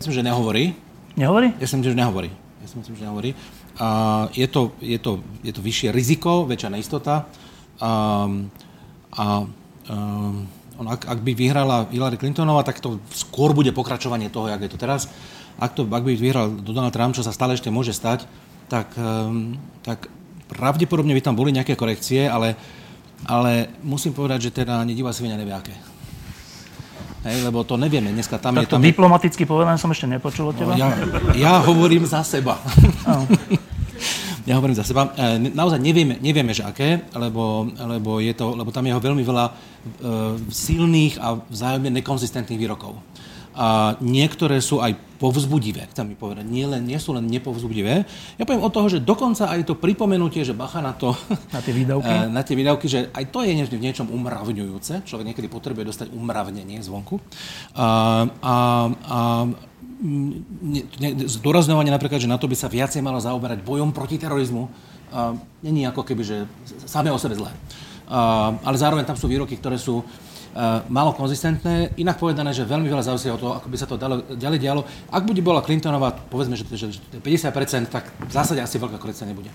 [0.00, 0.74] Myslím, že nehovorí.
[1.16, 1.52] Nehovorí?
[1.60, 2.30] Ja si myslím, že nehovorí.
[2.64, 3.30] Ja si myslím, že nehovorí.
[3.80, 3.88] A
[4.32, 7.24] je, to, je, to, je to vyššie riziko, väčšia neistota.
[7.80, 7.90] A,
[9.16, 9.24] a
[9.88, 14.60] um, on, ak, ak by vyhrala Hillary Clintonová, tak to skôr bude pokračovanie toho, jak
[14.60, 15.08] je to teraz.
[15.60, 18.24] Ak, to, ak by vyhral Donald Trump, čo sa stále ešte môže stať,
[18.70, 20.08] tak, um, tak
[20.48, 22.56] pravdepodobne by tam boli nejaké korekcie, ale,
[23.28, 25.76] ale musím povedať, že teda ani divá svinia nevie aké.
[27.22, 28.10] Hej, lebo to nevieme.
[28.10, 28.74] Dneska tam tak je...
[28.74, 30.74] Tam diplomaticky povedané som ešte nepočul od teba.
[30.74, 30.90] No, ja,
[31.38, 32.58] ja hovorím za seba.
[34.48, 35.14] ja hovorím za seba.
[35.14, 39.44] E, naozaj nevieme, nevieme že aké, lebo, lebo, je to, lebo tam je veľmi veľa
[39.46, 39.52] e,
[40.50, 42.98] silných a vzájomne nekonzistentných výrokov.
[43.52, 46.42] A niektoré sú aj povzbudivé, chcem mi povedať.
[46.48, 48.02] Nie, len, nie sú len nepovzbudivé.
[48.40, 51.14] Ja poviem o toho, že dokonca aj to pripomenutie, že bacha na to...
[51.54, 52.12] Na tie výdavky?
[52.36, 55.06] na tie výdavky, že aj to je v niečom umravňujúce.
[55.06, 57.22] Človek niekedy potrebuje dostať umravnenie zvonku.
[57.78, 58.54] A, a,
[58.90, 59.18] a
[61.30, 64.66] zdôrazňovanie napríklad, že na to by sa viacej malo zaoberať bojom proti terorizmu,
[65.62, 66.36] není ako keby, že
[66.88, 67.52] samé o sebe zlé.
[68.64, 70.02] ale zároveň tam sú výroky, ktoré sú
[70.52, 71.96] uh, málo konzistentné.
[71.96, 74.82] Inak povedané, že veľmi veľa závisí od toho, ako by sa to dalo, ďalej dialo.
[75.08, 79.28] Ak bude bola Clintonová, povedzme, že, že, že 50%, tak v zásade asi veľká korekcia
[79.28, 79.50] nebude.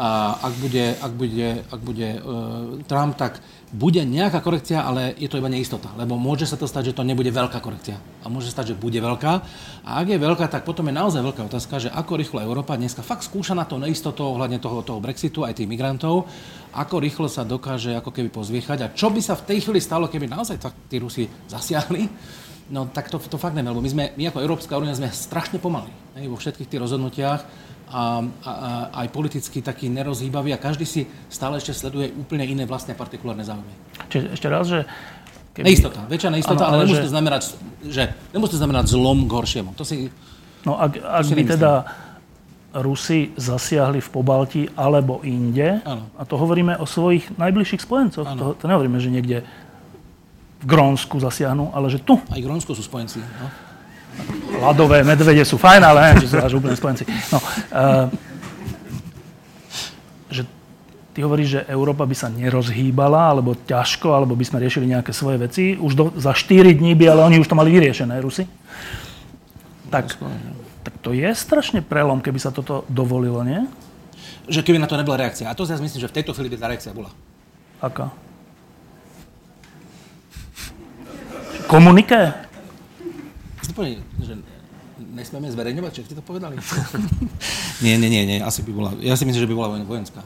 [0.00, 5.30] A ak bude, ak bude, ak bude uh, Trump, tak bude nejaká korekcia, ale je
[5.30, 8.02] to iba neistota, lebo môže sa to stať, že to nebude veľká korekcia.
[8.22, 9.32] A môže stať, že bude veľká.
[9.86, 13.06] A ak je veľká, tak potom je naozaj veľká otázka, že ako rýchlo Európa dneska
[13.06, 16.26] fakt skúša na to neistotu ohľadne toho, toho Brexitu, aj tých migrantov,
[16.74, 20.10] ako rýchlo sa dokáže ako keby pozviechať a čo by sa v tej chvíli stalo,
[20.10, 20.58] keby naozaj
[20.90, 22.10] tí Rusi zasiahli,
[22.74, 25.62] no tak to, to fakt neviem, lebo my, sme, my ako Európska únia sme strašne
[25.62, 25.90] pomalí
[26.26, 28.70] vo všetkých tých rozhodnutiach a, a, a
[29.02, 33.74] aj politicky taký nerozhýbavý a každý si stále ešte sleduje úplne iné vlastne partikulárne záujmy.
[34.08, 34.86] Čiže ešte raz, že
[35.50, 35.66] Keby...
[35.66, 37.06] Neistota, väčšia neistota, ano, ale, ale nemusí, že...
[37.10, 37.42] to znamenať,
[37.90, 39.70] že, nemusí to znamenať zlom k horšiemu.
[39.74, 40.06] To si,
[40.62, 41.72] no ak, ak by teda
[42.70, 46.06] Rusi zasiahli v Pobalti alebo inde, ano.
[46.14, 49.42] a to hovoríme o svojich najbližších spojencoch, to, to nehovoríme, že niekde
[50.62, 52.14] v Grónsku zasiahnu, ale že tu.
[52.30, 53.18] Aj Grónsko sú spojenci.
[53.18, 53.69] No.
[54.60, 57.08] Ladové medvede sú fajn, ale ne, že sú až úplne spojenci.
[57.32, 58.06] No, uh,
[60.28, 60.44] že
[61.16, 65.40] ty hovoríš, že Európa by sa nerozhýbala, alebo ťažko, alebo by sme riešili nejaké svoje
[65.40, 65.80] veci.
[65.80, 68.44] Už do, za 4 dní by, ale oni už to mali vyriešené, Rusi.
[69.88, 70.20] Tak,
[70.84, 73.64] tak to je strašne prelom, keby sa toto dovolilo, nie?
[74.46, 75.48] Že keby na to nebola reakcia.
[75.48, 77.10] A to si myslím, že v tejto chvíli by tá reakcia bola.
[77.80, 78.12] Aká?
[81.64, 82.49] Komuniké?
[83.70, 84.34] Úplne, že
[85.00, 86.60] nesmieme zverejňovať, čo ti to povedali?
[87.84, 90.22] nie, nie, nie, nie, asi by bola, ja si myslím, že by bola vojenská.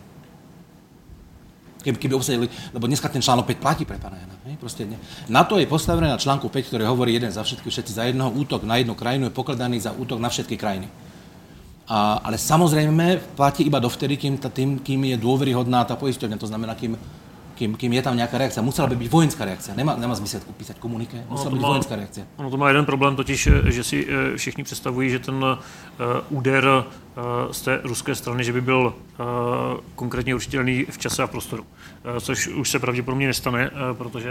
[1.85, 4.33] Keby, keby obsadili, lebo dneska ten článok 5 platí pre pána Jana.
[4.49, 4.57] Nie.
[5.29, 8.33] Na to je postavené na článku 5, ktorý hovorí jeden za všetky, všetci za jednoho.
[8.33, 10.89] Útok na jednu krajinu je pokladaný za útok na všetky krajiny.
[11.85, 16.41] A, ale samozrejme platí iba dovtedy, kým, tým, kým je dôveryhodná tá poisťovňa.
[16.41, 16.97] To znamená, kým
[17.55, 18.63] kým, kým je tam nejaká reakcia.
[18.63, 19.73] Musela by byť vojenská reakcia.
[19.79, 21.23] Nemá, nemá zmysel písať komuniké.
[21.31, 22.25] Musela byť má, vojenská reakcia.
[22.37, 25.59] Ono to má jeden problém, totiž, že si eh, všichni představují, že ten uh,
[26.31, 26.85] úder
[27.51, 29.27] z té ruské strany, že by byl uh,
[29.95, 31.63] konkrétně určitelný v čase a prostoru.
[31.63, 34.31] Uh, což už se pravděpodobně nestane, protože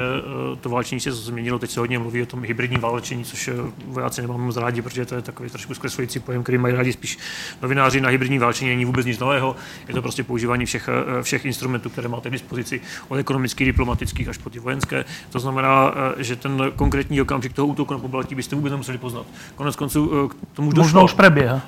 [0.62, 1.60] to válčení se změnilo.
[1.60, 3.50] Teď se hodně mluví o tom hybridním válčení, což
[3.86, 7.18] vojáci nemáme moc rádi, protože to je takový trošku zkreslující pojem, který mají rádi spíš
[7.62, 8.02] novináři.
[8.02, 9.56] Na hybridní válčení není vůbec nic nového.
[9.88, 10.90] Je to prostě používání všech,
[11.22, 15.06] všech instrumentů, které máte k dispozici od ekonomických, diplomatických až po ty vojenské.
[15.30, 19.26] To znamená, eh, že ten konkrétní okamžik toho útoku na Pobaltí byste vůbec nemuseli poznat.
[19.56, 21.02] Konec konců eh, k tomu už došlo.
[21.02, 21.14] Možno už.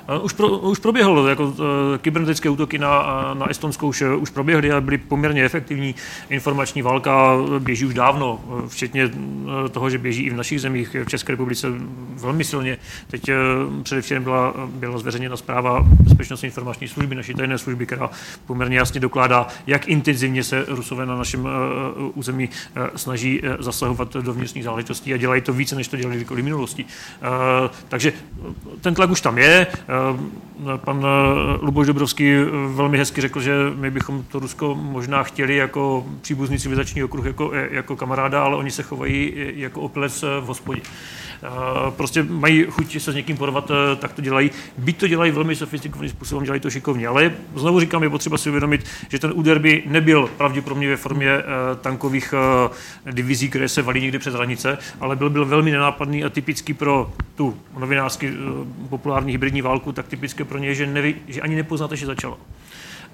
[0.08, 1.05] Eh, už, pro, už proběhlo.
[1.28, 1.54] Jako,
[1.98, 5.94] kybernetické útoky na, na Estonsko už, už proběhly a byly poměrně efektivní.
[6.30, 9.10] Informační válka běží už dávno, včetně
[9.70, 11.68] toho, že běží i v našich zemích, v České republice
[12.14, 12.78] velmi silně.
[13.06, 13.30] Teď
[13.82, 18.10] předevčírem byla, byla zveřejněna zpráva Bezpečnostní informační služby, naší tajné služby, která
[18.46, 24.12] poměrně jasně dokládá, jak intenzivně se Rusové na našem Eh, území eh, snaží eh, zasahovat
[24.16, 26.84] do vnitřních záležitostí a dělají to více, než to dělali v minulosti.
[27.88, 28.12] Takže
[28.80, 29.66] ten tlak už tam je.
[30.76, 31.10] Pan pan
[31.62, 32.32] Luboš Dobrovský
[32.68, 37.52] velmi hezky řekl, že my bychom to Rusko možná chtěli jako příbuzný civilizační okruh, jako,
[37.70, 40.80] jako kamaráda, ale oni se chovají jako opilec v hospodě.
[41.42, 41.48] Eh,
[41.90, 44.50] prostě mají chuť se s někým porvat, eh, tak to dělají.
[44.78, 47.08] Byť to dělají velmi sofistikovaným způsobem, dělají to šikovně.
[47.08, 51.30] Ale znovu říkám, je potřeba si uvědomit, že ten úder by nebyl pravděpodobně ve formě
[51.30, 51.42] eh,
[51.80, 52.34] tankových
[53.12, 57.12] divizí, které se valí někdy přes hranice, ale byl, byl velmi nenápadný a typický pro
[57.34, 58.32] tu novinářsky
[58.88, 62.38] populární hybridní válku, tak typické pro ně, že, neví, že ani nepoznáte, že začalo.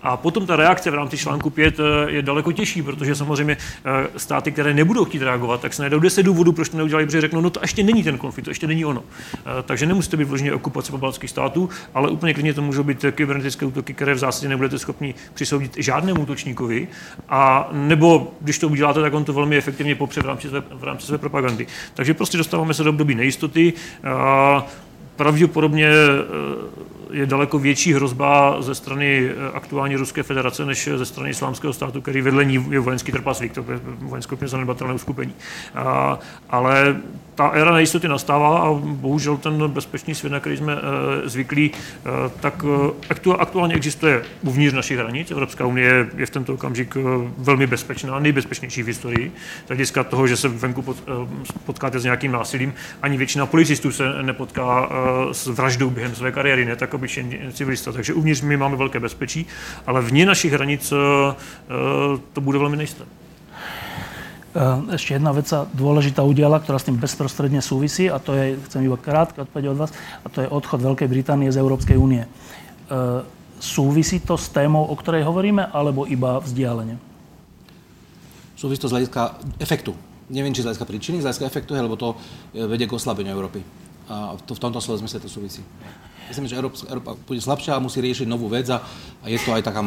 [0.03, 4.19] A potom ta reakce v rámci článku 5 eh, je daleko těžší, protože samozřejmě eh,
[4.19, 7.41] státy, které nebudou chtít reagovat, tak se najdou 10 důvodů, proč to neudělali, protože řeknou,
[7.41, 9.03] no to ještě není ten konflikt, to ještě není ono.
[9.35, 13.67] Eh, takže nemusíte být vložně okupace pobaltských států, ale úplně klidně to můžou být kybernetické
[13.67, 16.89] útoky, které v zásadě nebudete schopni přisoudit žádnému útočníkovi.
[17.29, 20.85] A nebo když to uděláte, tak on to velmi efektivně popře v rámci své, v
[20.85, 21.67] rámci své propagandy.
[21.95, 23.73] Takže prostě dostáváme se do období nejistoty.
[25.17, 25.91] Pravděpodobně
[27.13, 32.01] je daleko větší hrozba ze strany eh, aktuální Ruské federace než ze strany islámského státu,
[32.01, 35.35] který vedle ní je vojenský trpaslík, to je vojenské zanedbatelné uskupení.
[36.51, 36.97] Ale
[37.35, 40.79] ta éra nejistoty nastává a bohužel ten bezpečný svět, na který jsme e,
[41.29, 42.65] zvyklí, e, tak
[43.11, 45.31] aktu, aktuálně existuje uvnitř našich hranic.
[45.31, 46.97] Evropská unie je v tento okamžik
[47.39, 49.33] velmi bezpečná, nejbezpečnější v historii.
[49.65, 50.97] Z hlediska toho, že se venku pot,
[51.65, 54.89] potkáte s nějakým násilím, ani většina policistů se nepotká
[55.33, 57.93] s vraždou během své kariéry, ne tak obyčejný civilista.
[57.93, 59.47] Takže uvnitř my máme velké bezpečí,
[59.87, 60.93] ale vně našich hranic
[62.33, 63.05] to bude velmi nejisté.
[64.53, 68.61] Eh, ešte jedna vec sa dôležitá udiala, ktorá s tým bezprostredne súvisí a to je,
[68.69, 72.29] chcem iba krátke odpovedať od vás, a to je odchod Veľkej Británie z Európskej únie.
[72.29, 73.25] Eh,
[73.57, 77.01] súvisí to s témou, o ktorej hovoríme, alebo iba vzdialenie?
[78.53, 79.97] Súvisí to z hľadiska efektu.
[80.29, 82.13] Neviem, či z hľadiska príčiny, z hľadiska efektu, lebo to
[82.53, 83.65] eh, vedie k oslabeniu Európy.
[84.13, 85.65] A to, v tomto slova zmysle to súvisí.
[86.29, 88.81] Myslím, že Európa, Európa bude slabšia a musí riešiť novú vec a,
[89.27, 89.83] je to aj taká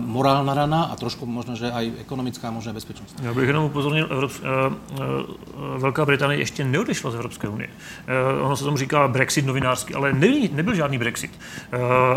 [0.00, 3.14] morálna rana a trošku možno, že aj ekonomická, možno aj bezpečnost.
[3.22, 7.68] Já bych jenom upozornil, Evropsk, uh, uh, Velká Británie ještě neodešla z Evropské unie.
[7.68, 11.30] Uh, ono se tomu říká Brexit novinářský, ale nebyl, nebyl žádný Brexit.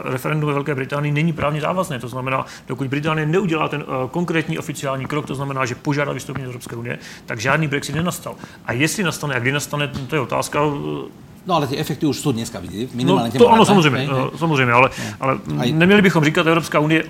[0.03, 5.05] Referendum ve Velké Británii není právně závazné, to znamená, dokud Británie neudělá ten konkrétní oficiální
[5.05, 8.35] krok, to znamená, že požádá vystoupení z Evropské unie, tak žádný Brexit nenastal.
[8.65, 10.59] A jestli nastane a kdy nastane, to je otázka.
[11.47, 14.37] No ale ty efekty už jsou dneska vidět, minimálně no, to ano, samozřejmě, ne, ne?
[14.37, 15.15] samozřejmě, ale, ne.
[15.19, 15.71] ale Aj...
[15.71, 17.09] neměli bychom říkat, že Evropská unie uh,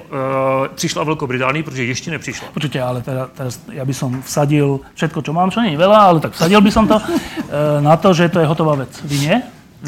[0.75, 2.47] přišla Velkou Británii, protože ještě nepřišla.
[2.55, 5.99] Určitě, ale teda, teraz ja by som vsadil všetko, čo mám, čo nie je veľa,
[6.13, 8.93] ale tak vsadil by som to uh, na to, že to je hotová vec.
[9.03, 9.35] Vy nie?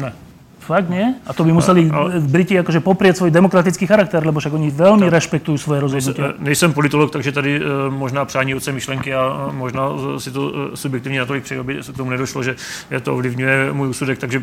[0.02, 0.29] Ne.
[0.60, 1.16] Fakt nie?
[1.26, 5.08] A to by museli ale, Briti akože poprieť svůj demokratický charakter, lebo však oni veľmi
[5.08, 6.36] tak, rešpektují svoje rozhodnutia.
[6.36, 9.88] Nejsem, nejsem politolog, takže tady uh, možná přání otce myšlenky a možná
[10.18, 12.56] si to subjektivně natolik přeji, aby se k tomu nedošlo, že
[12.90, 14.42] je to ovlivňuje můj úsudek, takže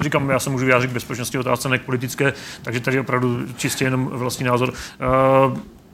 [0.00, 2.32] říkám, já se můžu vyjádřit k bezpečnosti otázce, ne k politické,
[2.62, 4.72] takže tady opravdu čistě jenom vlastní názor.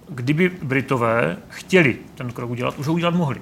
[0.09, 3.41] Kdyby Britové chtěli ten krok udělat, už ho udělat mohli.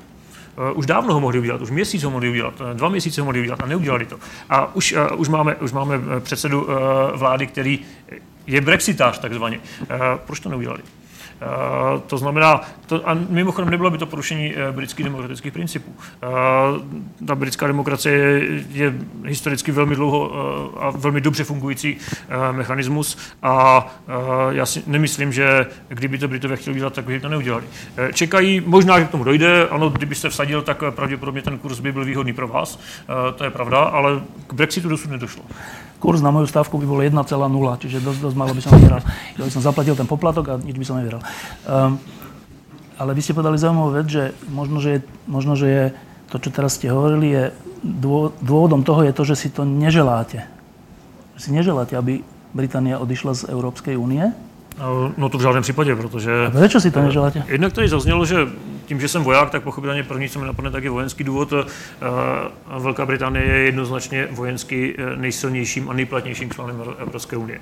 [0.57, 3.25] Uh, už dávno ho mohli udělat, už měsíc ho mohli udělat, uh, dva měsíce ho
[3.25, 4.19] mohli udělat a neudělali to.
[4.51, 6.67] A už, uh, už, máme, už máme předsedu
[7.15, 7.79] vlády, který
[8.47, 9.61] je brexitář takzvaně.
[10.27, 10.83] Proč to neudělali?
[11.43, 15.95] Eh, to znamená, to, a mimochodem nebylo by to porušení eh, britských demokratických principů.
[16.23, 16.27] Eh,
[17.27, 20.33] ta britská demokracie je, historicky velmi dlouho
[20.83, 21.97] a velmi dobře fungující
[22.53, 23.87] mechanismus a
[24.51, 27.65] já si nemyslím, že kdyby to Britové chtěli udělat, tak by to neudělali.
[28.13, 32.05] Čekají, možná, že k tomu dojde, ano, kdybyste vsadil, tak pravděpodobně ten kurz by byl
[32.05, 32.81] výhodný pro vás,
[33.37, 35.45] to je pravda, ale k Brexitu dosud nedošlo
[36.03, 37.15] kurz na moju stávku by bol 1,0,
[37.79, 38.99] čiže dosť, dosť malo by som vyhral.
[39.39, 41.23] Ja by som zaplatil ten poplatok a nič by som nevyhral.
[41.63, 42.03] Um,
[42.99, 45.01] ale vy ste povedali zaujímavú vec, že možno, že je,
[45.31, 45.85] možno, že je
[46.35, 47.45] to, čo teraz ste hovorili, je
[48.43, 50.43] dôvodom toho je to, že si to neželáte.
[51.39, 54.35] Že si neželáte, aby Británia odišla z Európskej únie,
[55.17, 56.47] No to v žádném případě, protože...
[56.47, 57.45] A proč si to neželáte?
[57.49, 58.37] Jednak tady zaznělo, že
[58.87, 61.53] tím, že jsem voják, tak pochopitelně první, co mi napadne, tak je vojenský důvod.
[61.53, 61.65] Eh,
[62.79, 67.61] Velká Británie je jednoznačně vojensky eh, nejsilnějším a nejplatnějším členem Evropské unie.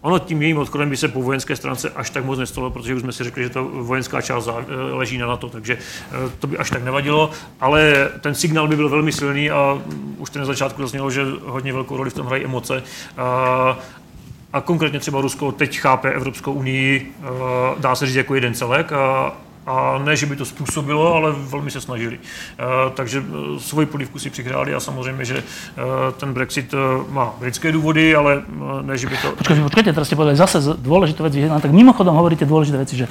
[0.00, 3.02] Ono tím jejím odchodem by se po vojenské stránce až tak moc nestalo, protože už
[3.02, 5.78] jsme si řekli, že to vojenská část eh, leží na NATO, takže
[6.38, 7.30] to by až tak nevadilo,
[7.60, 9.78] ale ten signál by byl velmi silný a
[10.18, 12.82] už to na začátku zaznělo, že hodně velkou roli v tom hrají emoce
[14.52, 17.26] a konkrétně třeba Rusko teď chápe Evropskou unii, eh,
[17.78, 19.32] dá se říct, jako jeden celek a,
[20.04, 22.18] ne, že by to způsobilo, ale velmi se snažili.
[22.18, 25.42] Eh, takže eh, svoji polívku si přihráli a samozřejmě, že
[26.16, 26.74] ten Brexit
[27.08, 28.42] má britské důvody, ale
[28.82, 29.32] ne, že by to...
[29.32, 33.06] Počkajte, počkajte, teraz ste povedali zase dôležité veci, tak mimochodom hovoríte dôležité veci, že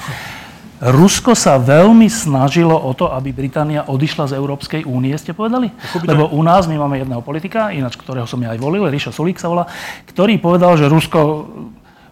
[0.77, 5.73] Rusko sa veľmi snažilo o to, aby Británia odišla z Európskej únie, ste povedali?
[6.05, 9.41] Lebo u nás my máme jedného politika, ináč ktorého som ja aj volil, Ríša Sulík
[9.41, 9.65] sa volá,
[10.05, 11.49] ktorý povedal, že Rusko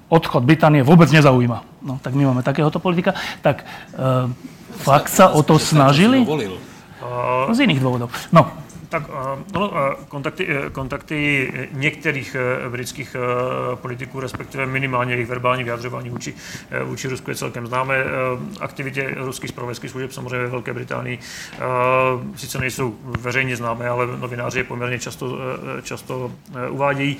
[0.09, 1.85] odchod Británie vôbec nezaujíma.
[1.85, 3.13] No, tak my máme takéhoto politika.
[3.45, 4.29] Tak uh,
[4.81, 6.25] fakt sa o to snažili?
[7.53, 8.09] Z iných dôvodov.
[8.33, 8.49] No,
[8.99, 9.09] tak
[9.53, 9.71] no,
[10.07, 12.35] kontakty, e, kontakty některých
[12.69, 13.15] britských
[13.75, 16.33] politiků, respektive minimálně jejich verbální vyjadřování vůči,
[16.83, 18.03] vůči Rusku je celkem známé.
[18.59, 21.19] Aktivitě ruských spravodajských služeb samozřejmě ve Velké Británii
[22.35, 25.37] sice nejsou veřejně známé, ale novináři je poměrně často,
[25.83, 26.31] často
[26.69, 27.17] uvádějí.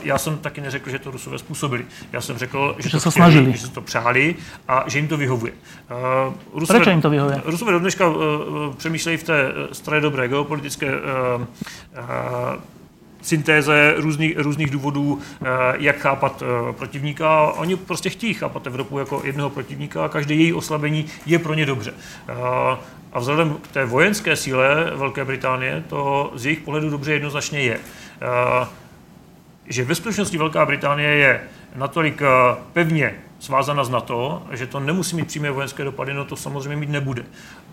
[0.00, 1.84] Já jsem taky neřekl, že to Rusové způsobili.
[2.12, 3.52] Já jsem řekl, že, že to se snažili.
[3.52, 4.34] že se to přáli
[4.68, 5.52] a že jim to vyhovuje.
[6.54, 7.42] Rusové, Proč jim to vyhovuje?
[7.44, 8.04] Rusové do dneška
[8.76, 10.87] přemýšlejí v té staré dobré geopolitické
[13.22, 15.20] syntéze různých, různých důvodů,
[15.78, 17.46] jak chápat protivníka.
[17.46, 21.66] Oni prostě chtějí chápat Evropu jako jednoho protivníka a každé její oslabení je pro ně
[21.66, 21.94] dobře.
[23.12, 27.78] A vzhledem k té vojenské síle Velké Británie to z jejich pohledu dobře jednoznačně je.
[29.68, 31.40] Že ve skutečnosti Velká Británie je
[31.76, 32.22] natolik
[32.72, 36.90] pevně svázána z NATO, že to nemusí mít přímé vojenské dopady, no to samozřejmě mít
[36.90, 37.24] nebude.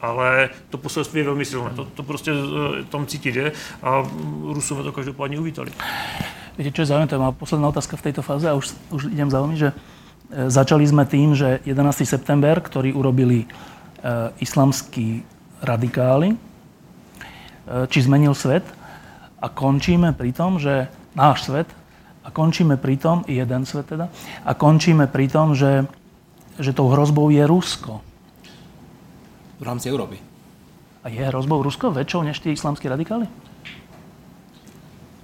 [0.02, 1.70] Ale to poselství je velmi silné.
[1.76, 3.52] To, to prostě eh, tam cítit je
[3.84, 4.04] a
[4.54, 5.72] Rusové to každopádně uvítali.
[6.56, 9.44] Viete, čo je zaujímavé, má posledná otázka v tejto fáze a už, už idem za
[9.44, 12.08] vami, že e, začali sme tým, že 11.
[12.08, 13.48] september, ktorý urobili e,
[14.40, 15.28] islamskí
[15.60, 16.38] radikáli, e,
[17.92, 18.64] či zmenil svet
[19.44, 21.68] a končíme pri tom, že náš svet
[22.26, 24.10] a končíme pri tom, jeden svet teda,
[24.42, 25.86] a končíme pri tom, že,
[26.58, 28.02] že tou hrozbou je Rusko.
[29.62, 30.18] V rámci Európy.
[31.06, 33.30] A je hrozbou Rusko väčšou než tí islamskí radikáli?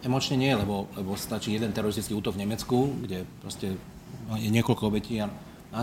[0.06, 3.74] Emočne nie, lebo, lebo stačí jeden teroristický útok v Nemecku, kde proste
[4.38, 5.30] je niekoľko obetí a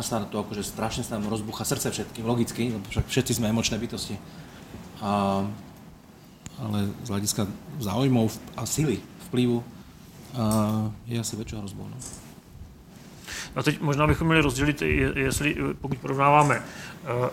[0.03, 3.81] sa to akože strašne sa nám rozbucha srdce všetkým, logicky, lebo však všetci sme emočné
[3.81, 4.21] bytosti.
[5.01, 5.43] A,
[6.61, 7.43] ale z hľadiska
[7.83, 8.27] záujmov
[8.59, 9.01] a sily,
[9.31, 9.78] vplyvu
[11.07, 11.89] je asi väčšou hrozbou.
[11.89, 11.97] No.
[13.57, 14.83] A teď možná bychom měli rozdělit,
[15.15, 16.63] jestli pokud porovnáváme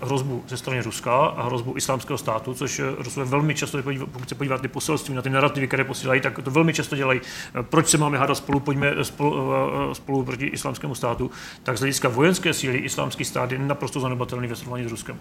[0.01, 3.78] hrozbu ze strany Ruska a hrozbu islámského státu, což eh, Rusové velmi často,
[4.11, 7.22] pokud se podíváte ty poselství, na ty narrativy, které posílají, tak to velmi často dělají.
[7.55, 9.36] Eh, proč se máme hádat spolu, pojďme spolu,
[9.93, 11.32] spolu proti islámskému státu,
[11.63, 15.20] tak z hlediska vojenské síly islámský stát je naprosto zanedbatelný ve srovnání s Ruskem.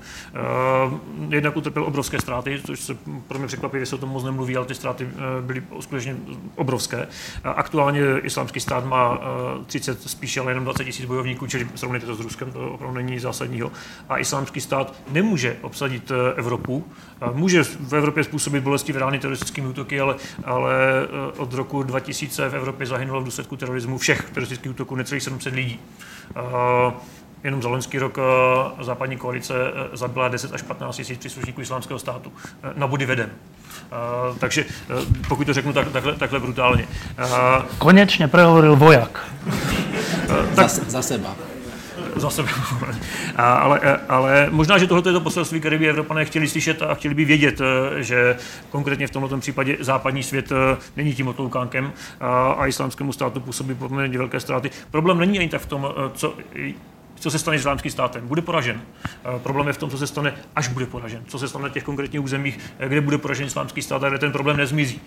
[1.28, 2.96] Jednak utrpěl obrovské ztráty, což se
[3.28, 5.08] pro mě překvapivě se o tom moc nemluví, ale ty ztráty
[5.40, 6.16] byly skutečně
[6.56, 7.08] obrovské.
[7.44, 9.20] Aktuálně islámský stát má
[9.66, 13.18] 30, spíše ale jenom 20 tisíc bojovníků, čili srovnejte to s Ruskem, to opravdu není
[13.18, 13.72] zásadního.
[14.08, 16.84] A islámský stát nemůže obsadit eh, Evropu.
[17.32, 20.72] Může v Evropě způsobit bolestivé rány teroristickými útoky, ale, ale
[21.04, 25.54] eh, od roku 2000 v Evropě zahynulo v důsledku terorismu všech teroristických útoků necelých 700
[25.54, 25.80] lidí.
[27.44, 29.54] Jenom za loňský rok eh, západní koalice
[29.92, 32.32] zabila 10 až 15 tisíc příslušníků islámského státu.
[32.74, 33.30] Na body vedem.
[34.38, 34.64] Takže
[35.28, 36.88] pokud to řeknu tak, takhle, takhle brutálně.
[37.78, 39.30] Konečně prehovoril vojak.
[40.54, 41.36] Tak, za, za seba
[42.16, 42.48] za sebe.
[43.36, 47.14] ale, ale možná, že tohle je to poselství, které by Evropané chtěli slyšet a chtěli
[47.14, 48.36] by vědět, eh, že
[48.70, 51.92] konkrétně v tomto případě západní svět eh, není tím otloukánkem
[52.56, 54.70] a islámskému státu působí poměrně velké ztráty.
[54.90, 56.34] Problém není ani tak v tom, eh, co
[57.14, 58.28] co se stane s islámským státem.
[58.28, 58.82] Bude poražen.
[59.42, 61.22] Problém je v tom, co se stane, až bude poražen.
[61.26, 62.58] Co se stane na těch konkrétních územích,
[62.88, 65.00] kde bude poražen islámský stát a kde ten problém nezmizí.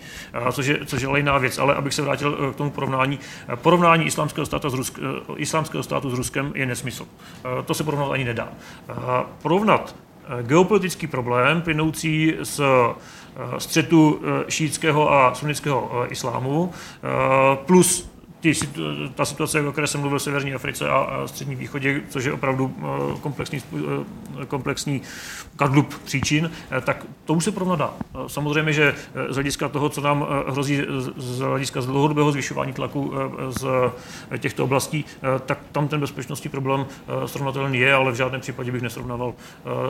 [0.52, 1.58] Což je, což je jiná věc.
[1.58, 3.18] Ale abych se vrátil k tomu porovnání.
[3.54, 4.98] Porovnání islámského státu s, Rusk,
[5.36, 7.06] islámského státu s Ruskem je nesmysl.
[7.64, 8.48] To se porovnat ani nedá.
[9.42, 9.96] Porovnat
[10.42, 12.60] geopolitický problém plynoucí z
[13.58, 16.72] střetu šítského a sunnického islámu
[17.66, 18.10] plus
[18.54, 18.80] ty,
[19.14, 22.32] ta situace, o které jsem mluvil v Severní Africe a, a Střední východě, což je
[22.32, 23.62] opravdu eh, komplexní,
[24.42, 25.02] eh, komplexní
[25.58, 27.90] kadlub příčin, eh, tak to už se porovnat dá.
[28.26, 28.94] Samozřejmě, že
[29.28, 30.80] z hlediska toho, co nám hrozí
[31.16, 33.12] z hlediska z dlouhodobého zvyšování tlaku
[33.48, 33.64] z
[34.38, 35.04] těchto oblastí,
[35.46, 36.86] tak tam ten bezpečnostní problém
[37.26, 39.34] srovnatelný je, ale v žádném případě bych nesrovnával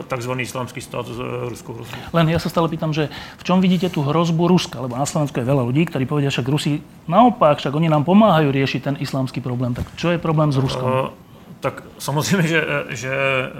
[0.07, 1.95] takzvaný islámský stát s ruskou hrozbou.
[2.13, 3.07] Len ja sa stále pýtam, že
[3.39, 4.83] v čom vidíte tú hrozbu Ruska?
[4.83, 8.39] Lebo na Slovensku je veľa ľudí, ktorí povedia, však Rusi naopak, však oni nám pomáhajú
[8.39, 9.75] pomáhajú riešiť ten islámsky problém.
[9.75, 10.87] Tak čo je problém s Ruskom?
[10.87, 11.28] Uh,
[11.59, 13.51] tak samozřejmě, že, že eh,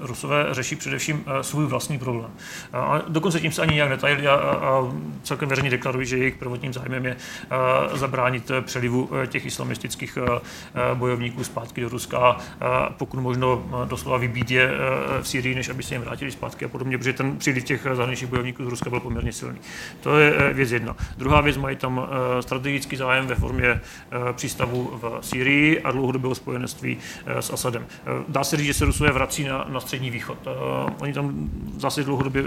[0.00, 2.30] Rusové řeší především eh, svůj vlastní problém.
[2.72, 4.92] A dokonce tím se ani nějak netajili a, a
[5.22, 10.18] celkem veřejně deklarují, že jejich prvotním zájmem je eh, zabránit přelivu těch islamistických
[10.94, 12.36] bojovníků zpátky do Ruska, a
[12.98, 14.70] pokud možno doslova vybít je
[15.22, 18.30] v Syrii, než aby se jim vrátili zpátky a podobně, protože ten příliv těch zahraničních
[18.30, 19.58] bojovníků z Ruska byl poměrně silný.
[20.00, 20.96] To je věc jedna.
[21.16, 22.08] Druhá věc, mají tam
[22.40, 23.80] strategický zájem ve formě
[24.32, 26.98] přístavu v Syrii a dlouhodobého spojenectví
[27.44, 27.86] s Asadem.
[28.28, 30.38] Dá se říct, že se Rusové vrací na, na střední východ.
[31.00, 32.42] Oni tam zase dlouhodobě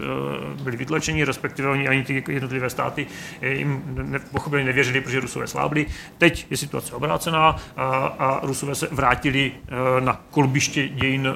[0.64, 3.08] byli vytlačeni, respektive oni ani ty jednotlivé státy
[3.42, 5.86] jim ne, pochopili nevěřili, protože Rusové slábli.
[6.18, 7.86] Teď je situace obrácená a,
[8.20, 9.52] a Rusové se vrátili
[10.00, 11.28] na kolbiště dějin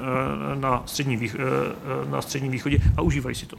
[0.56, 1.32] na střední,
[2.10, 3.58] na střední východě a užívají si to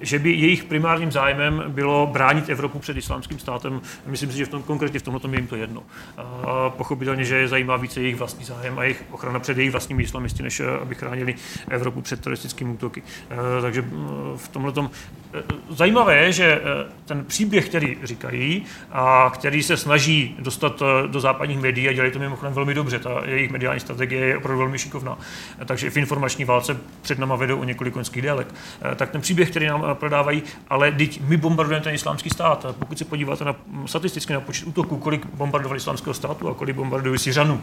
[0.00, 3.80] že by jejich primárním zájmem bylo bránit Evropu před islámským státem.
[4.06, 5.82] Myslím si, že v tom, konkrétně v tomto je jim to jedno.
[6.16, 10.02] A pochopitelně, že je zajímá více jejich vlastní zájem a jejich ochrana před jejich vlastními
[10.02, 11.34] islamisty, než eh, aby chránili
[11.68, 13.02] Evropu před teroristickými útoky.
[13.30, 14.90] Eh, takže mm, v tomhle tom
[15.29, 15.29] eh,
[15.68, 16.60] zajímavé je, že
[17.04, 22.18] ten příběh, který říkají a který se snaží dostat do západních médií a dělají to
[22.18, 25.18] mimochodem velmi dobře, ta jejich mediální strategie je opravdu velmi šikovná.
[25.64, 28.54] Takže v informační válce před náma vedou o několik konských délek.
[28.96, 32.66] Tak ten příběh, který nám prodávají, ale teď my bombardujeme ten islámský stát.
[32.78, 33.56] Pokud se podíváte na
[33.86, 37.60] statisticky na počet útoků, kolik bombardovali islámského státu a kolik bombardují Syřanů,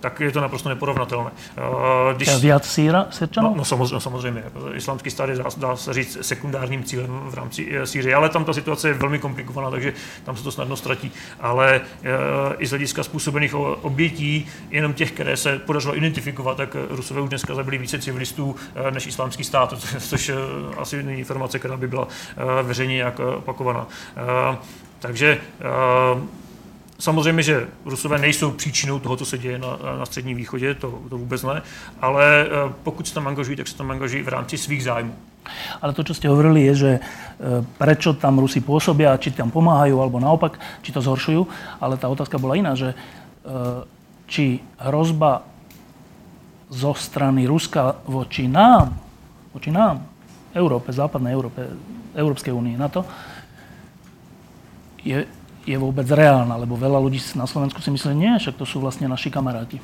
[0.00, 1.30] tak je to naprosto neporovnatelné.
[2.16, 2.28] Když...
[2.28, 3.06] Víc Syra,
[3.36, 4.42] no, no, samozřejmě, no, samozřejmě.
[4.74, 6.18] Islámský stát je, dá, se říct,
[6.48, 9.92] sekundárním cílem v rámci eh, Sýrie, ale tam ta situace je velmi komplikovaná, takže
[10.24, 11.12] tam se to snadno ztratí.
[11.40, 12.10] Ale eh,
[12.58, 17.54] i z hlediska způsobených obětí, jenom těch, které se podařilo identifikovat, tak Rusové už dneska
[17.54, 20.30] zabili více civilistů eh, než islámský stát, což
[20.76, 23.86] asi není informace, která by byla eh, veřejně nějak eh, opakovaná.
[24.16, 24.56] Eh,
[24.98, 25.40] takže
[27.00, 31.18] Samozřejmě, že Rusové nejsou příčinou toho, co se děje na, na Středním východě, to, to
[31.18, 31.62] vůbec ne,
[32.00, 32.46] ale
[32.82, 35.14] pokud se tam angažují, tak se tam angažují v rámci svých zájmů.
[35.80, 36.90] Ale to, čo ste hovorili, je, že
[37.78, 41.46] prečo tam Rusi pôsobia, či tam pomáhajú, alebo naopak, či to zhoršujú.
[41.78, 42.96] Ale tá otázka bola iná, že
[44.28, 45.46] či hrozba
[46.68, 48.92] zo strany Ruska voči nám,
[49.56, 50.04] voči nám,
[50.52, 51.64] Európe, západnej Európe,
[52.12, 53.04] Európskej únie, na to,
[55.00, 55.24] je,
[55.64, 59.08] je vôbec reálna, lebo veľa ľudí na Slovensku si myslí, nie, však to sú vlastne
[59.08, 59.80] naši kamaráti.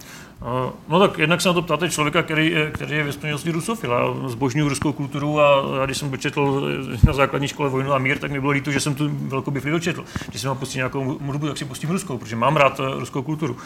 [0.88, 3.90] No tak jednak se na to ptáte člověka, který, který je ve skutečnosti rusofil.
[3.90, 6.70] Já zbožňuji ruskou kulturu a, a když jsem četl
[7.06, 9.70] na základní škole Vojnu a mír, tak mi bylo líto, že jsem tu velkou bifli
[9.70, 10.04] dočetl.
[10.28, 13.22] Když jsem mám pustit nějakou mluvu, tak si pustím ruskou, protože mám rád eh, ruskou
[13.22, 13.56] kulturu.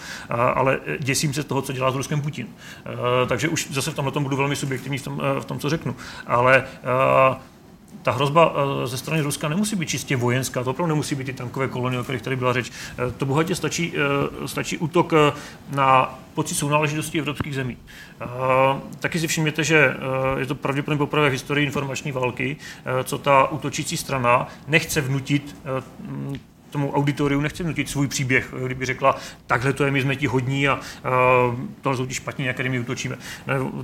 [0.55, 2.47] Ale děsím se toho, co dělá s Ruskem Putin.
[2.87, 5.59] A, takže už zase v tomhle tom budu velmi subjektivní v tom, eh, v tom
[5.59, 5.97] co řeknu.
[6.27, 6.65] Ale
[8.03, 11.33] ta hrozba eh, ze strany Ruska nemusí být čistě vojenská, to opravdu nemusí být ty
[11.33, 12.71] tankové kolony, o kterých tady byla řeč.
[12.71, 15.13] Eh, to bohatě stačí, eh, stačí útok
[15.71, 17.77] na pocit sounáležitosti evropských zemí.
[19.01, 19.95] Taky si všimněte, že
[20.39, 22.57] je to pravděpodobně poprvé v historii informační války,
[23.05, 25.57] co ta útočící strana nechce vnutit
[26.71, 29.17] tomu auditoriu nechce nutit svůj příběh, kdyby řekla,
[29.47, 30.81] takhle to je, my jsme ti hodní a uh,
[31.83, 33.17] tohle jsou ti špatní, na kterými útočíme.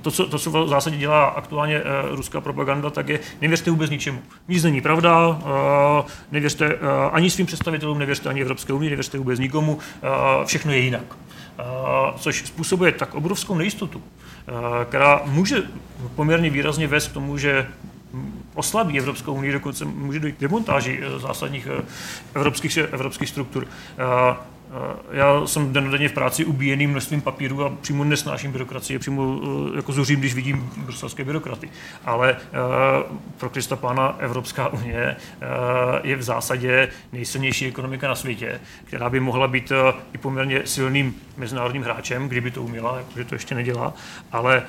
[0.03, 3.91] To co, to, co v zásadě dělá aktuálně uh, ruská propaganda, tak je, nevěřte vůbec
[3.91, 4.22] ničemu.
[4.49, 5.37] Nic není pravda, uh,
[6.32, 6.80] nevěřte uh,
[7.12, 9.80] ani svým představitelům, nevěřte ani Evropské unii, nevěřte vůbec nikomu, uh,
[10.45, 11.05] všechno je jinak.
[11.59, 14.55] Uh, což způsobuje tak obrovskou nejistotu, uh,
[14.89, 15.62] která může
[16.14, 17.66] poměrně výrazně vést k tomu, že
[18.55, 21.85] oslabí Evropskou unii, dokonce může dojít k demontáži eh, zásadních eh,
[22.35, 23.67] evropských, evropských struktur.
[24.71, 29.41] Eh, já jsem dennodenně v práci ubíjený množstvím papíru a přímo nesnáším byrokracii, přímo
[29.77, 31.71] jako zuřím, když vidím bruselské byrokraty.
[32.05, 32.37] Ale
[33.39, 35.17] pro Krista pána Evropská unie
[36.03, 39.73] je v zásadě nejsilnější ekonomika na světě, která by mohla být
[40.12, 43.95] i poměrně silným mezinárodním hráčem, kdyby to uměla, jakože to ještě nedělá.
[44.33, 44.62] Ale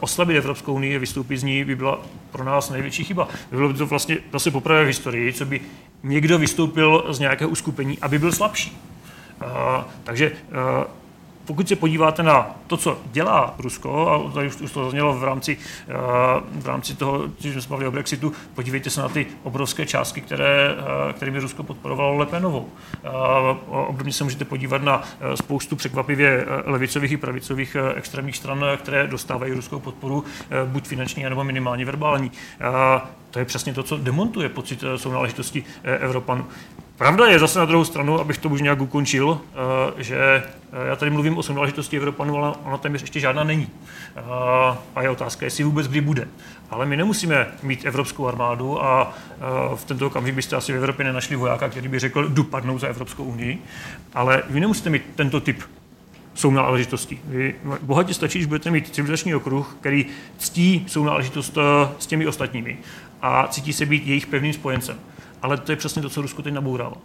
[0.00, 2.00] oslabit Evropskou unii, vystoupit z ní, by byla
[2.32, 3.28] pro nás největší chyba.
[3.50, 5.60] Bylo by to vlastně zase poprvé v historii, co by
[6.02, 8.78] někdo vystoupil z nějakého uskupení, aby byl slabší.
[10.04, 10.32] Takže
[11.44, 15.24] pokud se podíváte na to, co dělá Rusko, a tady už, už to zaznělo v
[15.24, 15.56] rámci,
[16.52, 20.74] v rámci toho, když jsme se o Brexitu, podívejte se na ty obrovské částky, které,
[21.12, 22.68] kterými Rusko podporovalo Lepenovou.
[23.66, 25.02] Obdobně se můžete podívat na
[25.34, 30.24] spoustu překvapivě levicových i pravicových extrémních stran, které dostávají ruskou podporu,
[30.64, 32.32] buď finanční, nebo minimálně verbální.
[33.30, 36.46] To je přesně to, co demontuje pocit sounáležitosti Evropanů.
[36.96, 39.40] Pravda je zase na druhou stranu, abych to už nějak ukončil,
[39.98, 43.68] eh, že eh, já tady mluvím o sounáležitosti Evropanů, ale ona téměř ještě žádná není.
[44.16, 44.20] Eh,
[44.96, 46.28] a je otázka, jestli vůbec kdy bude.
[46.70, 49.14] Ale my nemusíme mít evropskou armádu a
[49.74, 52.86] v tento okamžik byste asi v Evropě nenašli vojáka, který by řekl, jdu padnout za
[52.86, 53.62] Evropskou unii.
[54.14, 55.62] Ale vy nemusíte mít tento typ
[56.34, 57.20] sounáležitosti.
[57.24, 60.06] Vy bohatě stačí, když budete mít civilizační okruh, který
[60.38, 61.58] ctí sounáležitost
[61.98, 62.78] s těmi ostatními
[63.22, 64.98] a cítí se být jejich pevným spojencem.
[65.44, 66.96] Ale to je přesně to, co Rusko teď nabouralo.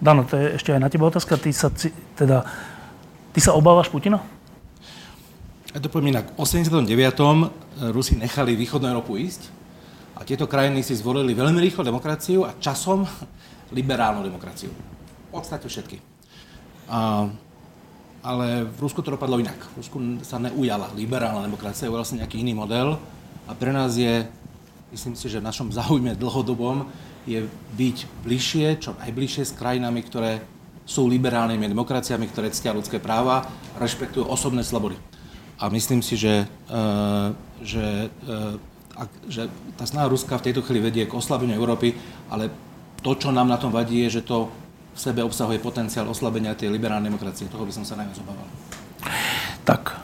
[0.00, 1.40] Dano, to je ešte aj na teba otázka.
[1.40, 1.72] Ty sa,
[2.16, 2.44] teda,
[3.32, 4.20] ty sa obávaš Putina?
[5.72, 6.36] Ja to poviem inak.
[6.36, 6.84] V 89.
[7.92, 9.48] Rusi nechali východnú Európu ísť
[10.16, 13.08] a tieto krajiny si zvolili veľmi rýchlo demokraciu a časom
[13.76, 14.72] liberálnu demokraciu.
[14.72, 15.96] V podstate všetky.
[16.92, 17.28] A
[18.20, 19.56] ale v Rusku to dopadlo inak.
[19.76, 23.00] V Rusku sa neujala liberálna demokracia, ujala sa nejaký iný model
[23.48, 24.28] a pre nás je,
[24.92, 26.84] myslím si, že v našom záujme dlhodobom
[27.30, 27.40] je
[27.78, 30.42] byť bližšie, čo najbližšie s krajinami, ktoré
[30.82, 33.46] sú liberálnymi demokraciami, ktoré ctia ľudské práva
[33.78, 34.98] rešpektujú osobné slobody.
[35.62, 37.30] A myslím si, že, uh,
[37.62, 38.10] že,
[38.98, 39.46] ak, že
[39.78, 41.94] tá snaha Ruska v tejto chvíli vedie k oslabeniu Európy,
[42.26, 42.50] ale
[43.06, 44.50] to, čo nám na tom vadí, je, že to
[44.90, 47.46] v sebe obsahuje potenciál oslabenia tej liberálnej demokracie.
[47.46, 48.48] Toho by som sa najviac obával.
[49.62, 49.94] Tak.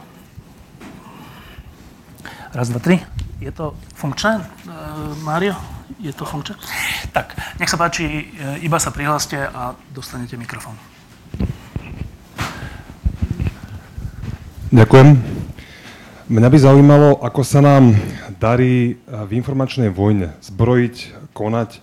[2.54, 3.02] Raz, dva, tri.
[3.42, 5.75] Je to funkčné, uh, Mário?
[6.02, 6.56] Je to funkčné?
[7.14, 8.28] Tak, nech sa páči,
[8.60, 10.74] iba sa prihláste a dostanete mikrofón.
[14.74, 15.08] Ďakujem.
[16.26, 17.94] Mňa by zaujímalo, ako sa nám
[18.42, 21.78] darí v informačnej vojne zbrojiť, konať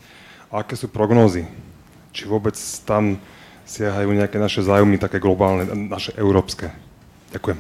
[0.52, 1.48] a aké sú prognózy.
[2.12, 3.18] Či vôbec tam
[3.64, 6.76] siahajú nejaké naše zájmy, také globálne, naše európske.
[7.32, 7.58] Ďakujem.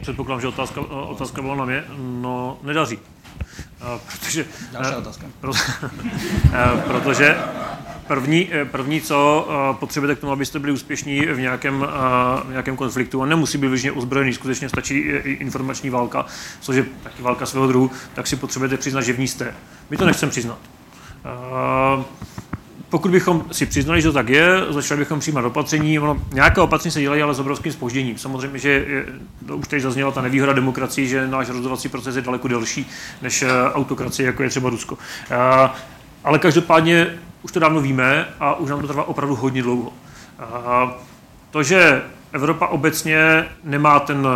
[0.00, 1.80] Předpokládám, že otázka, otázka bola na mě.
[1.98, 2.98] No, nedaří.
[4.06, 5.26] Protože, Další otázka.
[6.86, 7.36] protože
[8.10, 12.50] První, eh, první, co eh, potřebujete k tomu, abyste byli úspěšní v nějakém, eh, v
[12.50, 16.26] nějakém konfliktu, a nemusí být vyloženě ozbrojený, skutečně stačí informační válka,
[16.60, 19.54] což je taky válka svého druhu, tak si potřebujete přiznat, že v ní jste.
[19.90, 20.58] My to nechceme přiznat.
[22.90, 25.98] Pokud bychom si přiznali, že to tak je, začali bychom přijímat opatření.
[25.98, 28.18] Ono, nějaké opatření se dělají, ale s obrovským spožděním.
[28.18, 29.06] Samozřejmě, že je,
[29.46, 32.86] to už tady zazněla ta nevýhoda demokracie, že náš rozhodovací proces je daleko delší
[33.22, 33.44] než
[33.74, 34.98] autokracie, jako je třeba Rusko.
[36.24, 39.92] Ale každopádně už to dávno víme a už nám to trvá opravdu hodně dlouho.
[41.50, 42.02] To, že
[42.32, 44.26] Evropa obecně nemá ten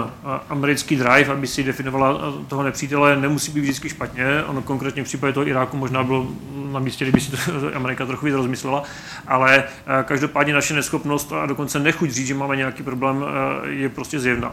[0.49, 2.19] americký drive, aby si definovala
[2.49, 4.45] toho nepřítele, nemusí být vždycky špatně.
[4.47, 6.27] Ono konkrétně v případě toho Iráku možná bylo
[6.73, 7.37] na místě, kdyby si to
[7.75, 8.83] Amerika trochu víc rozmyslela,
[9.27, 9.65] ale
[10.05, 13.25] každopádně naše neschopnost a dokonce nechuť říct, že máme nějaký problém,
[13.69, 14.53] je prostě zjevná.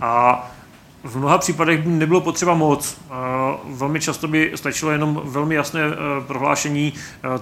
[0.00, 0.44] A
[1.04, 3.00] v mnoha případech by nebylo potřeba moc.
[3.64, 5.80] Velmi často by stačilo jenom velmi jasné
[6.26, 6.92] prohlášení,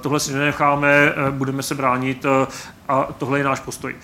[0.01, 2.27] tohle si nenecháme, budeme se bránit
[2.89, 3.95] a tohle je náš postoj.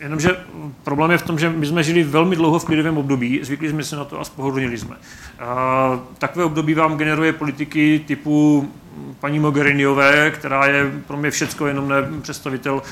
[0.00, 0.36] Jenomže
[0.84, 3.84] problém je v tom, že my jsme žili velmi dlouho v klidovém období, zvykli jsme
[3.84, 4.96] se na to a spohodlnili jsme.
[6.18, 8.68] Takové období vám generuje politiky typu
[9.20, 12.82] paní Mogheriniové, která je pro mě všecko jenom ne představitel uh,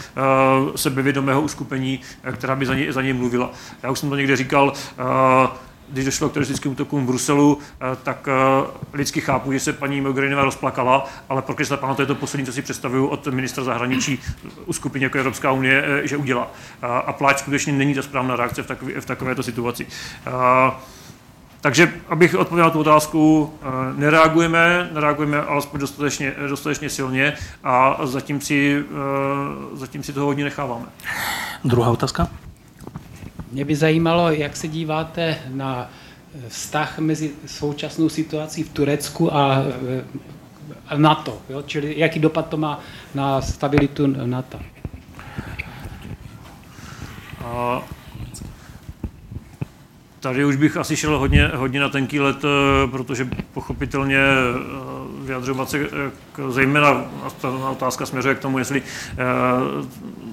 [0.76, 2.00] sebevědomého uskupení,
[2.32, 3.50] která by za něj, za něj mluvila.
[3.82, 5.04] Já už jsem to někde říkal, uh,
[5.88, 7.58] když došlo k teroristickým útokům v Bruselu,
[8.02, 8.28] tak
[8.92, 12.46] lidsky chápu, že se paní Mogherinová rozplakala, ale pro Krista Pána to je to poslední,
[12.46, 14.18] co si představuju od ministra zahraničí
[14.66, 16.50] uskupení jako Evropská unie, že udělá.
[16.82, 19.86] A pláč skutečně není ta správná reakce v, takové, v takovéto situaci.
[21.64, 23.66] Takže, abych odpověděl tu otázku, eh,
[23.96, 30.86] nereagujeme, nereagujeme alespoň dostatečně, dostatečně silně a zatím si, eh, zatím si toho hodně necháváme.
[31.64, 32.28] Druhá otázka.
[33.54, 35.90] Mě by zajímalo, jak se díváte na
[36.48, 39.62] vztah mezi současnou situací v Turecku a,
[39.98, 40.04] eh,
[40.86, 41.62] a NATO, jo?
[41.62, 42.80] čili jaký dopad to má
[43.14, 44.60] na stabilitu NATO.
[47.44, 47.82] A
[50.20, 54.93] Tady už bych asi šel hodně, hodně na tenký let, eh, protože pochopitelně eh,
[55.24, 57.04] vyjadřovat se eh, k, zejména,
[57.40, 58.82] ta otázka směřuje k tomu, jestli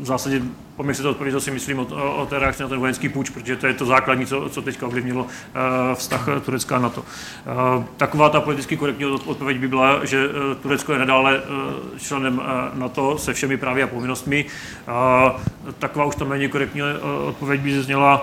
[0.01, 0.41] v zásadě
[0.76, 1.85] poměř si to odpovědět, co si myslím o,
[2.15, 4.88] o té reakci na ten vojenský půjč, protože to je to základní, co, co teďka
[4.88, 5.27] ovlivnilo
[5.93, 7.03] vztah Turecka na to.
[7.97, 10.30] Taková ta politicky korektní odpověď by byla, že
[10.61, 11.41] Turecko je nadále
[11.97, 12.41] členem
[12.73, 14.45] NATO se všemi právy a povinnostmi.
[15.80, 16.81] Taková už to méně korektní
[17.27, 18.22] odpověď by zněla,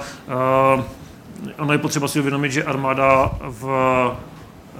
[1.59, 3.66] ono je potřeba si uvědomit, že armáda v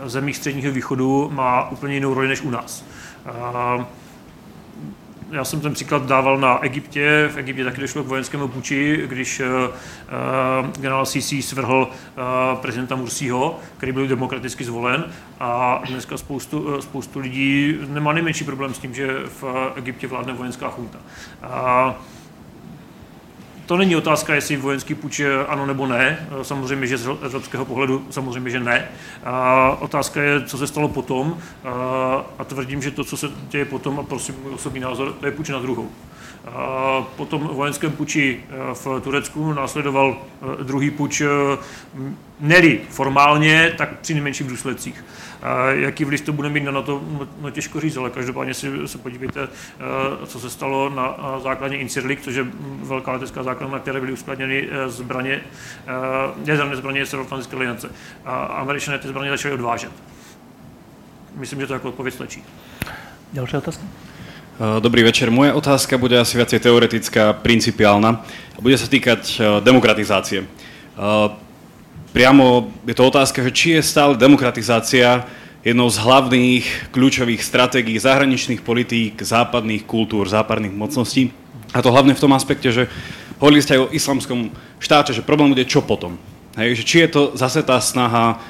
[0.05, 2.85] zemích středního východu má úplně jinou roli než u nás.
[5.31, 7.31] Já jsem ten příklad dával na Egyptě.
[7.33, 9.43] V Egyptě taky došlo k vojenskému puči, když
[10.77, 11.89] generál Sisi svrhl
[12.61, 15.05] prezidenta Mursího, který byl demokraticky zvolen.
[15.41, 20.71] A dneska spoustu, spoustu lidí nemá nejmenší problém s tím, že v Egyptě vládne vojenská
[20.71, 20.99] chunta
[23.69, 26.29] to není otázka, jestli vojenský puč je ano nebo ne.
[26.43, 28.89] Samozřejmě, že z evropského pohledu samozřejmě, že ne.
[29.25, 31.39] A otázka je, co se stalo potom.
[32.39, 35.33] A tvrdím, že to, co se děje potom, a prosím můj osobní názor, to je
[35.33, 35.91] puč na druhou.
[37.17, 40.17] Po tom vojenském puči e, v Turecku následoval
[40.61, 41.27] e, druhý puč, e,
[42.41, 45.05] neli formálně, tak při nejmenších důsledcích.
[45.71, 48.99] Jaký vliv to bude mít na to, no, no těžko říct, ale každopádně si se
[48.99, 49.49] podívejte,
[50.27, 52.47] co se stalo na základně Incirlik, což je
[52.83, 55.41] velká letecká základna, na které byly uskladněny zbraně,
[56.45, 57.91] jadrné zbraně Severoatlantické aliance.
[58.25, 59.93] A američané ty zbraně začaly odvážet.
[61.35, 62.45] Myslím, že to jako odpověď stačí.
[63.33, 63.85] Další otázka?
[64.59, 65.31] Dobrý večer.
[65.31, 68.27] Moja otázka bude asi viacej teoretická, principiálna.
[68.59, 70.51] Bude sa týkať demokratizácie.
[72.11, 75.31] Priamo je to otázka, že či je stále demokratizácia
[75.63, 81.31] jednou z hlavných kľúčových stratégií zahraničných politík, západných kultúr, západných mocností.
[81.71, 82.91] A to hlavne v tom aspekte, že
[83.39, 84.51] hovorili ste aj o islamskom
[84.83, 86.19] štáte, že problém bude čo potom.
[86.59, 88.43] Hej, že či je to zase tá snaha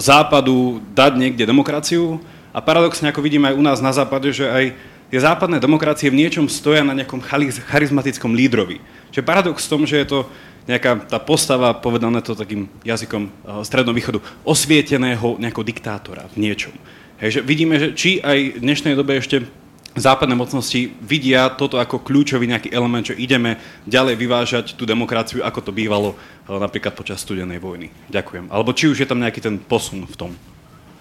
[0.00, 2.16] západu dať niekde demokraciu
[2.56, 6.26] a paradoxne, ako vidíme aj u nás na západe, že aj tie západné demokracie v
[6.26, 7.22] niečom stoja na nejakom
[7.70, 8.82] charizmatickom lídrovi.
[9.14, 10.18] Čiže paradox v tom, že je to
[10.66, 16.74] nejaká tá postava, povedané to takým jazykom uh, stredného východu, osvieteného nejakého diktátora v niečom.
[17.22, 19.46] Hej, vidíme, že či aj v dnešnej dobe ešte
[19.94, 25.70] západné mocnosti vidia toto ako kľúčový nejaký element, že ideme ďalej vyvážať tú demokraciu, ako
[25.70, 27.86] to bývalo uh, napríklad počas studenej vojny.
[28.10, 28.50] Ďakujem.
[28.50, 30.34] Alebo či už je tam nejaký ten posun v tom.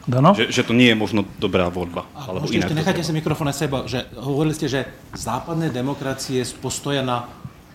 [0.04, 0.36] Dano?
[0.36, 2.04] Že, že to nie je možno dobrá voľba.
[2.12, 4.84] A alebo ešte necháte si mikrofón na seba, že hovorili ste, že
[5.16, 7.32] západné demokracie postoja na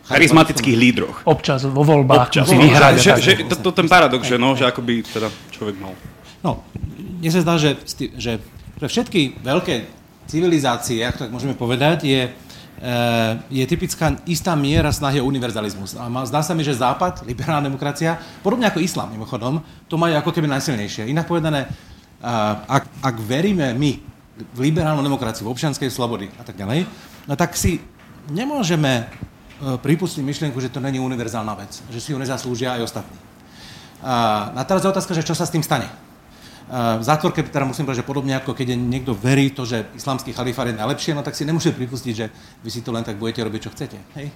[0.09, 1.17] charizmatických lídroch.
[1.25, 2.49] Občas vo voľbách Občas.
[2.53, 5.77] No, že, že, že, to, to ten paradox, že, no, že ako by teda človek
[5.81, 5.93] mal.
[6.41, 6.65] No,
[7.21, 7.77] mne sa zdá, že,
[8.17, 8.41] že
[8.77, 9.75] pre všetky veľké
[10.29, 12.91] civilizácie, ak tak môžeme povedať, je, e,
[13.53, 15.97] je typická istá miera snahy o univerzalizmus.
[15.97, 20.31] A zdá sa mi, že Západ, liberálna demokracia, podobne ako islám mimochodom, to majú ako
[20.31, 21.09] keby najsilnejšie.
[21.09, 21.69] Inak povedané,
[22.67, 23.93] ak, ak veríme my
[24.55, 26.87] v liberálnu demokraciu, v občianskej slobody a tak ďalej,
[27.27, 27.83] no tak si
[28.31, 29.07] nemôžeme
[29.59, 33.19] E, pripustiť myšlienku, že to není univerzálna vec, že si ju nezaslúžia aj ostatní.
[33.99, 35.91] A, teraz je otázka, že čo sa s tým stane.
[36.71, 40.31] A v zátvorke teda musím povedať, že podobne ako keď niekto verí to, že islamský
[40.31, 42.31] chalifát je najlepšie, no tak si nemôže pripustiť, že
[42.63, 43.99] vy si to len tak budete robiť, čo chcete.
[44.15, 44.31] Hej?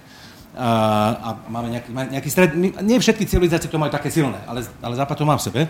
[0.53, 2.53] A, máme nejaký, nejaký stred.
[2.85, 5.61] Nie všetky civilizácie to majú také silné, ale, ale Západ to má v sebe.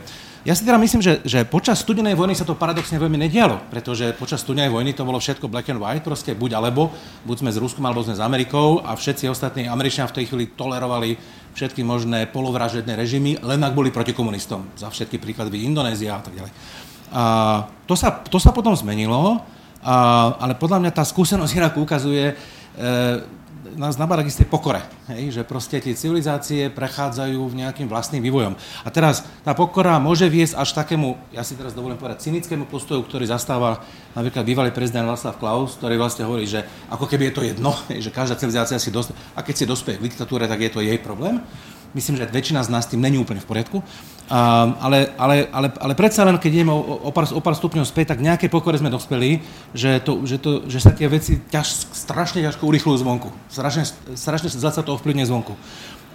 [0.43, 4.11] Ja si teda myslím, že, že počas studenej vojny sa to paradoxne veľmi nedialo, pretože
[4.19, 6.91] počas studenej vojny to bolo všetko black and white, proste buď alebo,
[7.23, 10.51] buď sme s Ruskom alebo sme s Amerikou a všetci ostatní Američania v tej chvíli
[10.51, 11.15] tolerovali
[11.55, 14.67] všetky možné polovražedné režimy, len ak boli proti komunistom.
[14.75, 16.51] Za všetky príklady Indonézia a tak ďalej.
[17.15, 17.23] A
[17.87, 19.39] to, sa, to sa potom zmenilo,
[19.79, 19.95] a,
[20.43, 22.35] ale podľa mňa tá skúsenosť Iraku ukazuje, e,
[23.79, 25.31] nás nabáda k istej pokore, hej?
[25.31, 28.53] že proste tie civilizácie prechádzajú v nejakým vlastným vývojom.
[28.83, 33.01] A teraz tá pokora môže viesť až takému, ja si teraz dovolím povedať, cynickému postoju,
[33.07, 33.81] ktorý zastáva
[34.13, 38.03] napríklad bývalý prezident Václav Klaus, ktorý vlastne hovorí, že ako keby je to jedno, hej?
[38.03, 40.99] že každá civilizácia si dospe, a keď si dospeje k diktatúre, tak je to jej
[40.99, 41.39] problém.
[41.93, 43.77] Myslím, že väčšina z nás tým není úplne v poriadku.
[43.79, 47.85] Um, ale, ale, ale, ale predsa len, keď ideme o, o, pár, o pár stupňov
[47.85, 49.43] späť, tak nejaké pokore sme dospeli,
[49.77, 53.29] že, to, že, to, že sa tie veci ťaž, strašne ťažko urychľujú zvonku.
[53.51, 53.85] Strašne,
[54.17, 55.53] strašne sa to ovplyvne zvonku.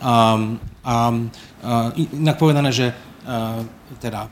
[0.03, 1.31] Um, um,
[1.63, 3.63] uh, inak povedané, že uh,
[4.03, 4.27] teda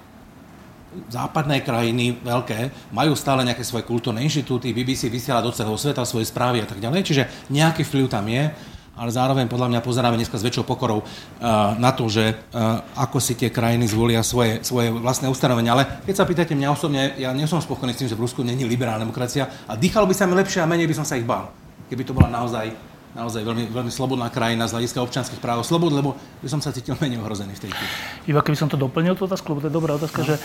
[1.13, 6.27] západné krajiny veľké majú stále nejaké svoje kultúrne inštitúty, BBC vysiela do celého sveta svoje
[6.27, 8.49] správy a tak ďalej, čiže nejaký vplyv tam je
[8.97, 13.21] ale zároveň podľa mňa pozeráme dneska s väčšou pokorou uh, na to, že uh, ako
[13.21, 15.77] si tie krajiny zvolia svoje, svoje vlastné ustanovenia.
[15.77, 18.41] Ale keď sa pýtate mňa osobne, ja nie som spokojný s tým, že v Rusku
[18.41, 21.29] není liberálna demokracia a dýchalo by sa mi lepšie a menej by som sa ich
[21.29, 21.53] bál.
[21.93, 26.13] Keby to bola naozaj naozaj veľmi, veľmi slobodná krajina z hľadiska občanských práv slobod, lebo
[26.45, 27.93] by som sa cítil menej ohrozený v tej chvíli.
[28.29, 30.29] Iba keby som to doplnil, tú otázku, lebo to je dobrá otázka, no.
[30.29, 30.43] že e,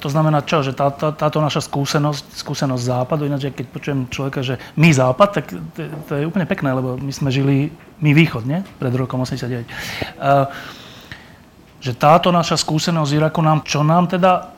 [0.00, 4.40] to znamená čo, že tá, tá, táto naša skúsenosť, skúsenosť západu, ináč keď počujem človeka,
[4.40, 7.68] že my západ, tak to, to je úplne pekné, lebo my sme žili,
[8.00, 8.64] my východ, nie?
[8.80, 9.68] Pred rokom 89.
[9.68, 9.72] E,
[11.80, 14.56] že táto naša skúsenosť z Iraku nám, čo nám teda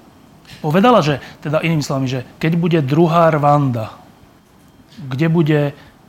[0.63, 3.99] povedala, že teda inými slovami, že keď bude druhá Rwanda,
[4.95, 5.61] kde bude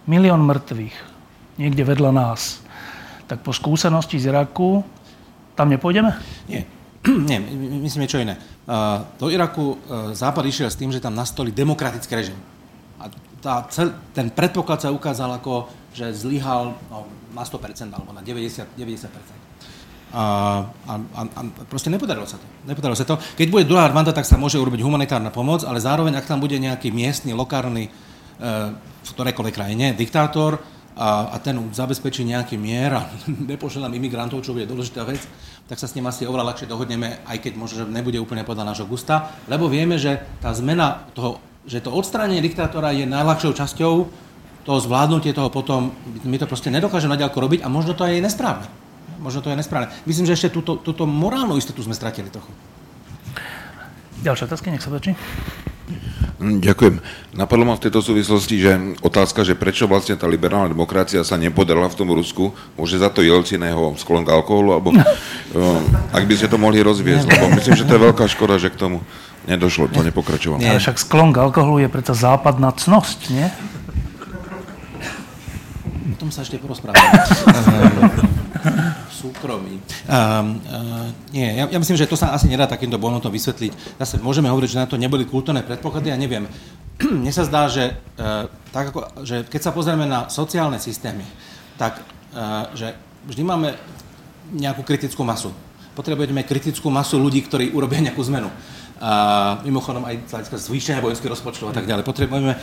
[0.06, 1.13] milión mŕtvych,
[1.58, 2.62] niekde vedľa nás.
[3.30, 4.84] Tak po skúsenosti z Iraku
[5.54, 6.12] tam nepôjdeme?
[6.50, 6.66] Nie.
[7.30, 7.40] Nie,
[7.84, 8.40] myslím niečo iné.
[9.20, 12.40] do Iraku e, Západ išiel s tým, že tam nastoli demokratický režim.
[12.96, 13.12] A
[13.44, 17.04] tá, cel, ten predpoklad sa ukázal ako, že zlyhal no,
[17.36, 18.80] na 100% alebo na 90%.
[18.80, 19.44] 90%.
[20.14, 20.24] A,
[20.88, 22.46] a, a, a proste nepodarilo sa to.
[22.70, 23.20] Nepodarilo sa to.
[23.36, 26.56] Keď bude druhá armáda, tak sa môže urobiť humanitárna pomoc, ale zároveň, ak tam bude
[26.56, 27.92] nejaký miestny, lokálny, e,
[28.78, 30.62] v ktorejkoľvek krajine, diktátor,
[30.94, 33.10] a, a ten zabezpečí nejaký mier a
[33.52, 35.22] nepošle imigrantov, čo bude dôležitá vec,
[35.66, 38.74] tak sa s ním asi oveľa ľahšie dohodneme, aj keď možno, že nebude úplne podľa
[38.74, 43.94] nášho gusta, lebo vieme, že tá zmena toho, že to odstránenie diktátora je najľahšou časťou
[44.64, 45.92] toho zvládnutie toho potom,
[46.24, 48.68] my to proste nedokážeme naďalko robiť a možno to aj je nesprávne.
[49.20, 49.92] Možno to je nesprávne.
[50.04, 52.52] Myslím, že ešte túto, túto morálnu istotu sme stratili trochu.
[54.24, 55.16] Ďalšie otázky, nech sa páči.
[56.42, 56.96] Hm, ďakujem.
[57.38, 58.72] Napadlo ma v tejto súvislosti, že
[59.06, 63.22] otázka, že prečo vlastne tá liberálna demokracia sa nepodarila v tom Rusku, môže za to
[63.22, 64.98] Jelciného sklon k alkoholu, alebo uh,
[66.18, 68.78] ak by ste to mohli rozviesť, lebo myslím, že to je veľká škoda, že k
[68.82, 69.06] tomu
[69.46, 70.62] nedošlo, to nepokračovalo.
[70.62, 73.48] Ale však sklon k alkoholu je predsa západná cnosť, nie?
[76.14, 77.14] O tom sa ešte porozprávame.
[79.10, 79.82] súkromí.
[80.06, 83.98] Um, uh, nie, ja, ja myslím, že to sa asi nedá takýmto bonmotom vysvetliť.
[83.98, 86.46] Zase môžeme hovoriť, že na to neboli kultúrne predpoklady, ja neviem.
[87.22, 91.26] Mne sa zdá, že, uh, tak ako, že keď sa pozrieme na sociálne systémy,
[91.80, 92.02] tak
[92.34, 92.94] uh, že
[93.26, 93.74] vždy máme
[94.54, 95.50] nejakú kritickú masu.
[95.94, 98.50] Potrebujeme kritickú masu ľudí, ktorí urobia nejakú zmenu
[99.04, 99.12] a
[99.68, 102.08] mimochodom aj z hľadiska zvýšenia vojenských rozpočtov a tak ďalej.
[102.08, 102.60] Potrebujeme e,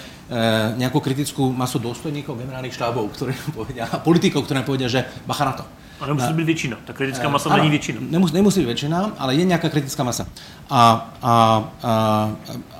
[0.80, 5.54] nejakú kritickú masu dôstojníkov generálnych štábov ktorí povedia, a politikov, ktorí povedia, že bacha na
[5.60, 5.64] to.
[6.00, 6.76] A nemusí byť väčšina.
[6.88, 8.00] Tá kritická e, masa uh, není väčšina.
[8.00, 10.24] Nemusí, nemusí byť väčšina, ale je nejaká kritická masa.
[10.72, 10.80] A, a,
[11.20, 11.34] a,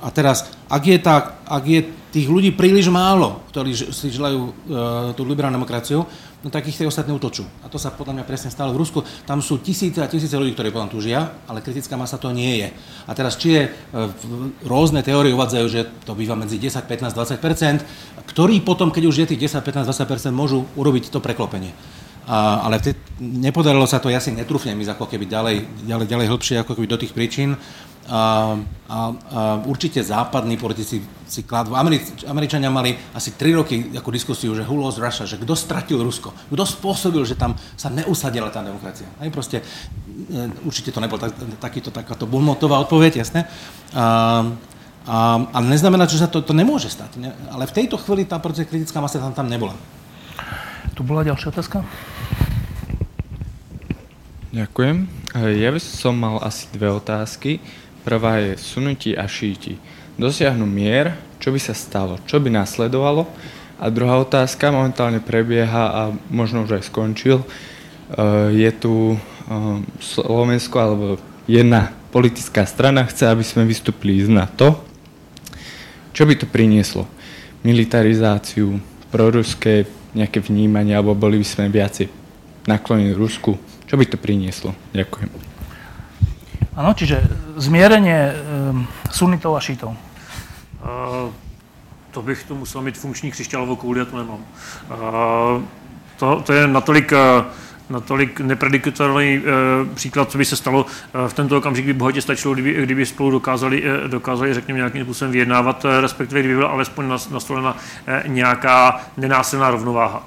[0.01, 4.53] a teraz, ak je, tá, ak je tých ľudí príliš málo, ktorí si želajú uh,
[5.13, 6.09] tú liberálnu demokraciu,
[6.41, 7.45] no tak ich tie ostatní utočú.
[7.61, 9.05] A to sa podľa mňa presne stalo v Rusku.
[9.29, 12.69] Tam sú tisíce a tisíce ľudí, ktorí potom túžia, ale kritická masa to nie je.
[13.05, 13.71] A teraz, či je, e,
[14.65, 19.29] rôzne teórie uvádzajú, že to býva medzi 10, 15, 20% ktorí potom, keď už je
[19.35, 21.75] tých 10, 15, 20% môžu urobiť to preklopenie.
[22.31, 26.27] A, ale te, nepodarilo sa to, ja si netrúfnem ísť ako keby ďalej, ďalej, ďalej
[26.31, 27.59] hĺbšie ako keby do tých príčin.
[28.07, 28.19] A, a,
[28.87, 28.99] a
[29.67, 31.75] určite západní politici si kladú.
[31.75, 35.99] Američ, Američania mali asi 3 roky ako diskusiu, že who lost Russia, že kto stratil
[35.99, 39.11] Rusko, kto spôsobil, že tam sa neusadila tá demokracia.
[39.19, 39.59] Aj proste,
[40.31, 43.43] e, určite to nebol tak, takýto, takáto bulmotová odpoveď, jasné.
[43.91, 44.47] A,
[45.03, 45.15] a,
[45.51, 47.19] ale neznamená, že sa to, to nemôže stať.
[47.19, 47.35] Ne?
[47.51, 49.75] Ale v tejto chvíli tá kritická masa tam, tam nebola.
[50.95, 51.83] Tu bola ďalšia otázka?
[54.51, 55.07] Ďakujem.
[55.63, 57.63] Ja by som mal asi dve otázky.
[58.03, 59.79] Prvá je sunutí a šíti.
[60.19, 63.31] Dosiahnu mier, čo by sa stalo, čo by nasledovalo?
[63.79, 67.39] A druhá otázka momentálne prebieha a možno už aj skončil.
[67.39, 67.45] E,
[68.59, 69.17] je tu e,
[70.03, 71.15] Slovensko alebo
[71.47, 74.83] jedna politická strana chce, aby sme vystúpili z NATO.
[76.11, 77.07] Čo by to prinieslo?
[77.63, 78.83] Militarizáciu,
[79.15, 82.11] proruské nejaké vnímanie, alebo boli by sme viacej
[82.67, 83.55] naklonení Rusku?
[83.91, 84.71] Čo by to prinieslo?
[84.95, 85.27] Ďakujem.
[86.79, 87.19] Áno, čiže
[87.59, 89.91] zmierenie um, sunitov a šítov.
[90.79, 91.27] Uh,
[92.15, 94.39] to bych tu musel mít funkční křišťálovou kouli, já to nemám.
[94.39, 95.61] Uh,
[96.19, 97.43] to, to je natolik, uh,
[97.89, 99.43] natolik nepredikatelný uh,
[99.95, 100.85] příklad, co by se stalo
[101.27, 105.31] v tento okamžik, kdy bohatě stačilo, kdyby, kdyby spolu dokázali, uh, dokázali, řekněme, nějakým způsobem
[105.31, 107.77] vyjednávat, respektive kdyby byla alespoň nastolena
[108.27, 110.23] nějaká nenásilná rovnováha.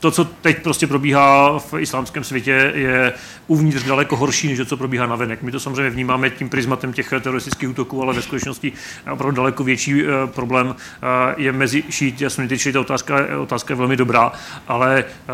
[0.00, 3.12] To, co teď prostě probíhá v islámském světě, je
[3.46, 5.42] uvnitř daleko horší, než to, co probíhá na venek.
[5.42, 8.72] My to samozřejmě vnímáme tím prismatem těch teroristických útoků, ale ve skutečnosti
[9.12, 13.74] opravdu daleko větší eh, problém eh, je mezi šíti a sunity, čili ta otázka, otázka
[13.74, 14.32] je velmi dobrá,
[14.68, 15.32] ale eh,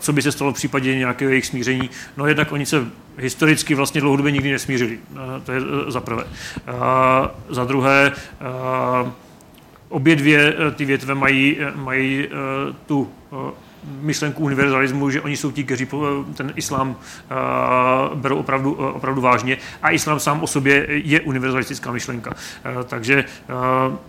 [0.00, 1.90] co by se stalo v případě nějakého jejich smíření?
[2.16, 2.86] No jednak oni se
[3.18, 4.98] historicky vlastně dlouhodobě nikdy nesmířili.
[5.44, 6.24] To je za prvé.
[7.50, 8.12] Za druhé,
[9.88, 12.28] obě dvě ty větve mají, mají
[12.86, 13.10] tu
[14.00, 15.88] myšlenku univerzalismu, že oni jsou ti, kteří
[16.34, 21.92] ten islám uh, berou opravdu, uh, opravdu vážně a islám sám o sobě je univerzalistická
[21.92, 22.30] myšlenka.
[22.30, 23.24] Uh, takže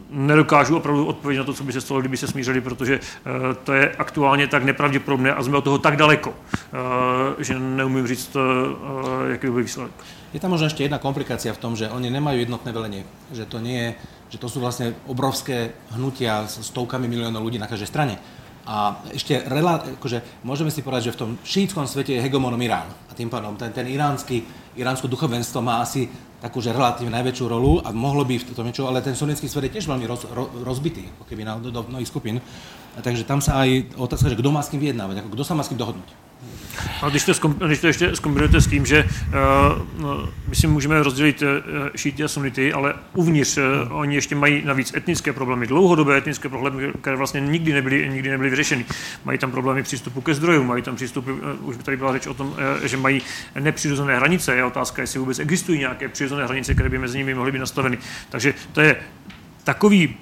[0.09, 2.99] nedokážu opravdu odpovědět na to, co by se stalo, kdyby se smířili, protože
[3.63, 6.33] to je aktuálně tak nepravděpodobné a jsme od toho tak daleko,
[7.37, 8.37] že neumím říct,
[9.27, 9.91] jaký by byl výsledek.
[10.33, 13.01] Je tam možno ešte jedna komplikácia v tom, že oni nemajú jednotné velenie.
[13.33, 13.89] Že to nie je,
[14.29, 18.21] že to sú vlastne obrovské hnutia s stovkami miliónov ľudí na každej strane
[18.69, 19.33] a ešte
[19.97, 22.85] akože, môžeme si povedať, že v tom šítskom svete je hegemonom Irán.
[23.09, 24.45] A tým pádom ten, ten iránsky,
[24.77, 26.05] iránsko duchovenstvo má asi
[26.37, 29.81] takú, relatívne najväčšiu rolu a mohlo by v tom niečo, ale ten sunnický svet je
[29.81, 32.37] tiež veľmi roz, ro, rozbitý, ako keby na, do, do mnohých skupín.
[32.97, 35.53] A takže tam sa aj otázka, že kto má s kým vyjednávať, ako kto sa
[35.55, 36.09] má s kým dohodnúť.
[37.01, 41.41] A když to, když to ještě zkombinujete s tím, že uh, my si můžeme rozdělit
[41.41, 41.47] uh,
[41.95, 46.91] šíty a sunity, ale uvnitř uh, oni ještě mají navíc etnické problémy, dlouhodobé etnické problémy,
[47.01, 48.85] které vlastně nikdy nebyly, nikdy nebyly vyřešeny.
[49.25, 52.33] Mají tam problémy přístupu ke zdrojům, mají tam přístupy, uh, už tady byla řeč o
[52.33, 52.55] tom, uh,
[52.85, 53.21] že mají
[53.59, 54.55] nepřirozené hranice.
[54.55, 57.97] Je otázka, jestli vůbec existují nějaké přirozené hranice, které by mezi nimi mohly být nastaveny.
[58.29, 58.95] Takže to je
[59.63, 60.15] takový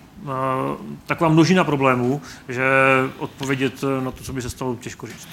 [1.05, 2.63] taková množina problémů, že
[3.19, 5.27] odpovědět na to, co by se stalo, těžko říct.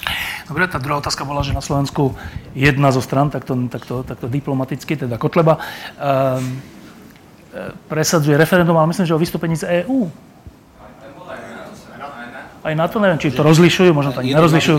[0.47, 2.15] Dobre, tá druhá otázka bola, že na Slovensku
[2.55, 6.61] jedna zo stran, takto, takto, takto diplomaticky, teda Kotleba, um,
[7.87, 10.11] presadzuje referendum, ale myslím, že o vystúpení z EÚ.
[12.65, 14.77] Aj na to neviem, či to rozlišujú, možno to ani nerozlišujú.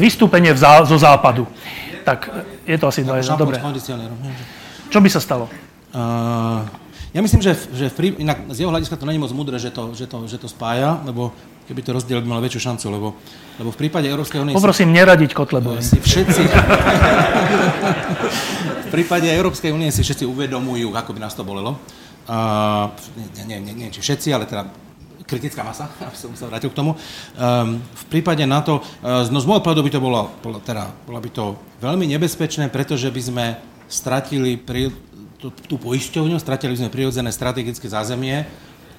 [0.00, 1.44] Vystúpenie v zá, zo západu.
[2.04, 2.32] Tak,
[2.64, 3.20] je to asi dva.
[3.36, 3.60] Dobre.
[4.88, 5.52] Čo by sa stalo?
[5.92, 6.83] Uh,
[7.14, 9.94] ja myslím, že, že v, inak z jeho hľadiska to není moc múdre, že to,
[9.94, 11.30] že to, že to spája, lebo
[11.70, 13.08] keby to rozdiel by mal väčšiu šancu, lebo,
[13.62, 14.50] lebo v prípade Európskej únie...
[14.50, 15.78] Poprosím si, neradiť Kotlebovi.
[15.78, 16.42] Si všetci...
[18.84, 21.78] v prípade Európskej únie si všetci uvedomujú, ako by nás to bolelo.
[22.26, 22.90] Uh,
[23.46, 24.66] nie, nie, či všetci, ale teda
[25.22, 26.98] kritická masa, aby som sa vrátil k tomu.
[27.38, 31.22] Um, v prípade NATO, uh, no z môjho pohľadu by to bolo, bolo, teda, bolo
[31.22, 33.46] by to veľmi nebezpečné, pretože by sme
[33.88, 34.90] stratili pri,
[35.44, 38.48] tú, tú poisťovňu, stratili sme prirodzené strategické zázemie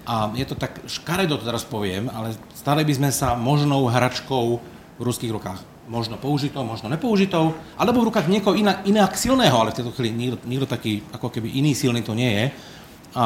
[0.06, 4.62] a je to tak, škaredo to teraz poviem, ale stali by sme sa možnou hračkou
[4.96, 5.66] v ruských rukách.
[5.90, 10.14] Možno použitou, možno nepoužitou, alebo v rukách niekoho iná, iného silného, ale v tejto chvíli
[10.14, 12.46] nikto, nikto taký ako keby iný silný to nie je.
[13.18, 13.26] A,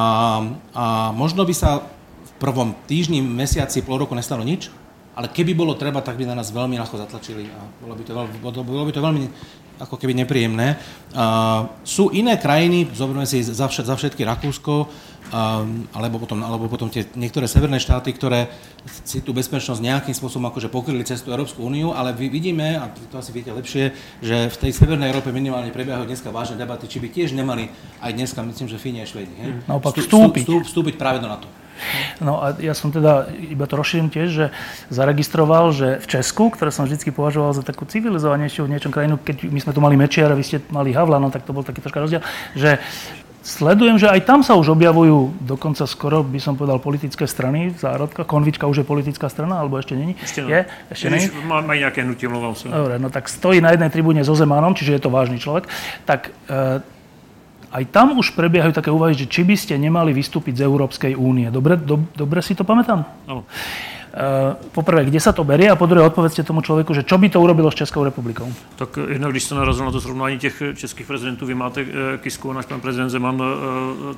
[0.76, 1.84] a možno by sa
[2.24, 4.72] v prvom týždni, mesiaci, pol roku nestalo nič,
[5.16, 8.12] ale keby bolo treba, tak by na nás veľmi ľahko zatlačili a bolo by to,
[8.16, 9.22] veľmi, bolo by to veľmi
[9.80, 10.76] ako keby nepríjemné.
[11.16, 16.68] Uh, sú iné krajiny, zoberme si za, všet, za všetky Rakúsko, um, alebo, potom, alebo
[16.68, 18.52] potom tie niektoré severné štáty, ktoré
[19.08, 22.92] si tú bezpečnosť nejakým spôsobom akože pokryli cez tú Európsku úniu, ale vy vidíme, a
[22.92, 27.00] to asi viete lepšie, že v tej severnej Európe minimálne prebiehajú dneska vážne debaty, či
[27.00, 27.72] by tiež nemali
[28.04, 29.34] aj dneska, myslím, že Fíni a Švedi.
[29.66, 30.44] Naopak vstúpiť.
[30.44, 31.48] Vstúpiť, vstúpiť práve do NATO.
[32.20, 34.46] No a ja som teda, iba to rozšírim tiež, že
[34.92, 39.50] zaregistroval, že v Česku, ktoré som vždy považoval za takú civilizovanejšiu v niečom krajinu, keď
[39.50, 42.04] my sme tu mali Mečiara, vy ste mali Havla, no tak to bol taký troška
[42.04, 42.22] rozdiel,
[42.54, 42.78] že
[43.40, 47.78] Sledujem, že aj tam sa už objavujú dokonca skoro, by som povedal, politické strany v
[47.80, 48.28] zárodkách.
[48.28, 50.20] Konvička už je politická strana, alebo ešte není?
[50.20, 50.68] Ešte je?
[50.92, 51.32] Ešte není?
[51.48, 52.68] Má, má nejaké hnutie, mluvám sa.
[52.68, 55.72] Dobre, no tak stojí na jednej tribúne so Zemanom, čiže je to vážny človek.
[56.04, 56.84] Tak e,
[57.70, 61.50] aj tam už prebiehajú také úvahy, že či by ste nemali vystúpiť z Európskej únie.
[61.54, 63.06] Dobre, do, dobre si to pamätám?
[63.30, 63.46] Áno.
[64.10, 67.30] Uh, poprvé, kde sa to berie a po druhé odpovedzte tomu človeku, že čo by
[67.30, 68.50] to urobilo s Českou republikou?
[68.76, 71.88] Tak jednak, když jste narazil na to srovnání těch českých prezidentů, vy máte uh,
[72.18, 73.42] Kisku a náš pan prezident Zeman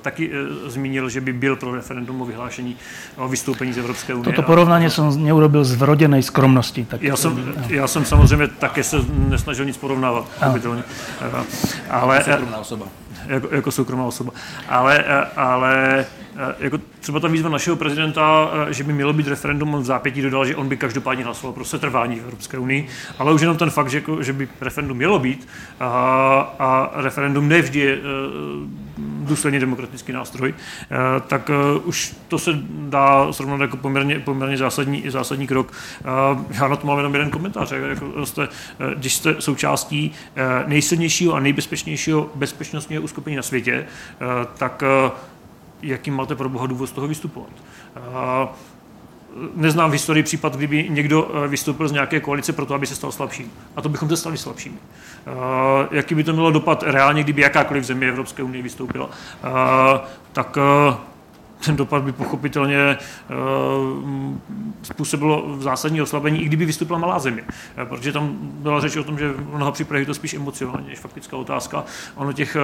[0.01, 0.31] taky
[0.67, 2.75] zmínil, že by byl pro referendum o vyhlášení
[3.17, 4.31] o vystoupení z Evropské unie.
[4.31, 6.85] Toto porovnanie som neurobil z vrodenej skromnosti.
[6.85, 7.01] Tak...
[7.01, 8.97] Já, jsem, já jsem samozřejmě také se
[9.27, 10.25] nesnažil nic porovnávat,
[11.89, 12.23] ale...
[13.27, 14.31] Jako, jako soukromá osoba.
[14.69, 16.05] Ale, eh, ale eh,
[16.59, 20.21] jako třeba ta výzva našeho prezidenta, eh, že by mělo být referendum, on v zápětí
[20.21, 22.87] dodal, že on by každopádně hlasoval pro setrvání v Evropské unii,
[23.19, 25.47] ale už jenom ten fakt, že, jako, že by referendum mělo být
[25.79, 25.89] a,
[26.59, 27.97] a referendum nevždy je
[28.97, 30.53] důsledně demokratický nástroj,
[31.27, 31.51] tak
[31.83, 35.73] už to se dá srovnat jako poměrně, poměrně zásadní, zásadní krok.
[36.49, 37.71] Já na to mám jenom jeden komentář.
[37.71, 38.47] Jako jste,
[38.95, 40.11] když jste součástí
[40.67, 43.85] nejsilnějšího a nejbezpečnějšího bezpečnostního uskupení na světě,
[44.57, 44.83] tak
[45.81, 47.49] jaký máte pro boha důvod z toho vystupovat?
[49.55, 53.51] Neznám v historii případ, kdyby někdo vystoupil z nějaké koalice proto, aby se stal slabším.
[53.75, 54.75] A to bychom se stali slabšími.
[55.91, 59.09] Jaký by to mělo dopad reálně, kdyby jakákoliv země Evropské unie vystoupila?
[60.33, 60.57] Tak
[61.65, 62.97] ten dopad by pochopitelně eh,
[64.81, 67.43] způsobilo zásadní oslabení, i kdyby vystoupila malá země.
[67.77, 70.87] Eh, protože tam byla řeč o tom, že v mnoha případech je to spíš emocionální
[70.87, 71.83] než faktická otázka.
[72.15, 72.57] Ono těch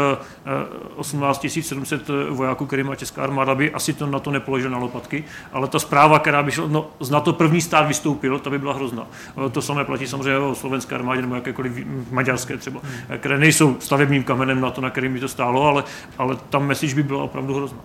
[0.95, 4.77] 18 eh, 700 vojáků, který má česká armáda, by asi to na to nepoložil na
[4.77, 8.59] lopatky, ale ta zpráva, která by šla, no, z NATO první stát vystoupil, ta by
[8.59, 9.07] byla hrozná.
[9.51, 12.81] To samé platí samozřejmě o slovenské armádě nebo jakékoliv maďarské třeba,
[13.17, 15.83] které nejsou stavebním kamenem na to, na kterým by to stálo, ale,
[16.17, 17.79] ale tam message by byla opravdu hrozná.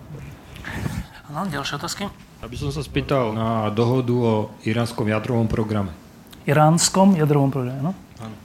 [1.32, 2.04] Áno, ďalšie otázky?
[2.44, 4.32] Aby som sa spýtal na dohodu o
[4.68, 5.88] iránskom jadrovom programe.
[6.44, 7.96] Iránskom jadrovom programe, no?
[8.20, 8.36] Ano.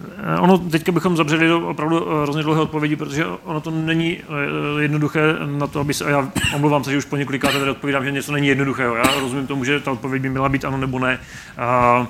[0.00, 4.18] Eh, ono, teďka bychom zabřeli do opravdu eh, hrozně dlouhé odpovědi, protože ono to není
[4.18, 7.70] eh, jednoduché na to, aby se, a já omlouvám se, že už po několikáté tady
[7.70, 8.96] odpovídám, že něco není jednoduchého.
[8.96, 11.18] Já rozumím tomu, že ta odpověď by měla být ano nebo ne.
[11.58, 12.06] A,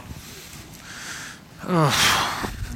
[1.69, 1.93] uh,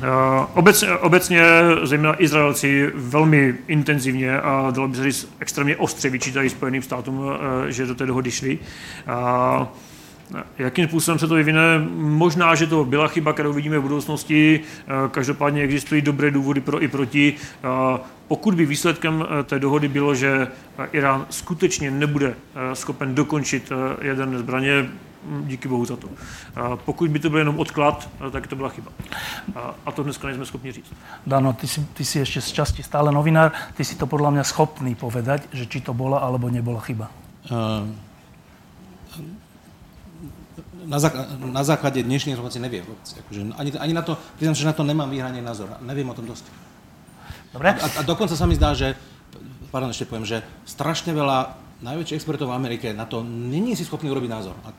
[0.03, 1.43] Eh, obecně, obecně
[1.83, 7.23] zejména Izraelci velmi intenzivně a dalo by se říct extrémně ostře vyčítají Spojeným státům,
[7.69, 8.59] eh, že do té dohody šli.
[9.07, 9.73] A
[10.59, 11.61] Jakým způsobem se to vyvine?
[11.97, 14.61] Možná, že to byla chyba, kterou vidíme v budoucnosti.
[14.61, 17.35] Eh, každopádně existují dobré důvody pro i proti.
[18.29, 20.49] Pokud by výsledkem té dohody bylo, že
[20.93, 22.35] Irán skutečně nebude
[22.73, 24.89] schopen dokončit jaderné zbraně,
[25.47, 26.09] díky bohu za to.
[26.85, 28.90] Pokud by to byl jenom odklad, tak to byla chyba.
[29.86, 30.94] A to dneska nejsme schopni říct.
[31.27, 34.44] Dano, ty si, ty si ešte z časti stále novinár, ty si to podľa mňa
[34.44, 37.11] schopný povedať, že či to bola alebo nebola chyba.
[37.51, 37.86] Uh,
[40.86, 42.82] na, zák- na základe dnešnej informácie neviem.
[43.27, 45.70] Akože ani, ani na to, priznám, že na to nemám vyhranený názor.
[45.82, 46.44] Neviem o tom dosť.
[47.53, 47.78] Dobre.
[47.78, 48.99] A, a dokonca sa mi zdá, že,
[49.70, 54.11] pardon, ešte poviem, že strašne veľa najväčších expertov v Amerike na to není si schopný
[54.11, 54.55] urobiť názor.
[54.62, 54.70] A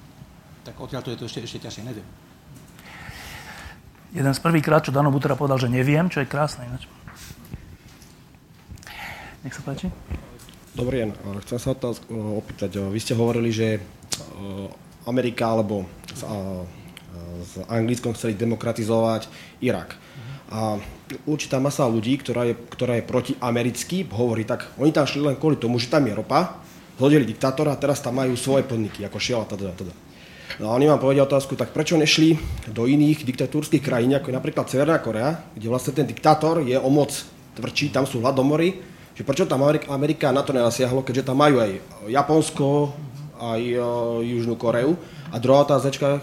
[0.64, 2.08] tak odtiaľ to je to ešte, ešte ťažšie, neviem.
[4.14, 6.86] Jeden z prvýkrát, čo Dano Butera povedal, že neviem, čo je krásne ináč.
[9.44, 9.92] Nech sa páči.
[10.74, 11.10] Dobrý deň.
[11.44, 11.76] Chcem sa
[12.40, 12.80] opýtať.
[12.80, 13.82] Vy ste hovorili, že
[15.04, 15.84] Amerika alebo
[16.14, 16.24] s,
[17.44, 19.28] s Anglickom chceli demokratizovať
[19.60, 20.00] Irak.
[20.54, 20.78] A
[21.26, 25.58] určitá masa ľudí, ktorá je, ktorá je protiamerický, hovorí tak, oni tam šli len kvôli
[25.58, 26.62] tomu, že tam je ropa,
[26.96, 29.94] zhodili diktátora a teraz tam majú svoje podniky, ako Shell a teda, teda.
[30.62, 32.38] No a oni vám povedia otázku, tak prečo nešli
[32.70, 36.90] do iných diktatúrskych krajín, ako je napríklad Severná Korea, kde vlastne ten diktátor je o
[36.94, 37.10] moc
[37.58, 38.78] tvrdší, tam sú hladomory,
[39.14, 41.72] že prečo tam Amerika, Amerika na to nenasiahlo, keďže tam majú aj
[42.10, 42.94] Japonsko,
[43.38, 44.98] aj o, Južnú Koreu.
[45.34, 46.22] A druhá otázka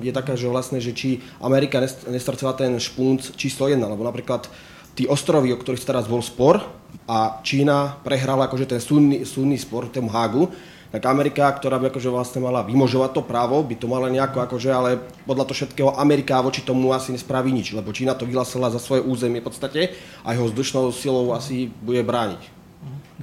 [0.00, 4.48] je taká, že vlastne, že či Amerika nestracela ten špunc číslo jedna, lebo napríklad
[4.96, 6.64] tí ostrovy, o ktorých teraz bol spor
[7.08, 10.48] a Čína prehrala akože ten súdny, súdny spor v tom Hagu,
[10.92, 14.68] tak Amerika, ktorá by akože vlastne mala vymožovať to právo, by to mala nejako akože,
[14.68, 18.76] ale podľa to všetkého Amerika voči tomu asi nespraví nič, lebo Čína to vyhlasila za
[18.76, 22.42] svoje územie v podstate a jeho vzdušnou silou asi bude brániť.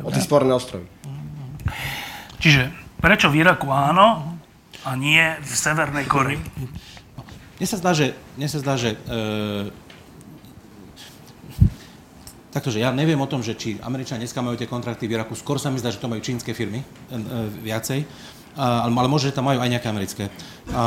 [0.01, 0.89] O tie sporné ostrovy.
[2.41, 4.39] Čiže prečo v Iraku áno
[4.81, 6.41] a nie v Severnej Koreji?
[7.59, 8.97] Mne sa zdá, že, mne sa zdá, že e,
[12.59, 15.55] Takže ja neviem o tom, že či Američania dneska majú tie kontrakty v Iraku, skôr
[15.55, 17.17] sa mi zdá, že to majú čínske firmy e, e,
[17.63, 18.03] viacej,
[18.59, 20.23] a, ale možno, že tam majú aj nejaké americké.
[20.71, 20.83] A, a,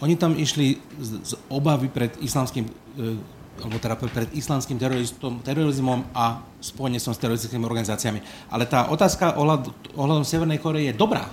[0.00, 2.72] oni tam išli z, z obavy pred islamským, e,
[3.56, 8.20] alebo teda pred islamským terorizmom, terorizmom a spojenectvom s teroristickými organizáciami.
[8.52, 11.24] Ale tá otázka ohľad, ohľadom Severnej Koreje je dobrá.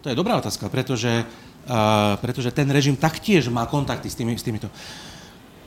[0.00, 1.28] To je dobrá otázka, pretože,
[1.68, 4.72] uh, pretože ten režim taktiež má kontakty s, tými, s týmito.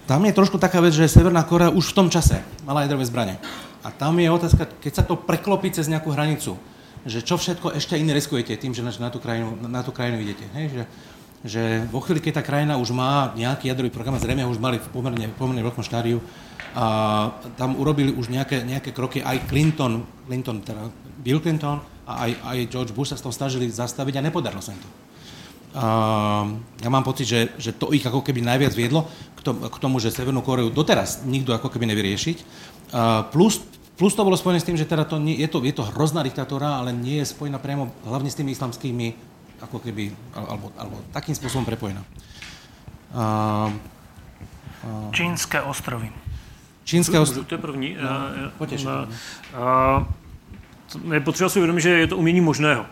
[0.10, 3.38] Tam je trošku taká vec, že Severná Korea už v tom čase mala jadrové zbranie.
[3.82, 6.58] A tam je otázka, keď sa to preklopí cez nejakú hranicu,
[7.06, 10.46] že čo všetko ešte iné riskujete tým, že na tú krajinu, na tú krajinu idete.
[10.54, 10.66] Hej?
[10.70, 10.84] Že,
[11.42, 14.88] že vo chvíli, keď tá krajina už má nejaký jadrový program, zrejme už mali v
[14.94, 16.22] pomerne, pomerne veľkom štádiu,
[16.72, 16.86] a
[17.60, 20.88] tam urobili už nejaké, nejaké kroky aj Clinton, Clinton teda
[21.20, 24.72] Bill Clinton a aj, aj George Bush sa s tom snažili zastaviť a nepodarilo sa
[24.72, 24.90] im to.
[25.72, 25.84] A
[26.84, 29.08] ja mám pocit, že, že to ich ako keby najviac viedlo
[29.46, 32.38] k tomu, že Severnú Koreu doteraz nikto ako keby nevyriešiť.
[33.34, 33.62] Plus,
[33.98, 36.22] plus to bolo spojené s tým, že teda to nie, je, to, je to hrozná
[36.22, 39.14] diktatúra, ale nie je spojená priamo hlavne s tými islamskými,
[39.62, 42.02] ako keby, alebo, alebo takým spôsobom prepojená.
[43.14, 43.70] Uh,
[44.86, 46.10] uh, Čínske ostrovy.
[46.84, 47.46] Čínske ostrovy.
[47.46, 47.90] To je první.
[47.98, 48.10] No,
[48.58, 49.06] uh, uh,
[51.06, 52.86] uh, je potřeba si uvědomit, že je to umění možného.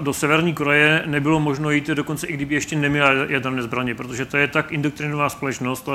[0.00, 4.36] Do Severní Koreje nebylo možno jít dokonce i kdyby ještě neměla jaderné zbraně, protože to
[4.36, 5.88] je tak indoktrinovaná společnost,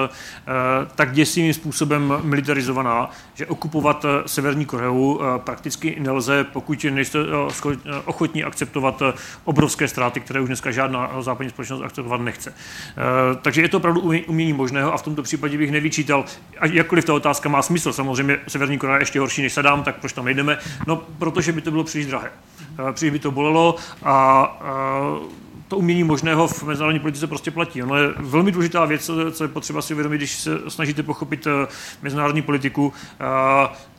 [0.95, 7.19] tak děsivým způsobem militarizovaná, že okupovat Severní Koreu prakticky nelze, pokud nejste
[8.05, 9.01] ochotní akceptovat
[9.43, 12.53] obrovské ztráty, které už dneska žádná západní společnost akceptovat nechce.
[13.41, 16.25] Takže je to opravdu umění možného a v tomto případě bych nevyčítal,
[16.71, 20.13] jakkoliv ta otázka má smysl, samozřejmě Severní Korea je ještě horší než Sadám, tak proč
[20.13, 20.57] tam nejdeme?
[20.87, 22.31] No, protože by to bylo příliš drahé.
[22.91, 24.45] Příliš by to bolelo a, a
[25.67, 27.83] to umění možného v mezinárodní politice prostě platí.
[27.83, 31.67] Ono je velmi důležitá věc, co je potřeba si uvědomit, když se snažíte pochopit eh,
[32.01, 32.93] mezinárodní politiku,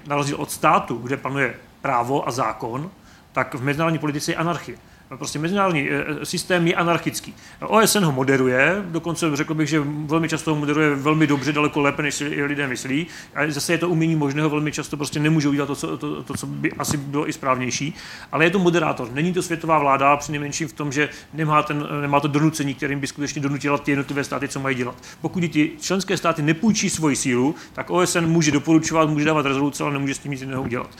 [0.06, 2.90] na rozdíl od státu, kde panuje právo a zákon,
[3.32, 4.78] tak v mezinárodní politice je anarchie.
[5.16, 7.34] Prostě mezinárodní eh, eh, systém je anarchický.
[7.66, 12.02] OSN ho moderuje, dokonce řekl bych, že velmi často ho moderuje velmi dobře, daleko lépe,
[12.02, 13.06] než si lidé myslí.
[13.34, 16.34] A zase je to umění možného, velmi často prostě nemůže udělat to, co, to, to,
[16.34, 17.94] co by asi bylo i správnější.
[18.32, 19.12] Ale je to moderátor.
[19.12, 23.06] Není to světová vláda, přinejmenším v tom, že nemá, ten, nemá to donucení, kterým by
[23.06, 24.94] skutečně donutila ty jednotlivé státy, co mají dělat.
[25.20, 29.92] Pokud ty členské státy nepůjčí svoji sílu, tak OSN může doporučovat, může dávat rezoluce, ale
[29.92, 30.90] nemůže s tím nic jiného udělat.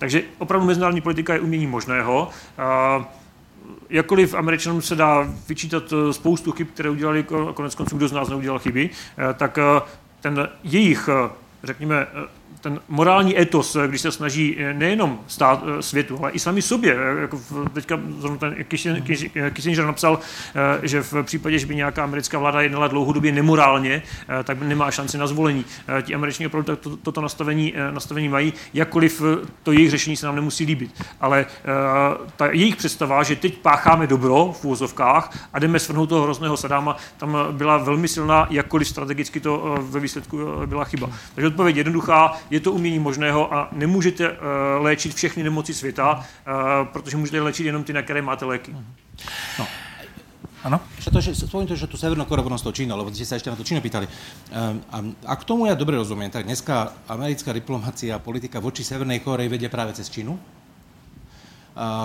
[0.00, 2.28] Takže opravdu mezinárodní politika je umění možného.
[3.90, 8.28] Jakkoliv Američanům se dá vyčítat eh, spoustu chyb, které udělali, konec konců kdo z nás
[8.28, 9.80] neudělal chyby, eh, tak eh,
[10.20, 11.08] ten jejich,
[11.64, 12.06] řekněme,
[12.60, 16.96] ten morální etos, když se snaží nejenom stát světu, ale i sami sobě.
[17.20, 17.40] Jako
[17.72, 18.56] teďka zrovna ten
[19.52, 20.18] Kissinger napsal,
[20.82, 24.02] že v případě, že by nějaká americká vláda jednala dlouhodobě nemorálně,
[24.44, 25.64] tak nemá šanci na zvolení.
[26.02, 29.22] Ti američané opravdu to, toto nastavení, nastavení mají, jakkoliv
[29.62, 31.04] to jejich řešení se nám nemusí líbit.
[31.20, 31.46] Ale
[32.36, 36.96] ta jejich představa, že teď pácháme dobro v úvozovkách a jdeme svrhnout toho hrozného Sadáma,
[37.16, 41.10] tam byla velmi silná, jakkoliv strategicky to ve výsledku byla chyba.
[41.34, 44.36] Takže odpověď jednoduchá, je to umění možného a nemůžete uh,
[44.78, 48.74] léčit všechny nemoci světa, uh, protože můžete léčit jenom ty, na které máte léky.
[49.58, 49.66] No.
[50.60, 50.76] Áno?
[51.00, 53.56] Pretože, spomínam to, že tu Severnú Koreu s tou Čínou, lebo ste sa ešte na
[53.56, 54.04] to Čínu pýtali.
[54.04, 58.84] Um, a, a k tomu ja dobre rozumiem, tak dneska americká diplomácia a politika voči
[58.84, 60.42] Severnej Koreji vedie práve cez Čínu, uh,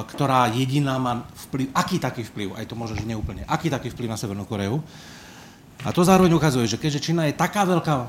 [0.08, 4.16] ktorá jediná má vplyv, aký taký vplyv, aj to možno, že neúplne, aký taký vplyv
[4.16, 4.80] na Severnú Koreu.
[5.84, 8.08] A to zároveň ukazuje, že keďže Čína je taká veľká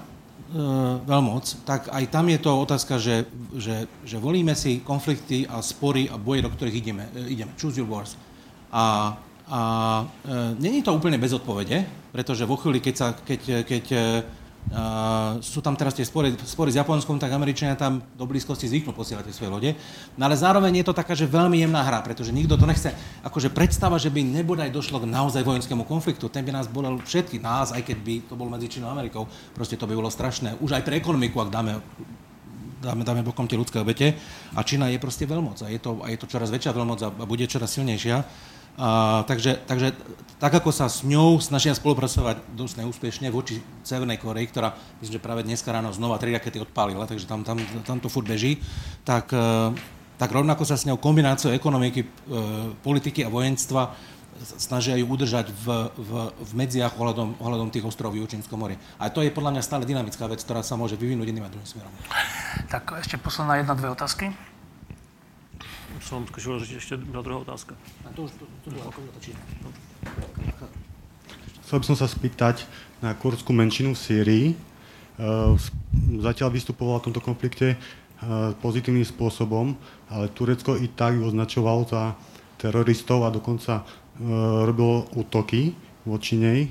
[1.06, 3.26] veľmoc, tak aj tam je to otázka, že,
[3.58, 7.04] že, že volíme si konflikty a spory a boje, do ktorých ideme.
[7.10, 7.50] E, ideme.
[7.58, 8.14] Choose your wars.
[8.70, 9.16] A,
[9.50, 9.60] a
[10.22, 11.82] e, není to úplne bez odpovede,
[12.14, 13.84] pretože vo chvíli, keď, sa, keď, keď
[14.66, 18.90] Uh, sú tam teraz tie spory, spory s Japonskom, tak Američania tam do blízkosti zvyknú
[18.90, 19.70] posielať tie svoje lode.
[20.18, 22.90] No ale zároveň je to taká, že veľmi jemná hra, pretože nikto to nechce.
[23.22, 27.38] Akože predstava, že by nebodaj došlo k naozaj vojenskému konfliktu, ten by nás bolel všetky,
[27.38, 29.30] nás, aj keď by to bol medzi Čínou a Amerikou.
[29.54, 30.58] Proste to by bolo strašné.
[30.58, 31.78] Už aj pre ekonomiku, ak dáme
[32.82, 34.14] dáme, dáme bokom tie ľudské obete.
[34.54, 37.08] A Čína je proste veľmoc a je to, a je to čoraz väčšia veľmoc a
[37.26, 38.22] bude čoraz silnejšia.
[38.76, 39.96] A, takže, takže
[40.36, 45.24] tak ako sa s ňou snažia spolupracovať dosť neúspešne voči Severnej Koreji, ktorá myslím, že
[45.24, 47.56] práve dneska ráno znova tri rakety odpálila, takže tam, tam,
[47.88, 48.60] tam to furt beží,
[49.00, 49.72] tak, e,
[50.20, 52.08] tak rovnako sa s ňou kombináciou ekonomiky, e,
[52.84, 53.96] politiky a vojenstva
[54.44, 58.76] snažia ju udržať v, v, v medziach ohľadom, ohľadom tých ostrovov v Čínskom mori.
[59.00, 61.64] A to je podľa mňa stále dynamická vec, ktorá sa môže vyvinúť jedným a druhým
[61.64, 61.92] smerom.
[62.68, 64.36] Tak ešte posledná jedna, dve otázky
[66.00, 67.74] jsem skočil říct ještě na druhá otázka.
[68.04, 69.00] A to už to, to bylo ako
[71.66, 72.62] Chcel by som sa spýtať
[73.02, 74.46] na kurdskú menšinu v Sýrii.
[76.22, 77.74] Zatiaľ vystupovala v tomto konflikte
[78.62, 79.74] pozitívnym spôsobom,
[80.06, 82.14] ale Turecko i tak ju označovalo za
[82.62, 83.82] teroristov a dokonca
[84.62, 85.74] robilo útoky
[86.06, 86.70] voči nej.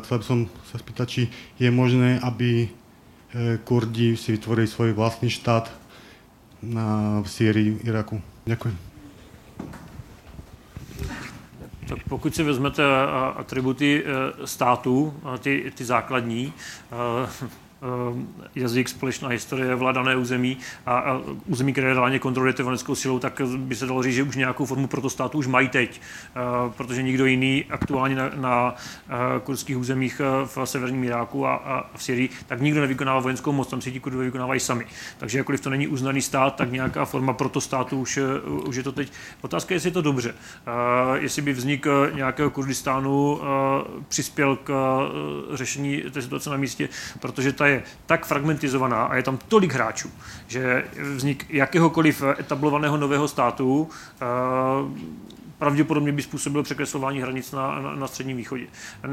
[0.00, 1.22] Chcel by som sa spýtať, či
[1.60, 2.72] je možné, aby
[3.68, 5.68] Kurdi si vytvorili svoj vlastný štát
[6.64, 8.20] na, v Sýrii, Iraku.
[8.44, 8.78] Ďakujem.
[11.88, 12.82] Tak pokud si vezmete
[13.36, 17.48] atributy e, států, ty, ty základní, e,
[18.54, 20.56] jazyk, společná historie, vládané území
[20.86, 24.36] a, a území, které reálně kontrolujete vojenskou silou, tak by se dalo říct, že už
[24.36, 26.40] nějakou formu protostátu už mají teď, eh,
[26.76, 28.74] protože nikdo jiný aktuálně na, na
[29.08, 33.68] eh, kurdských územích v severním Iráku a, a v Syrii, tak nikdo nevykonává vojenskou moc,
[33.68, 34.86] tam si ti kurdové vykonávají sami.
[35.18, 38.18] Takže jakkoliv to není uznaný stát, tak nějaká forma protostátu už,
[38.66, 39.12] už je to teď.
[39.40, 40.34] Otázka je, jestli je to dobře.
[41.14, 43.40] Jestli by vznik nějakého Kurdistánu
[44.08, 44.72] přispěl k
[45.52, 46.88] řešení té situace na místě,
[47.20, 47.73] protože ta je
[48.06, 50.10] tak fragmentizovaná a je tam tolik hráčů,
[50.46, 50.84] že
[51.14, 54.88] vznik jakéhokoliv etablovaného nového státu uh,
[55.58, 58.66] pravděpodobně by způsobil překreslování hranic na, na, na středním východě.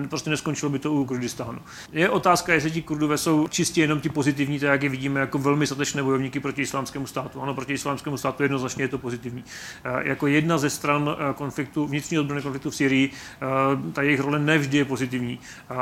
[0.10, 1.60] Prostě neskončilo by to u Kurdistánu.
[1.92, 5.38] Je otázka, jestli ti Kurdové jsou čistě jenom ti pozitivní, tak jak je vidíme jako
[5.38, 7.42] velmi statečné bojovníky proti islámskému státu.
[7.42, 9.44] Ano, proti islámskému státu jednoznačně je to pozitivní.
[9.84, 14.20] E, jako jedna ze stran eh, konfliktu, vnitřního odbrany konfliktu v Syrii, e, ta jejich
[14.20, 15.40] role nevždy je pozitivní.
[15.70, 15.76] A,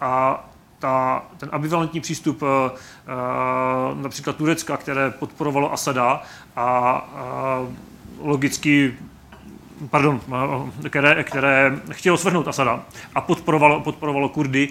[0.00, 0.44] a
[0.82, 2.48] ta, ten ambivalentní přístup uh,
[4.02, 6.22] například Turecka, které podporovalo Asada
[6.56, 7.02] a
[7.60, 8.94] uh, logicky
[9.90, 10.20] pardon,
[10.88, 12.82] které, které chtělo svrhnout Asada
[13.14, 14.68] a podporovalo, podporovalo Kurdy,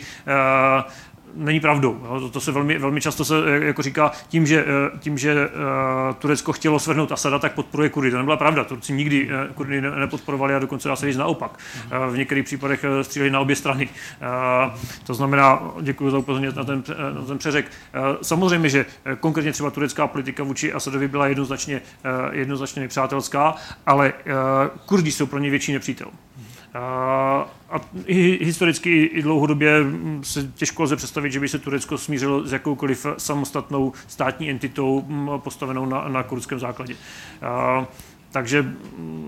[1.35, 2.01] není pravdou.
[2.05, 2.19] Jo.
[2.19, 5.35] To, to se velmi, velmi často se eh, jako říká, tím, že, eh, tím, že
[5.35, 8.11] uh, Turecko chtělo svrhnout Asada, tak podporuje Kurdy.
[8.11, 8.63] To nebyla pravda.
[8.63, 11.59] Turci nikdy uh, Kurdy nepodporovali a dokonce dá se říct naopak.
[11.85, 13.89] Uh, v některých případech stříleli na obě strany.
[15.03, 16.83] To znamená, děkuji za upozornění na ten,
[17.13, 17.71] na ten přeřek.
[18.21, 18.85] Samozřejmě, že
[19.19, 21.81] konkrétně třeba turecká politika vůči Asadovi byla jednoznačně,
[22.31, 23.55] jednoznačně nepřátelská,
[23.85, 24.13] ale
[24.85, 26.07] Kurdi jsou pro ně větší nepřítel.
[26.73, 27.81] A
[28.39, 29.83] historicky i dlouhodobě
[30.21, 35.05] se těžko lze představit, že by se Turecko smířilo s jakoukoliv samostatnou státní entitou
[35.37, 36.95] postavenou na, na kurdském základě.
[38.31, 38.73] Takže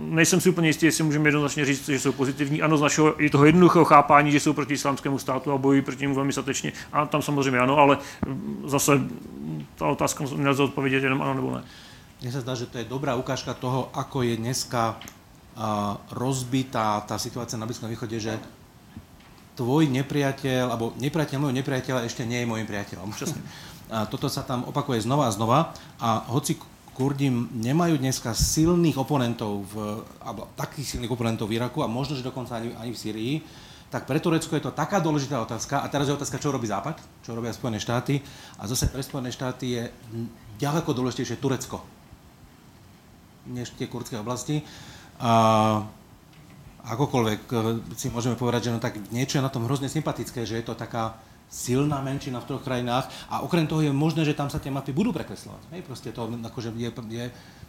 [0.09, 2.61] nejsem si úplně jistý, jestli můžeme jednoznačně říct, že jsou pozitivní.
[2.61, 6.01] Ano, z našeho i toho jednoduchého chápání, že jsou proti islámskému státu a bojují proti
[6.01, 6.71] němu velmi statečně.
[6.93, 7.97] A tam samozřejmě ano, ale
[8.65, 9.01] zase
[9.75, 11.63] ta otázka nelze odpovědět jenom ano nebo ne.
[12.21, 14.99] Mně se zdá, že to je dobrá ukážka toho, ako je dneska
[16.09, 18.33] rozbitá tá situácia na Blízkom východe, že
[19.53, 23.13] tvoj nepriateľ, alebo nepriateľ môjho nepriateľa ešte nie je môjim priateľom.
[23.93, 25.59] A toto sa tam opakuje znova a znova
[26.01, 26.57] a hoci
[26.97, 32.25] Kurdi nemajú dneska silných oponentov, v, alebo takých silných oponentov v Iraku a možno, že
[32.25, 33.35] dokonca ani, ani v Syrii,
[33.93, 35.85] tak pre Turecko je to taká dôležitá otázka.
[35.85, 38.17] A teraz je otázka, čo robí Západ, čo robia Spojené štáty.
[38.57, 39.83] A zase pre Spojené štáty je
[40.57, 41.85] ďaleko dôležitejšie Turecko
[43.49, 44.63] než tie kurdské oblasti.
[45.19, 45.33] A
[46.83, 47.55] akokoľvek e,
[47.95, 50.75] si môžeme povedať, že no tak niečo je na tom hrozne sympatické, že je to
[50.75, 51.15] taká
[51.53, 54.89] silná menšina v troch krajinách a okrem toho je možné, že tam sa tie mapy
[54.89, 55.61] budú prekreslovať.
[55.69, 57.25] Hej, proste to akože je, je,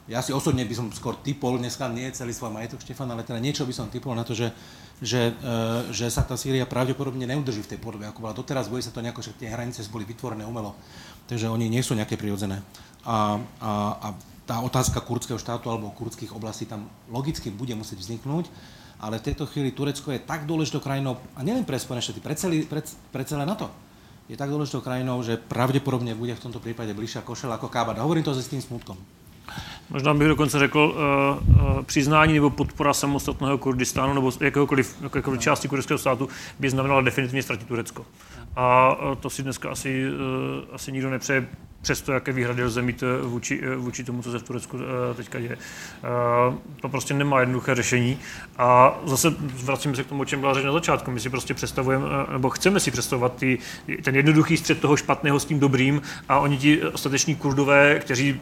[0.09, 3.37] ja si osobne by som skôr typol, dneska nie celý svoj majetok Štefan, ale teda
[3.37, 4.57] niečo by som typol na to, že,
[5.05, 8.81] že, e, že sa tá Sýria pravdepodobne neudrží v tej podobe, ako bola doteraz, bojí
[8.81, 10.73] sa to nejako, že tie hranice boli vytvorené umelo,
[11.29, 12.65] takže oni nie sú nejaké prirodzené.
[13.05, 14.09] A, a, a
[14.45, 18.49] tá otázka kurdského štátu alebo kurdských oblastí tam logicky bude musieť vzniknúť,
[19.01, 22.37] ale v tejto chvíli Turecko je tak dôležitou krajinou, a nielen pre Spojené štáty, pre,
[22.37, 23.73] celý, pre, pre celé NATO,
[24.29, 28.01] je tak dôležitou krajinou, že pravdepodobne bude v tomto prípade bližšia košel ako Kábada.
[28.01, 28.97] Hovorím to s tým smutkom.
[29.91, 35.69] Možná bych dokonce řekl uh, uh, přiznání nebo podpora samostatného Kurdistánu nebo jakéhokoliv, jakéhokoliv části
[35.69, 38.07] kurdského státu by znamenala definitivně ztratit Turecko.
[38.57, 41.49] A uh, to si dneska asi, uh, asi nikdo nepřeje
[41.85, 45.15] přesto, jaké výhrady lze mít eh, vůči, eh, vůči tomu, co se v Turecku eh,
[45.15, 45.59] teďka děje.
[46.81, 48.19] To prostě nemá jednoduché řešení.
[48.59, 49.35] A zase
[49.65, 51.11] vracíme se k tomu, o čem byla řeč na začátku.
[51.11, 53.59] My si prostě představujeme, nebo chceme si představovat ty,
[54.03, 58.41] ten jednoduchý střed toho špatného s tím dobrým a oni ti ostateční kurdové, kteří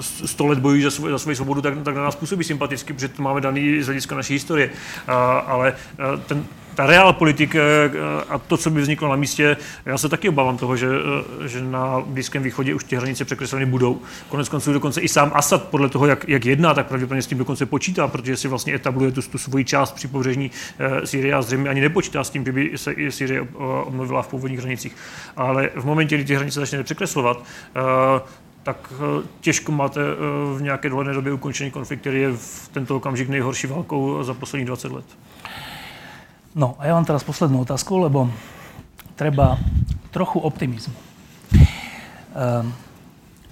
[0.00, 3.08] sto let bojují za, svou, za svoji svobodu, tak, tak na nás působí sympaticky, protože
[3.08, 4.70] to máme daný z hlediska naší historie.
[5.46, 5.76] Ale
[6.26, 6.44] ten,
[6.74, 7.60] ta reál politik eh,
[8.28, 10.88] a to, co by vzniklo na místě, já se taky obávám toho, že,
[11.44, 14.00] eh, že na Blízkém východě už ty hranice překresleny budou.
[14.28, 17.38] Konec konců dokonce i sám Assad podle toho, jak, jak jedná, tak pravděpodobně s tím
[17.38, 21.42] dokonce počítá, protože si vlastně etabluje tu, tu svoji část při pobřežní e, Sýrie a
[21.42, 23.46] zřejmě ani nepočítá s tím, že by se i Sýrie
[23.84, 24.96] obnovila v původních hranicích.
[25.36, 27.44] Ale v momentě, kdy ty hranice začne překreslovat,
[28.62, 28.92] tak
[29.40, 30.00] těžko máte
[30.56, 34.66] v nějaké dohledné době ukončený konflikt, který je v tento okamžik nejhorší válkou za posledních
[34.66, 35.04] 20 let.
[36.52, 38.28] No a ja vám teraz poslednú otázku, lebo
[39.16, 39.56] treba
[40.12, 40.92] trochu optimizmu.
[42.36, 42.76] Ehm,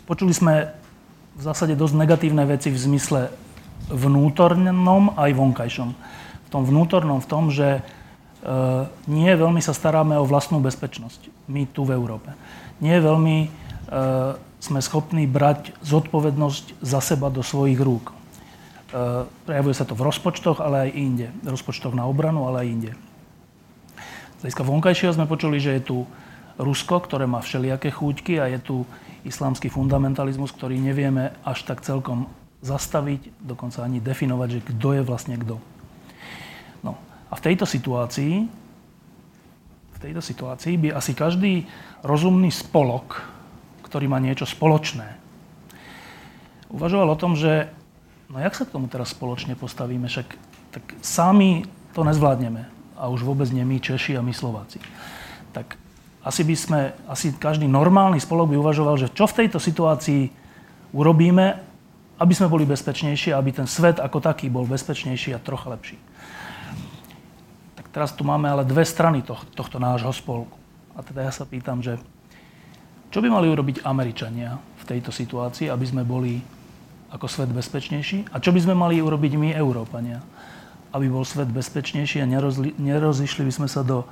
[0.05, 0.69] počuli sme
[1.33, 3.33] v zásade dosť negatívne veci v zmysle
[3.89, 5.91] vnútornom aj vonkajšom.
[6.45, 7.83] V tom vnútornom v tom, že e,
[9.09, 12.37] nie veľmi sa staráme o vlastnú bezpečnosť, my tu v Európe.
[12.85, 13.49] Nie veľmi e,
[14.61, 18.13] sme schopní brať zodpovednosť za seba do svojich rúk.
[18.91, 21.31] Eh, prejavuje sa to v rozpočtoch, ale aj inde.
[21.47, 22.93] Rozpočtoch na obranu, ale aj inde.
[24.35, 25.99] Z hľadiska vonkajšieho sme počuli, že je tu
[26.59, 28.77] Rusko, ktoré má všelijaké chúťky a je tu
[29.23, 32.27] islámsky fundamentalizmus, ktorý nevieme až tak celkom
[32.67, 35.63] zastaviť, dokonca ani definovať, že kto je vlastne kto.
[36.83, 36.99] No
[37.31, 38.35] a v tejto situácii,
[39.95, 41.63] v tejto situácii by asi každý
[42.03, 43.23] rozumný spolok,
[43.87, 45.15] ktorý má niečo spoločné,
[46.75, 47.71] uvažoval o tom, že
[48.31, 50.07] No jak sa k tomu teraz spoločne postavíme?
[50.07, 50.29] Však
[50.71, 52.63] tak sami to nezvládneme.
[52.95, 54.79] A už vôbec nie my Češi a my Slováci.
[55.51, 55.75] Tak
[56.23, 56.81] asi by sme,
[57.11, 60.31] asi každý normálny spolok by uvažoval, že čo v tejto situácii
[60.95, 61.59] urobíme,
[62.21, 65.99] aby sme boli bezpečnejší, aby ten svet ako taký bol bezpečnejší a trocha lepší.
[67.81, 70.55] Tak teraz tu máme ale dve strany toh, tohto nášho spolku.
[70.95, 71.97] A teda ja sa pýtam, že
[73.11, 76.60] čo by mali urobiť Američania v tejto situácii, aby sme boli
[77.11, 78.31] ako svet bezpečnejší?
[78.31, 80.23] A čo by sme mali urobiť my, Európania?
[80.95, 84.07] Aby bol svet bezpečnejší a nerozli, nerozišli by sme sa do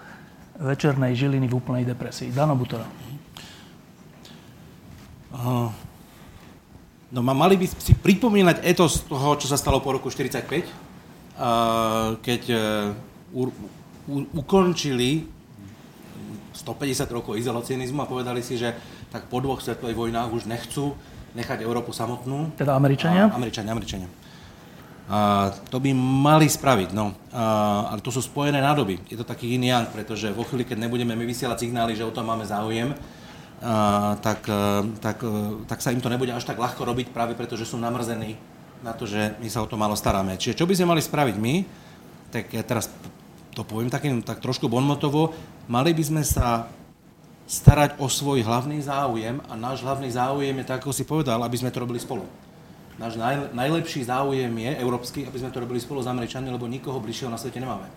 [0.59, 2.35] večernej žiliny v úplnej depresii.
[2.35, 2.87] Dano Butora.
[7.09, 10.69] No mali by si pripomínať etos toho, čo sa stalo po roku 1945,
[11.39, 12.61] uh, keď uh,
[13.33, 13.49] u,
[14.11, 15.25] u, ukončili
[16.53, 18.75] 150 rokov izolacionizmu a povedali si, že
[19.09, 20.99] tak po dvoch svetových vojnách už nechcú
[21.39, 22.51] nechať Európu samotnú.
[22.59, 23.31] Teda Američania?
[23.31, 24.11] A, Američania, Američania.
[25.09, 27.17] A to by mali spraviť, no.
[27.33, 29.01] A, ale to sú spojené nádoby.
[29.09, 32.13] Je to taký iný yang, pretože vo chvíli, keď nebudeme my vysielať signály, že o
[32.13, 32.93] tom máme záujem,
[33.63, 35.31] a, tak, a, tak, a,
[35.65, 38.37] tak sa im to nebude až tak ľahko robiť práve preto, že sú namrzení
[38.83, 40.39] na to, že my sa o to málo staráme.
[40.39, 41.55] Čiže čo by sme mali spraviť my,
[42.31, 42.93] tak ja teraz
[43.57, 45.35] to poviem takým, tak trošku bonmotovo,
[45.67, 46.71] mali by sme sa
[47.49, 51.57] starať o svoj hlavný záujem a náš hlavný záujem je, tak ako si povedal, aby
[51.57, 52.29] sme to robili spolu.
[53.01, 57.01] Náš naj, najlepší záujem je európsky, aby sme to robili spolu s Američanmi, lebo nikoho
[57.01, 57.89] bližšieho na svete nemáme.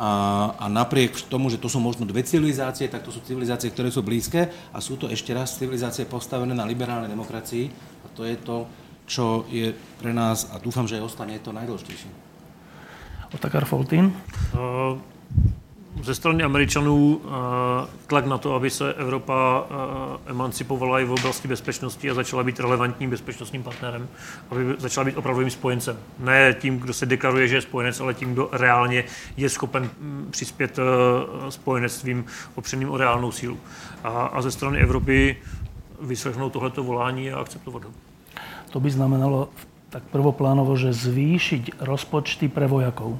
[0.00, 0.08] A,
[0.56, 4.00] a napriek tomu, že to sú možno dve civilizácie, tak to sú civilizácie, ktoré sú
[4.00, 7.68] blízke a sú to ešte raz civilizácie postavené na liberálnej demokracii
[8.00, 8.64] a to je to,
[9.04, 12.08] čo je pre nás a dúfam, že aj ostane to najdôležitejšie.
[13.36, 14.16] Otakar Foltín?
[14.56, 14.96] Uh,
[16.00, 17.28] ze strany Američanů eh,
[18.06, 22.60] tlak na to, aby se Evropa eh, emancipovala i v oblasti bezpečnosti a začala být
[22.60, 24.08] relevantním bezpečnostním partnerem,
[24.50, 25.96] aby začala být opravdovým spojencem.
[26.18, 29.04] Ne tím, kdo se deklaruje, že je spojenec, ale tím, kdo reálně
[29.36, 30.82] je schopen mm, přispět eh,
[31.50, 32.24] spojenectvím
[32.54, 33.58] opřeným o reálnou sílu.
[34.04, 35.36] A, ze strany Evropy
[36.00, 37.90] vyslechnout tohleto volání a akceptovat ho.
[38.70, 39.48] To by znamenalo
[39.90, 43.18] tak prvoplánovo, že zvýšiť rozpočty pre vojakov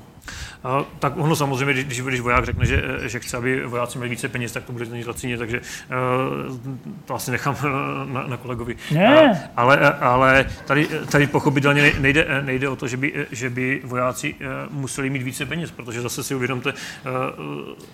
[0.65, 4.29] a, tak ono samozřejmě, když, když voják řekne, že, že chce, aby vojáci měli více
[4.29, 6.57] peněz, tak to bude znít lacině, takže uh,
[7.05, 7.57] to asi nechám
[8.05, 8.77] na, na kolegovi.
[8.91, 9.31] Ne.
[9.31, 14.35] Uh, ale, ale tady, tady pochopitelně nejde, nejde o to, že by, že by vojáci
[14.71, 16.79] museli mít více peněz, protože zase si uvědomte uh,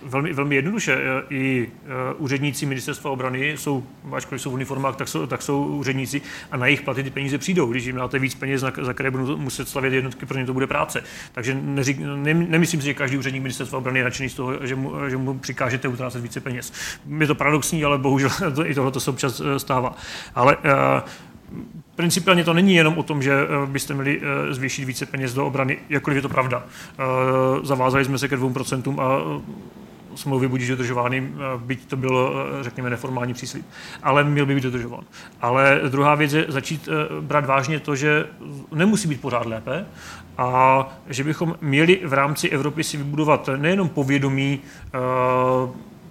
[0.02, 0.98] velmi, velmi jednoduše,
[1.30, 6.22] i uh, úředníci ministerstva obrany jsou, ačkoliv jsou v uniformách, tak jsou, tak jsou úředníci
[6.50, 7.66] a na jejich platy ty peníze přijdou.
[7.66, 10.66] Když jim dáte víc peněz, za, které budou muset stavět jednotky, pro ně to bude
[10.66, 11.02] práce.
[11.32, 14.74] Takže neřík, ne, nemyslím si, že každý úředník ministerstva obrany je nadšený z toho, že
[14.74, 16.72] mu, že mu přikážete utrácet více peněz.
[17.18, 19.96] Je to paradoxní, ale bohužel to, i tohle se občas eh, stává.
[20.34, 20.62] Ale uh,
[21.94, 23.32] Principiálně to není jenom o tom, že
[23.66, 24.20] byste měli
[24.50, 26.64] zvýšit více peněz do obrany, jakkoliv je to pravda.
[27.62, 29.22] Zavázali jsme se ke 2% a
[30.18, 33.66] smlouvy budí dodržovány, eh, byť to byl, eh, řekněme, neformální příslip.
[34.02, 35.04] Ale měl by být dodržován.
[35.40, 38.26] Ale druhá věc je začít eh, brát vážně to, že
[38.72, 39.86] nemusí být pořád lépe
[40.38, 44.60] a že bychom měli v rámci Evropy si vybudovat nejenom povědomí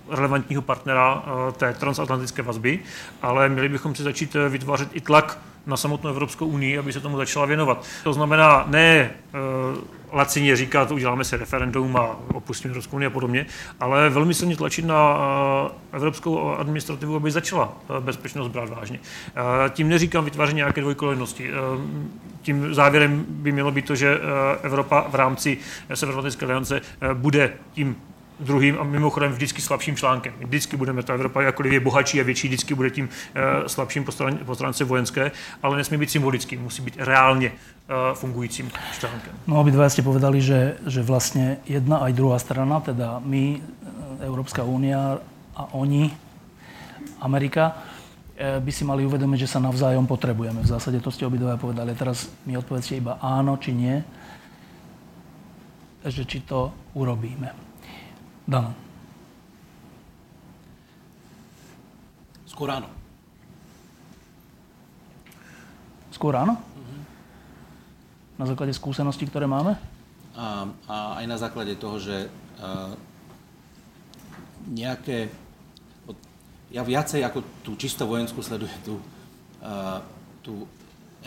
[0.10, 1.24] relevantního partnera
[1.58, 2.80] té transatlantické vazby,
[3.22, 7.18] ale měli bychom si začít vytvářet i tlak na samotnou Evropskou unii, aby se tomu
[7.18, 7.86] začala věnovat.
[8.04, 9.12] To znamená ne
[10.12, 13.46] lacině říkat, uděláme si referendum a opustíme Evropskou unii a podobně,
[13.80, 15.18] ale velmi silně tlačit na
[15.92, 19.00] eh, evropskou administrativu, aby začala eh, bezpečnost brát vážně.
[19.28, 21.50] Eh, tím neříkám vytváření nějaké dvojkolejnosti.
[22.42, 24.20] Tím závěrem by mělo být to, že
[24.62, 25.58] Evropa v rámci
[25.94, 26.82] Severoatlantické aliance
[27.14, 27.96] bude tím
[28.40, 30.34] druhým a mimochodem vždycky slabším článkem.
[30.40, 34.06] Vždycky budeme, ta Evropa jakkoliv je bohatší a větší, vždycky bude tím uh, slabším
[34.46, 35.32] po stránce vojenské,
[35.64, 39.34] ale nesmí být symbolický, musí být reálně uh, fungujícím článkem.
[39.48, 43.62] No obidva ste povedali, že, že vlastne jedna aj druhá strana, teda my,
[44.22, 45.18] Európska únia
[45.58, 46.14] a oni,
[47.22, 47.74] Amerika,
[48.38, 50.62] by si mali uvedomiť, že sa navzájom potrebujeme.
[50.62, 51.98] V zásade to ste obidva povedali.
[51.98, 53.98] Teraz mi odpovedzte iba áno či nie,
[56.06, 57.67] že či to urobíme.
[58.48, 58.72] Dano.
[62.48, 62.88] Skôr áno.
[66.16, 66.56] Skôr áno?
[66.56, 67.02] Uh-huh.
[68.40, 69.76] Na základe skúseností, ktoré máme?
[70.32, 72.32] A, a aj na základe toho, že
[72.64, 72.96] uh,
[74.72, 75.28] nejaké...
[76.72, 78.96] Ja viacej ako tú čisto vojenskú sledujem tú,
[79.60, 80.00] uh,
[80.40, 80.64] tú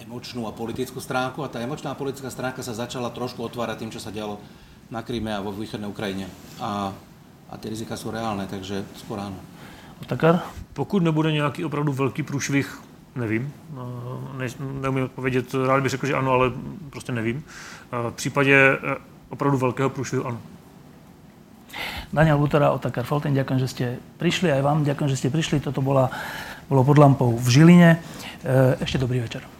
[0.01, 3.93] emočnú a politickú stránku a tá emočná a politická stránka sa začala trošku otvárať tým,
[3.93, 4.41] čo sa dialo
[4.89, 6.27] na Kríme a vo východnej Ukrajine.
[6.59, 6.91] A
[7.51, 9.36] a ty rizika jsou reálné, takže skoro áno.
[10.06, 10.40] Takar?
[10.72, 12.81] Pokud nebude nějaký opravdu velký průšvih,
[13.16, 14.47] nevím, eh, ne,
[14.81, 16.52] neumím odpovědět, rád bych řekl, že ano, ale
[16.90, 17.44] prostě nevím.
[17.93, 18.97] Eh, v případě eh,
[19.28, 20.39] opravdu velkého průšvihu ano.
[22.12, 23.85] Daniel Butora, Otakar Folten, ďakujem, že ste
[24.18, 25.62] prišli, aj vám ďakujem, že ste prišli.
[25.62, 26.10] Toto bola,
[26.66, 28.02] bolo pod lampou v Žiline.
[28.82, 29.60] Ešte dobrý večer.